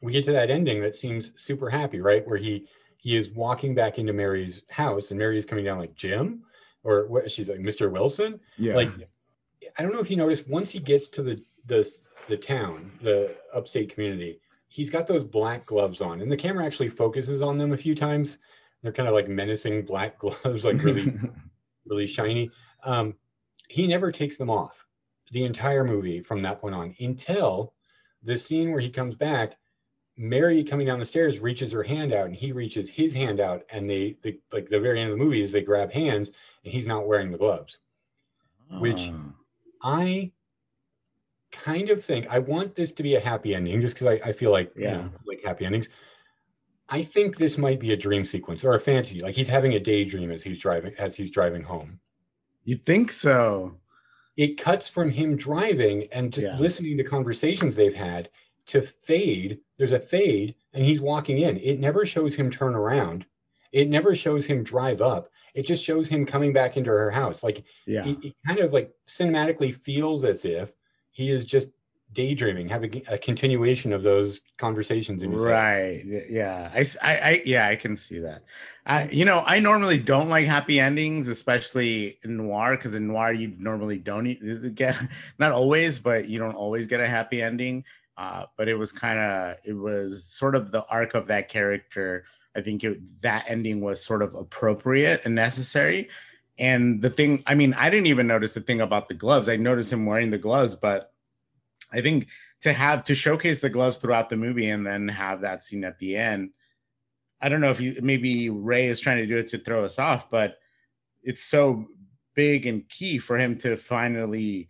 [0.00, 2.26] we get to that ending that seems super happy, right?
[2.26, 2.66] Where he
[2.96, 6.42] he is walking back into Mary's house and Mary is coming down like Jim
[6.84, 7.90] or what she's like Mr.
[7.90, 8.38] Wilson.
[8.56, 8.76] Yeah.
[8.76, 8.90] Like
[9.78, 11.90] I don't know if you noticed once he gets to the the
[12.28, 16.90] the town, the upstate community, he's got those black gloves on and the camera actually
[16.90, 18.38] focuses on them a few times.
[18.82, 21.12] They're kind of like menacing black gloves, like really
[21.86, 22.50] really shiny.
[22.84, 23.14] Um,
[23.68, 24.86] he never takes them off
[25.32, 27.72] the entire movie from that point on until
[28.22, 29.56] the scene where he comes back.
[30.16, 33.62] Mary coming down the stairs reaches her hand out and he reaches his hand out
[33.70, 36.30] and they, they like the very end of the movie is they grab hands
[36.64, 37.78] and he's not wearing the gloves.
[38.78, 39.34] Which- Ah.
[39.86, 40.32] I
[41.52, 44.32] kind of think I want this to be a happy ending just because I, I
[44.32, 44.96] feel like you Yeah.
[44.96, 45.88] know, like happy endings.
[46.88, 49.20] I think this might be a dream sequence or a fantasy.
[49.20, 52.00] Like he's having a daydream as he's driving as he's driving home.
[52.64, 53.76] you think so?
[54.38, 56.58] It cuts from him driving and just Yeah.
[56.58, 58.30] listening to conversations they've had
[58.66, 59.60] to fade.
[59.78, 61.56] There's a fade and he's walking in.
[61.58, 63.26] It never shows him turn around.
[63.72, 65.30] It never shows him drive up.
[65.54, 67.42] It just shows him coming back into her house.
[67.42, 68.06] Like Yeah.
[68.06, 70.74] it, it kind of like cinematically feels as if
[71.10, 71.68] he is just
[72.12, 75.50] daydreaming, having a continuation of those conversations in his head.
[75.50, 76.02] Right.
[76.06, 76.70] y- Yeah.
[77.02, 78.44] I, yeah, I can see that.
[78.86, 83.32] I, you know, I normally don't like happy endings, especially in noir, because in noir
[83.32, 84.94] you normally don't get,
[85.40, 87.84] not always, but you don't always get a happy ending.
[88.16, 92.24] Uh, but it was kind of, it was sort of the arc of that character.
[92.56, 96.08] I think it, that ending was sort of appropriate and necessary.
[96.58, 99.48] And the thing, I mean, I didn't even notice the thing about the gloves.
[99.48, 101.12] I noticed him wearing the gloves, but
[101.92, 102.28] I think
[102.60, 105.98] to have to showcase the gloves throughout the movie and then have that scene at
[105.98, 106.50] the end.
[107.40, 109.98] I don't know if you maybe Ray is trying to do it to throw us
[109.98, 110.58] off, but
[111.22, 111.88] it's so
[112.34, 114.68] big and key for him to finally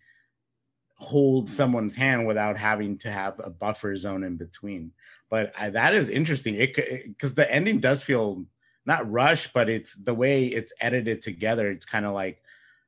[0.95, 4.93] hold someone's hand without having to have a buffer zone in between.
[5.29, 6.55] But I, that is interesting.
[6.55, 6.75] It
[7.07, 8.45] because the ending does feel
[8.87, 11.71] not rushed, but it's the way it's edited together.
[11.71, 12.43] It's kind of like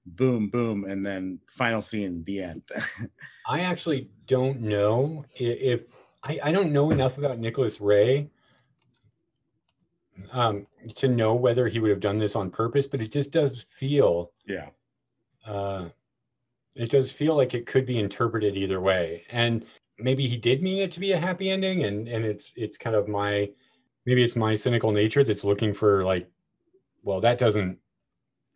[0.04, 2.62] boom, boom, and then final scene, the end.
[3.48, 5.84] I actually don't know if
[6.22, 8.30] I, I don't know enough about Nicholas Ray
[10.32, 10.66] um,
[10.96, 14.32] to know whether he would have done this on purpose, but it just does feel
[14.46, 14.68] yeah.
[15.46, 15.86] uh,
[16.76, 19.24] it does feel like it could be interpreted either way.
[19.30, 19.64] And
[19.98, 22.96] maybe he did mean it to be a happy ending, and and it's it's kind
[22.96, 23.50] of my
[24.04, 26.30] maybe it's my cynical nature that's looking for like,
[27.02, 27.78] well, that doesn't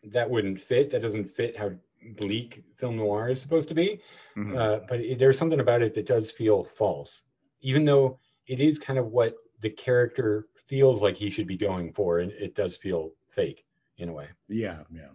[0.05, 0.91] that wouldn't fit.
[0.91, 1.73] That doesn't fit how
[2.17, 4.01] bleak film noir is supposed to be.
[4.37, 4.57] Mhm.
[4.57, 7.23] Uh, but it, there's something about it that does feel false,
[7.61, 11.93] even though it is kind of what the character feels like he should be going
[11.93, 13.67] for, and it does feel fake
[13.99, 14.29] in a way.
[14.49, 15.11] Yeah, yeah.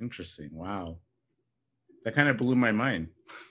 [0.00, 0.50] Interesting.
[0.52, 0.98] Wow.
[2.06, 3.08] That kind of blew my mind.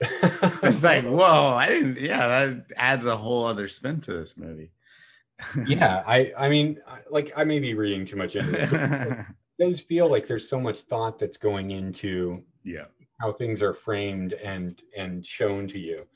[0.62, 4.72] It's like, whoa, I didn't yeah, that adds a whole other spin to this movie.
[5.66, 6.80] yeah, I I mean,
[7.10, 8.70] like I may be reading too much into it.
[8.70, 9.18] but
[9.58, 12.86] It does feel like there's so much thought that's going into yeah.
[13.20, 16.06] how things are framed and and shown to you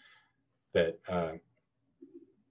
[0.73, 1.33] that uh,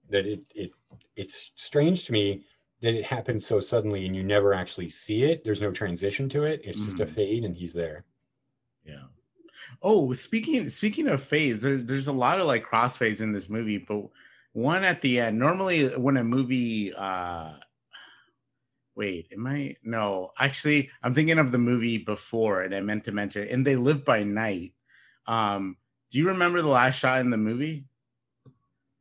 [0.08, 0.70] that it it
[1.16, 2.44] it's strange to me
[2.80, 5.42] that it happens so suddenly and you never actually see it.
[5.42, 6.60] There's no transition to it.
[6.62, 7.10] It's just a Mhm.
[7.10, 8.04] fade and he's there.
[8.84, 9.06] Yeah.
[9.82, 13.48] Oh, speaking speaking of fades, there, there's a lot of like cross crossfades in this
[13.48, 14.08] movie, but
[14.52, 15.38] one at the end.
[15.38, 17.54] Normally, when a movie, uh
[18.94, 19.76] wait, am I?
[19.82, 23.48] No, actually, I'm thinking of the movie before, and I meant to mention.
[23.48, 24.74] And they live by night.
[25.26, 25.76] Um,
[26.10, 27.86] do you remember the last shot in the movie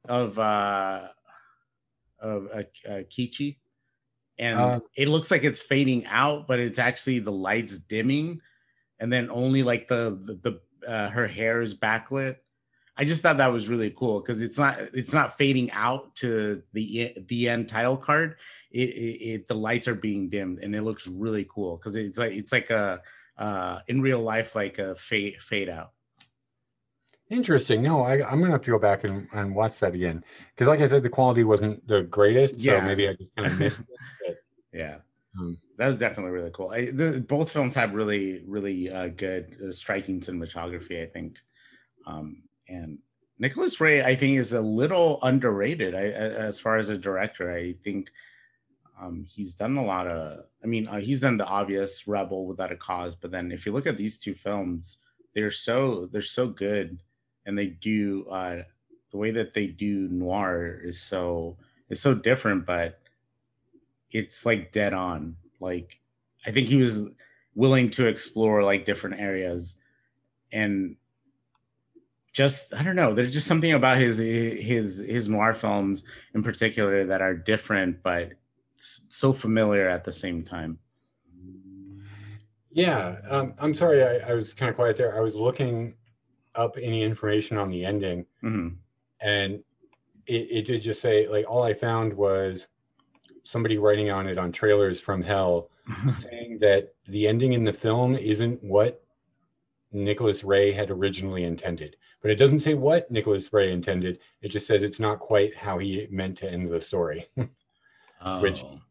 [0.08, 1.10] of uh
[2.20, 3.58] of uh, uh, Keechie?
[4.38, 8.42] And Uh, it looks like it's fading out, but it's actually the lights dimming
[9.00, 12.38] and then only like the the, the uh, her hair is backlit.
[12.98, 16.62] I just thought that was really cool because it's not it's not fading out to
[16.74, 18.36] the the end title card.
[18.72, 22.18] It, it, it the lights are being dimmed and it looks really cool because it's
[22.18, 23.02] like it's like a
[23.38, 25.92] uh, in real life like a fade fade out.
[27.30, 27.84] Interesting.
[27.84, 30.24] No, I, I'm gonna have to go back and, and watch that again
[30.54, 32.60] because, like I said, the quality wasn't the greatest.
[32.60, 32.80] yeah.
[32.80, 33.82] So maybe I just kind of missed
[34.28, 34.38] it.
[34.72, 34.98] Yeah.
[35.40, 36.72] Um, That was definitely really cool.
[36.72, 41.02] I, the, both films have really, really uh, good, uh, striking cinematography.
[41.02, 41.38] I think,
[42.06, 43.00] um, and
[43.38, 45.96] Nicholas Ray, I think, is a little underrated.
[45.96, 48.12] I, as far as a director, I think
[49.02, 50.44] um, he's done a lot of.
[50.62, 53.72] I mean, uh, he's done the obvious Rebel without a cause, but then if you
[53.72, 54.98] look at these two films,
[55.34, 57.00] they're so they're so good,
[57.46, 58.64] and they do uh,
[59.12, 61.58] the way that they do noir is so
[61.90, 63.00] is so different, but
[64.12, 65.36] it's like dead on.
[65.60, 66.00] Like
[66.46, 67.10] I think he was
[67.56, 69.76] willing to explore like different areas
[70.52, 70.96] and
[72.32, 76.04] just I don't know, there's just something about his his his noir films
[76.36, 78.34] in particular that are different but
[78.76, 80.80] so familiar at the same time.
[82.72, 85.18] Yeah, um, I'm sorry, I, I was kind of quiet there.
[85.18, 85.96] I was looking
[86.56, 88.78] up any information on the ending, Mhm.
[89.22, 89.64] and
[90.28, 92.68] it, it did just say like all I found was
[93.50, 95.70] somebody writing on it on trailers from hell
[96.08, 99.02] saying that the ending in the film isn't what
[99.92, 101.96] Nicholas Ray had originally intended.
[102.22, 104.20] But it doesn't say what Nicholas Ray intended.
[104.44, 107.26] It just says it's not quite how he meant to end the story.
[108.42, 108.82] Which- Oh.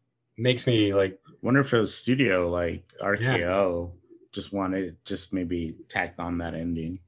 [0.41, 3.91] Makes me like, wonder if it was studio like RKO
[4.31, 6.99] just wanted just maybe tacked on that ending.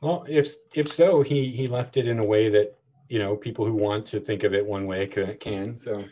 [0.00, 2.77] well, if if so, he he left it in a way that
[3.08, 5.76] you know people who want to think of it one way can.
[5.76, 6.04] so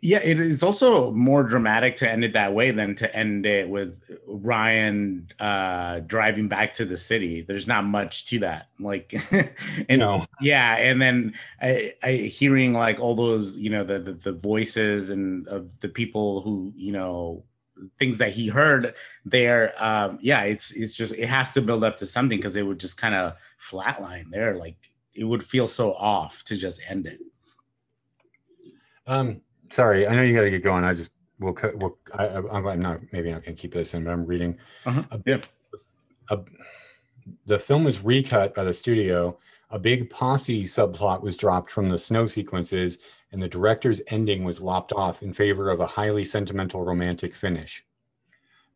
[0.00, 3.68] Yeah, it is also more dramatic to end it that way than to end it
[3.68, 7.42] with Ryan uh driving back to the city.
[7.42, 8.68] There's not much to that.
[8.78, 9.44] Like you
[9.88, 14.12] and know, yeah, and then I, I hearing like all those, you know, the the,
[14.12, 17.44] the voices and of the people who, you know,
[17.98, 18.94] things that he heard
[19.24, 19.72] there.
[19.78, 22.80] Um, yeah, it's it's just it has to build up to something because it would
[22.80, 24.56] just kind of flatline there.
[24.56, 24.76] Like
[25.14, 27.20] it would feel so off to just end it.
[29.06, 30.84] um, sorry, I know you got to get going.
[30.84, 31.76] I just we'll cut.
[31.78, 34.56] We'll, I, I, I'm not maybe not going to keep this in, but I'm reading.
[34.86, 35.02] Uh-huh.
[35.10, 35.46] A- Yep.
[36.30, 36.38] a,
[37.46, 39.38] the film was recut by the studio.
[39.70, 42.98] A big posse subplot was dropped from the snow sequences,
[43.32, 47.84] and the director's ending was lopped off in favor of a highly sentimental romantic finish.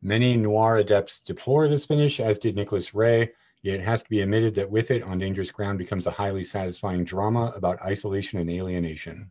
[0.02, 3.30] Many noir adepts deplore this finish, as did Nicholas Ray,
[3.62, 6.44] yet it has to be admitted that with it, On Dangerous Ground becomes a highly
[6.44, 9.30] satisfying drama about isolation and alienation.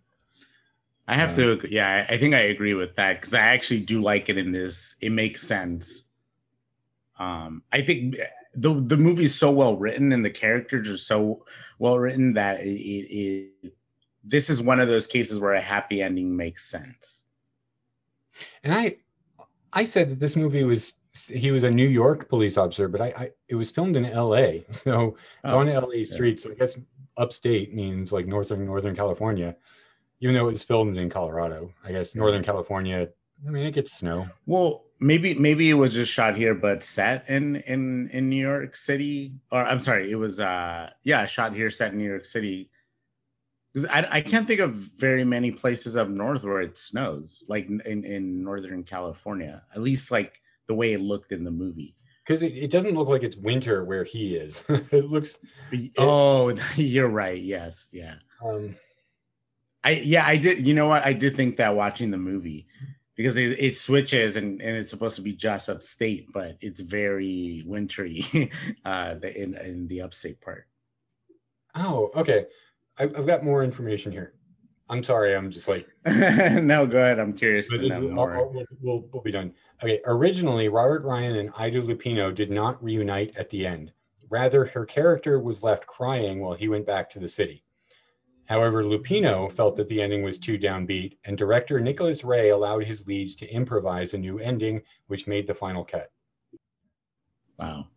[1.07, 3.79] I have Um, to, agree- yeah, I think I agree with that because I actually
[3.81, 4.95] do like it in this.
[5.01, 6.03] It makes sense.
[7.17, 8.17] Um, I think
[8.53, 11.45] the the movie is so well written and the characters are so
[11.79, 13.73] well written that it, it, it
[14.23, 17.23] this is one of those cases where a happy ending makes sense.
[18.63, 18.97] And I,
[19.71, 20.91] I said that this movie was
[21.25, 24.65] he was a New York police officer, but I, I it was filmed in L.A.
[24.71, 26.05] So it's Oh, on L.A.
[26.05, 26.43] streets.
[26.43, 26.77] So I guess
[27.17, 29.55] upstate means like northern Northern California,
[30.19, 31.71] even though it was filmed in Colorado.
[31.83, 33.09] I guess Northern California.
[33.47, 34.27] I mean, it gets snow.
[34.47, 38.75] Well, maybe maybe it was just shot here, but set in in in New York
[38.75, 39.33] City.
[39.51, 42.69] Or I'm sorry, it was uh yeah, shot here, set in New York City.
[43.73, 47.67] Because I, I can't think of very many places up north where it snows, like
[47.67, 49.61] in in Northern California.
[49.75, 51.95] At least like the way it looked in the movie.
[52.25, 54.63] Because it, it doesn't look like it's winter where he is.
[54.69, 55.39] it looks.
[55.97, 57.41] Oh, you're right.
[57.41, 58.15] Yes, yeah.
[58.43, 58.75] Um,
[59.83, 60.67] I yeah, I did.
[60.67, 61.05] You know what?
[61.05, 62.67] I did think that watching the movie
[63.15, 67.63] because it, it switches and, and it's supposed to be just upstate, but it's very
[67.65, 68.25] wintry
[68.85, 70.67] uh, in in the upstate part.
[71.75, 72.45] oh, okay.
[72.99, 74.33] I, I've got more information here.
[74.89, 75.35] I'm sorry.
[75.35, 77.19] I'm just like no, go ahead.
[77.19, 78.35] I'm curious But to know is- I'll- more.
[78.37, 79.53] I'll- we'll, we'll be done.
[79.83, 80.01] Okay.
[80.05, 83.91] Originally, Robert Ryan and Ida Lupino did not reunite at the end.
[84.29, 87.63] Rather, her character was left crying while he went back to the city.
[88.45, 93.05] However, Lupino felt that the ending was too downbeat, and director Nicholas Ray allowed his
[93.05, 96.11] leads to improvise a new ending, which made the final cut.
[97.59, 97.87] Wow.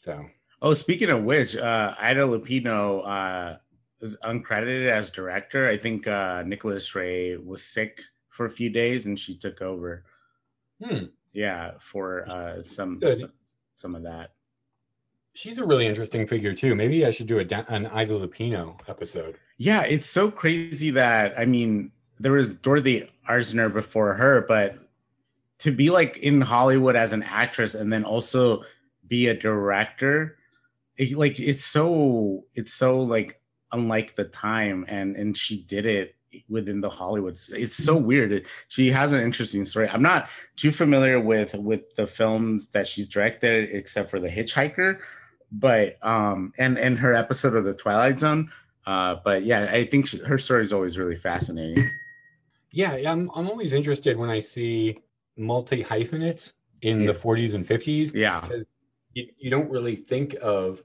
[0.00, 0.26] So,
[0.60, 3.58] Oh, speaking of which, uh, Ida Lupino uh,
[4.00, 5.68] is uncredited as director.
[5.68, 10.04] I think uh, Nicholas Ray was sick for a few days and she took over.
[10.82, 13.32] Hmm, Yeah, for uh, some, some
[13.76, 14.32] some of that.
[15.34, 16.74] she's a really interesting figure too.
[16.74, 19.38] Maybe I should do a, an Ida Lupino episode.
[19.56, 24.76] Yeah, it's so crazy that I mean, there was Dorothy Arzner before her, but
[25.60, 28.64] to be like in Hollywood as an actress and then also
[29.06, 30.36] be a director,
[30.96, 33.40] it, like it's so it's so like
[33.72, 36.14] unlike the time, and and she did it
[36.48, 37.38] within the Hollywood.
[37.52, 38.46] It's so weird.
[38.68, 39.88] She has an interesting story.
[39.88, 44.98] I'm not too familiar with with the films that she's directed, except for The Hitchhiker.
[45.50, 48.50] but um, and and her episode of the Twilight Zone.
[48.86, 51.82] Uh, but yeah, I think she, her story is always really fascinating.
[52.70, 54.98] Yeah, I'm I'm always interested when I see
[55.36, 56.52] multi hyphenates
[56.82, 57.12] in Yeah.
[57.12, 58.12] the 40s and 50s.
[58.14, 58.46] Yeah,
[59.14, 60.82] you, you don't really think of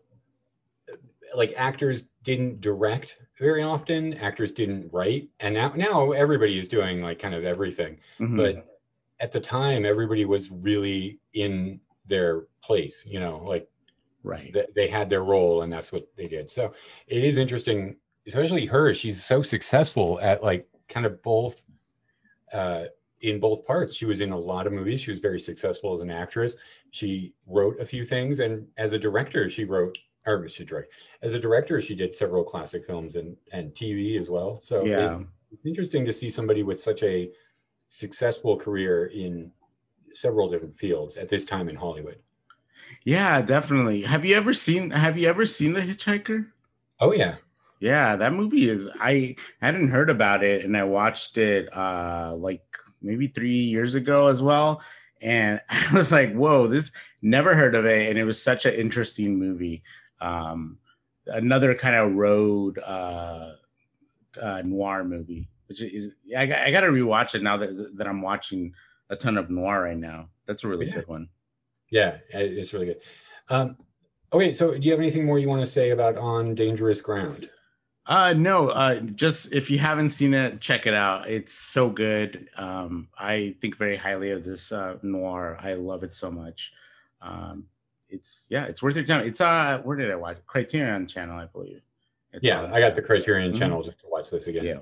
[1.35, 7.01] like actors didn't direct very often actors didn't write and now now everybody is doing
[7.01, 7.99] like kind of everything.
[8.19, 8.37] Mhm.
[8.37, 8.79] but
[9.19, 13.67] at the time everybody was really in their place you know like
[14.23, 14.53] right.
[14.53, 16.51] th- they had their role and that's what they did.
[16.51, 16.73] So
[17.07, 17.97] it is interesting
[18.27, 21.61] especially her she's so successful at like kind of both
[22.53, 22.85] uh
[23.21, 23.95] in both parts.
[23.95, 24.99] She was in a lot of movies.
[24.99, 26.57] She was very successful as an actress.
[26.91, 30.91] She wrote a few things and as a director she wrote or she direct
[31.21, 34.87] as a director she did several classic films and and tv as well so it-
[34.89, 35.19] Yeah.
[35.51, 37.29] it's interesting to see somebody with such a
[37.89, 39.51] successful career in
[40.13, 42.17] several different fields at this time in hollywood
[43.05, 44.01] Yeah, definitely.
[44.01, 46.47] Have you ever seen Have you ever seen The Hitchhiker?
[46.99, 47.35] oh yeah
[47.79, 48.89] Yeah, that movie is.
[48.99, 52.63] I hadn't heard about it, and I watched it uh like
[53.01, 54.81] maybe three years ago as well.
[55.21, 56.91] And I was like, "Whoa, this
[57.21, 59.83] never heard of it." And it was such an interesting movie.
[60.23, 60.77] Um,
[61.27, 63.53] another kind of road uh,
[64.41, 68.21] uh, noir movie, which is I, I got to rewatch it now that that I'm
[68.21, 68.73] watching
[69.09, 70.29] a ton of noir right now.
[70.45, 70.95] That's a really Yeah.
[70.95, 71.29] good one.
[71.91, 73.01] Yeah, it's really good.
[73.49, 73.77] Um,
[74.31, 77.49] okay, so do you have anything more you want to say about On Dangerous Ground?
[78.05, 81.29] Uh no, uh just if you haven't seen it, check it out.
[81.29, 82.49] It's so good.
[82.57, 85.57] Um I think very highly of this uh noir.
[85.59, 86.73] I love it so much.
[87.21, 87.67] Um
[88.13, 89.25] it's yeah, it's worth your time.
[89.25, 90.37] It's uh where did I watch?
[90.45, 91.81] Criterion channel, I believe.
[92.31, 93.01] It's Yeah, on I got the.
[93.01, 93.59] Criterion Mhm.
[93.59, 94.65] channel just to watch this again.
[94.65, 94.79] Yeah.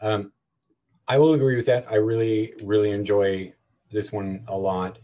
[0.00, 0.32] Um,
[1.08, 1.90] I will agree with that.
[1.90, 3.52] I really, really enjoy
[3.90, 4.98] this one a lot.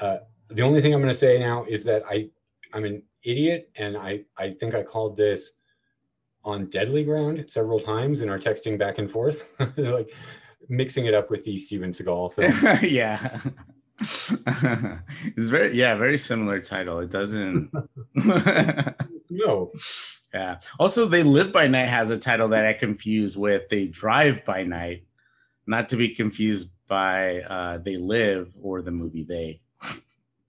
[0.00, 0.18] Uh,
[0.48, 2.30] the only thing I'm going to say now is that I,
[2.72, 5.52] I'm an idiot, and I, I think I called this
[6.44, 10.10] on deadly ground several times in our texting back and forth, like
[10.68, 12.52] mixing it up with the Steven Seagal film.
[12.90, 13.38] yeah.
[14.00, 16.98] it's very yeah, very similar title.
[16.98, 17.70] It doesn't
[19.30, 19.72] no,
[20.32, 20.58] Yeah.
[20.80, 24.64] Also, They Live by Night has a title that I confuse with They Drive by
[24.64, 25.04] Night,
[25.66, 29.60] not to be confused by uh, They Live or the movie They.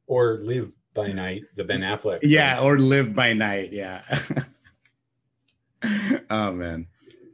[0.07, 2.19] or Live by Night, the Ben Affleck.
[2.23, 3.71] Yeah, or Live by Night.
[3.71, 4.01] Yeah.
[6.29, 6.87] oh man.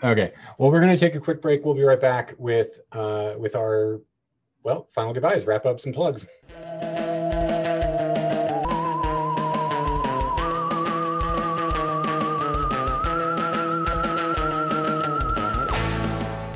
[0.03, 0.33] Okay.
[0.57, 1.63] Well, we're going to take a quick break.
[1.63, 4.01] We'll be right back with uh, with our
[4.63, 6.25] well final goodbyes, wrap ups, and plugs.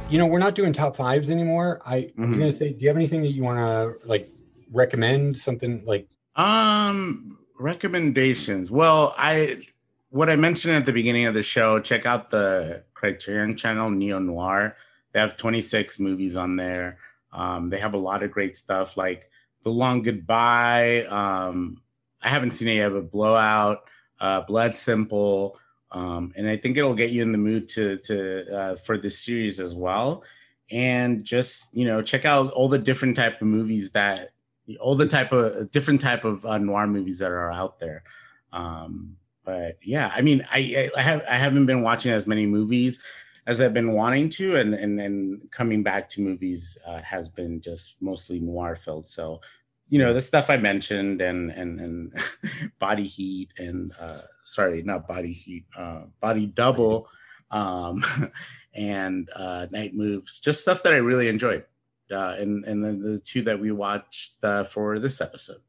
[0.07, 1.81] You know, we're not doing top fives anymore.
[1.85, 4.29] I, I was going to say, do you have anything that you want to like
[4.71, 5.37] recommend?
[5.37, 8.69] Something like Um, recommendations.
[8.69, 9.63] Well, I
[10.11, 11.79] what I mentioned at the beginning of the show.
[11.79, 14.77] Check out the Criterion channel, Neo Noir.
[15.11, 16.97] They have 26 movies on there.
[17.35, 19.29] Um, they have a lot of great stuff like
[19.63, 21.03] The Long Goodbye.
[21.03, 21.81] Um,
[22.21, 23.83] I haven't seen it yet, but Blowout,
[24.19, 25.59] uh, Blood Simple,
[25.91, 29.19] um, and I think it'll get you in the mood to to uh, for this
[29.19, 30.23] series as well.
[30.71, 34.31] And just you know, check out all the different type of movies that
[34.79, 38.03] all the type of different type of uh, noir movies that are out there.
[38.51, 42.45] Um, but yeah, I mean, I, I I have I haven't been watching as many
[42.45, 42.99] movies
[43.47, 47.61] as I've been wanting to, and and and coming back to movies uh, has been
[47.61, 49.07] just mostly noir filled.
[49.07, 49.41] So,
[49.89, 52.17] you know, the stuff I mentioned and and and
[52.79, 57.07] Body Heat and uh, sorry, not Body Heat, uh, Body Double,
[57.51, 58.03] um,
[58.73, 61.65] and uh, Night Moves, just stuff that I really enjoyed
[62.11, 65.61] uh, and and then the two that we watched uh, for this episode.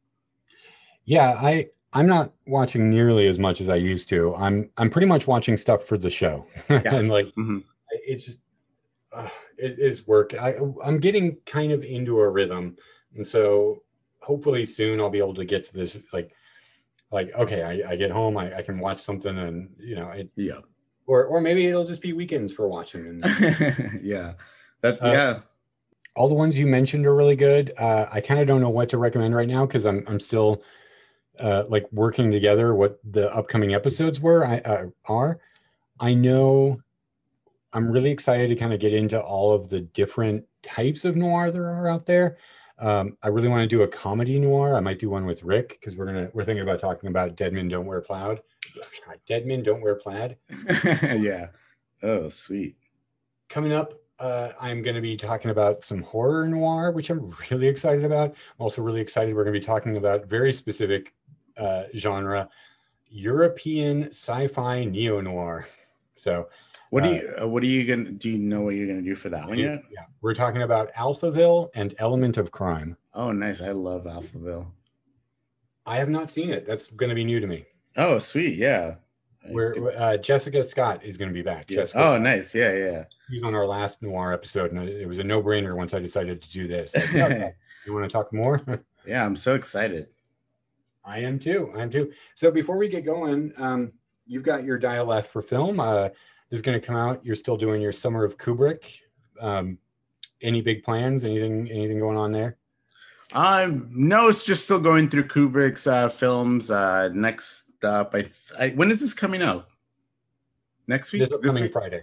[1.04, 4.34] Yeah, I I'm not watching nearly as much as I used to.
[4.36, 7.64] I'm I'm pretty much watching stuff for the show, and like Mhm.
[8.06, 8.40] it's just
[9.14, 10.34] uh, it is work.
[10.34, 12.76] I I'm getting kind of into a rhythm,
[13.14, 13.82] and so
[14.20, 16.32] hopefully soon I'll be able to get to this like
[17.10, 20.28] like okay, I, I get home, I, I can watch something, and you know it,
[20.36, 20.60] Yeah,
[21.06, 23.06] or or maybe it'll just be weekends for watching.
[23.06, 24.34] And yeah,
[24.82, 25.40] that's Uh, yeah.
[26.14, 27.72] all the ones you mentioned are really good.
[27.78, 30.62] Uh, I kind of don't know what to recommend right now because I'm I'm still
[31.40, 34.44] uh, like working together what the upcoming episodes were.
[34.46, 35.40] I uh, are.
[36.00, 36.80] I know.
[37.72, 41.50] I'm really excited to kind of get into all of the different types of noir
[41.50, 42.38] there are out there.
[42.78, 44.76] Um, I really want to do a comedy noir.
[44.76, 47.52] I might do one with Rick because we're gonna we're thinking about talking about Dead
[47.52, 48.40] Men Don't Wear Plaid.
[49.26, 50.36] Dead Men Don't Wear Plaid.
[51.02, 51.48] yeah.
[52.02, 52.76] Oh, sweet.
[53.48, 57.66] coming up uh, i'm going to be talking about some horror noir which i'm really
[57.66, 61.12] excited about i'm also really excited we're going to be talking about very specific
[61.56, 62.48] uh, genre
[63.08, 65.68] European sci-fi neo noir.
[66.14, 66.48] So,
[66.90, 68.30] what do you uh, what are you gonna do?
[68.30, 69.82] You know what you're gonna do for that one yet?
[69.90, 72.96] Yeah, we're talking about Alphaville and Element of Crime.
[73.14, 73.60] Oh, nice!
[73.60, 74.66] I love Alphaville.
[75.84, 76.66] I have not seen it.
[76.66, 77.64] That's to be new to me.
[77.96, 78.56] Oh, sweet!
[78.56, 78.96] Yeah.
[79.50, 81.70] Where uh, Jessica Scott is going to be back.
[81.70, 81.82] Yeah.
[81.82, 82.20] Jessica Oh, Scott.
[82.22, 82.54] nice!
[82.54, 83.04] Yeah, yeah.
[83.28, 86.42] He was on our last noir episode, and it was a no-brainer once I decided
[86.42, 86.96] to do this.
[86.96, 87.52] Like, okay,
[87.86, 88.60] you want to talk more?
[89.06, 90.08] yeah, I'm so excited.
[91.06, 91.72] I am too.
[91.76, 92.12] I am too.
[92.34, 93.92] So before we get going, um,
[94.26, 95.78] you've got your dial F for film.
[95.78, 96.08] Uh,
[96.50, 97.24] this is going to come out.
[97.24, 98.98] You're still doing your summer of Kubrick.
[99.40, 99.78] Um,
[100.42, 101.24] any big plans?
[101.24, 101.70] Anything?
[101.70, 102.56] Anything going on there?
[103.32, 106.70] Um, no, it's just still going through Kubrick's uh, films.
[106.70, 109.68] Uh, next up, I, I when is this coming out?
[110.88, 111.20] Next week.
[111.20, 111.72] This upcoming week?
[111.72, 112.02] Friday.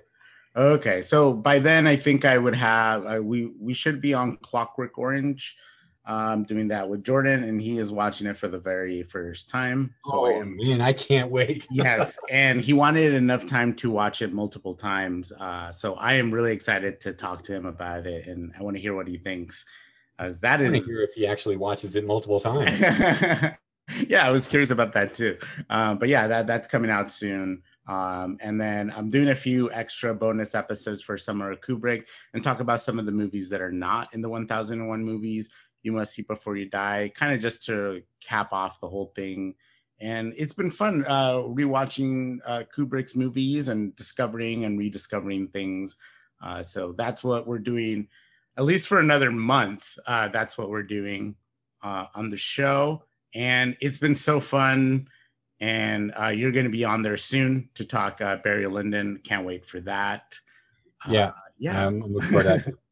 [0.56, 4.38] Okay, so by then I think I would have uh, we we should be on
[4.38, 5.58] Clockwork Orange.
[6.06, 9.96] Um, doing that with Jordan, and he is watching it for the very first time.
[10.04, 11.66] So I oh am man, I can't wait.
[11.72, 15.32] yes, and he wanted enough time to watch it multiple times.
[15.32, 18.76] Uh, so I am really excited to talk to him about it, and I want
[18.76, 19.64] to hear what he thinks,
[20.20, 22.82] as that I want is to hear if he actually watches it multiple times.
[24.08, 25.38] yeah, I was curious about that too.
[25.70, 27.64] Um, but yeah, that that's coming out soon.
[27.88, 32.44] Um, and then I'm doing a few extra bonus episodes for Summer of Kubrick and
[32.44, 35.50] talk about some of the movies that are not in the 1001 movies
[35.84, 39.54] you must see before you die, kind of just to cap off the whole thing.
[40.00, 45.96] And it's been fun uh, rewatching uh, Kubrick's movies and discovering and rediscovering things.
[46.42, 48.08] Uh, so that's what we're doing,
[48.58, 49.98] at least for another month.
[50.08, 51.36] Uh, that's what we're doing
[51.84, 53.04] uh, on the show.
[53.34, 55.08] And it's been so fun.
[55.60, 59.20] And uh, you're going to be on there soon to talk uh, Barry Lyndon.
[59.24, 60.38] Can't wait for that.
[61.08, 61.28] Yeah.
[61.28, 61.86] Uh, yeah.
[61.86, 62.74] Um, I'm looking forward to that.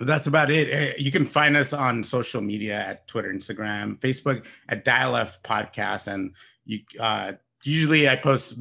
[0.00, 0.68] That's about it.
[0.70, 5.42] Eh, You can find us on social media at Twitter, Instagram, Facebook at Dial F
[5.42, 6.32] Podcast, and
[6.64, 7.32] you uh,
[7.64, 8.58] usually I post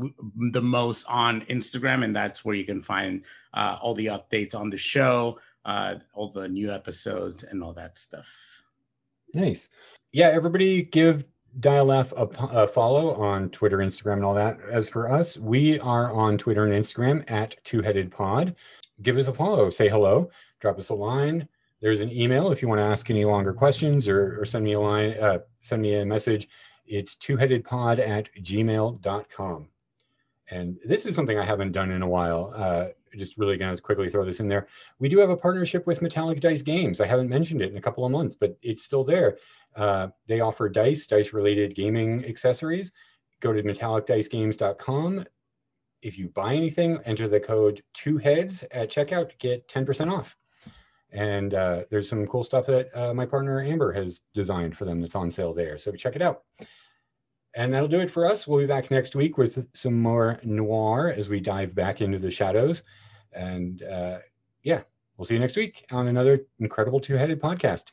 [0.52, 4.70] the most on Instagram, and that's where you can find uh, all the updates on
[4.70, 8.28] the show, uh, all the new episodes, and all that stuff.
[9.34, 9.70] Nice.
[10.14, 11.26] Yeah, everybody give
[11.60, 14.58] Dial F a, a follow on Twitter, Instagram, and all that.
[14.72, 18.56] As for us, we are on Twitter and Instagram at Two Headed Pod.
[19.02, 20.30] Give us a follow, say hello,
[20.66, 21.48] drop us a line.
[21.80, 24.74] There's an email if you want to ask any longer questions or, or send me
[24.74, 26.48] a line, uh, send me a message.
[26.88, 29.70] It's twoheadedpod at gmail.com.
[30.50, 32.52] And this is something I haven't done in a while.
[32.56, 34.68] Uh, just really going to quickly throw this in there.
[34.98, 37.00] We do have a partnership with Metallic Dice Games.
[37.00, 39.38] I haven't mentioned it in a couple of months, but it's still there.
[39.76, 42.92] Uh, they offer dice, dice related gaming accessories.
[43.40, 45.26] Go to metallicdicegames.com.
[46.02, 50.36] If you buy anything, enter the code two heads at checkout get 10% off.
[51.12, 55.00] And uh, there's some cool stuff that uh, my partner Amber has designed for them
[55.00, 55.78] that's on sale there.
[55.78, 56.44] So check it out.
[57.56, 58.46] And that'll do it for us.
[58.46, 62.32] We'll be back next week with some more noir as we dive back into the
[62.32, 62.84] shadows.
[63.32, 64.20] And uh,
[64.64, 64.82] yeah,
[65.16, 67.92] we'll see you next week on another incredible two headed podcast.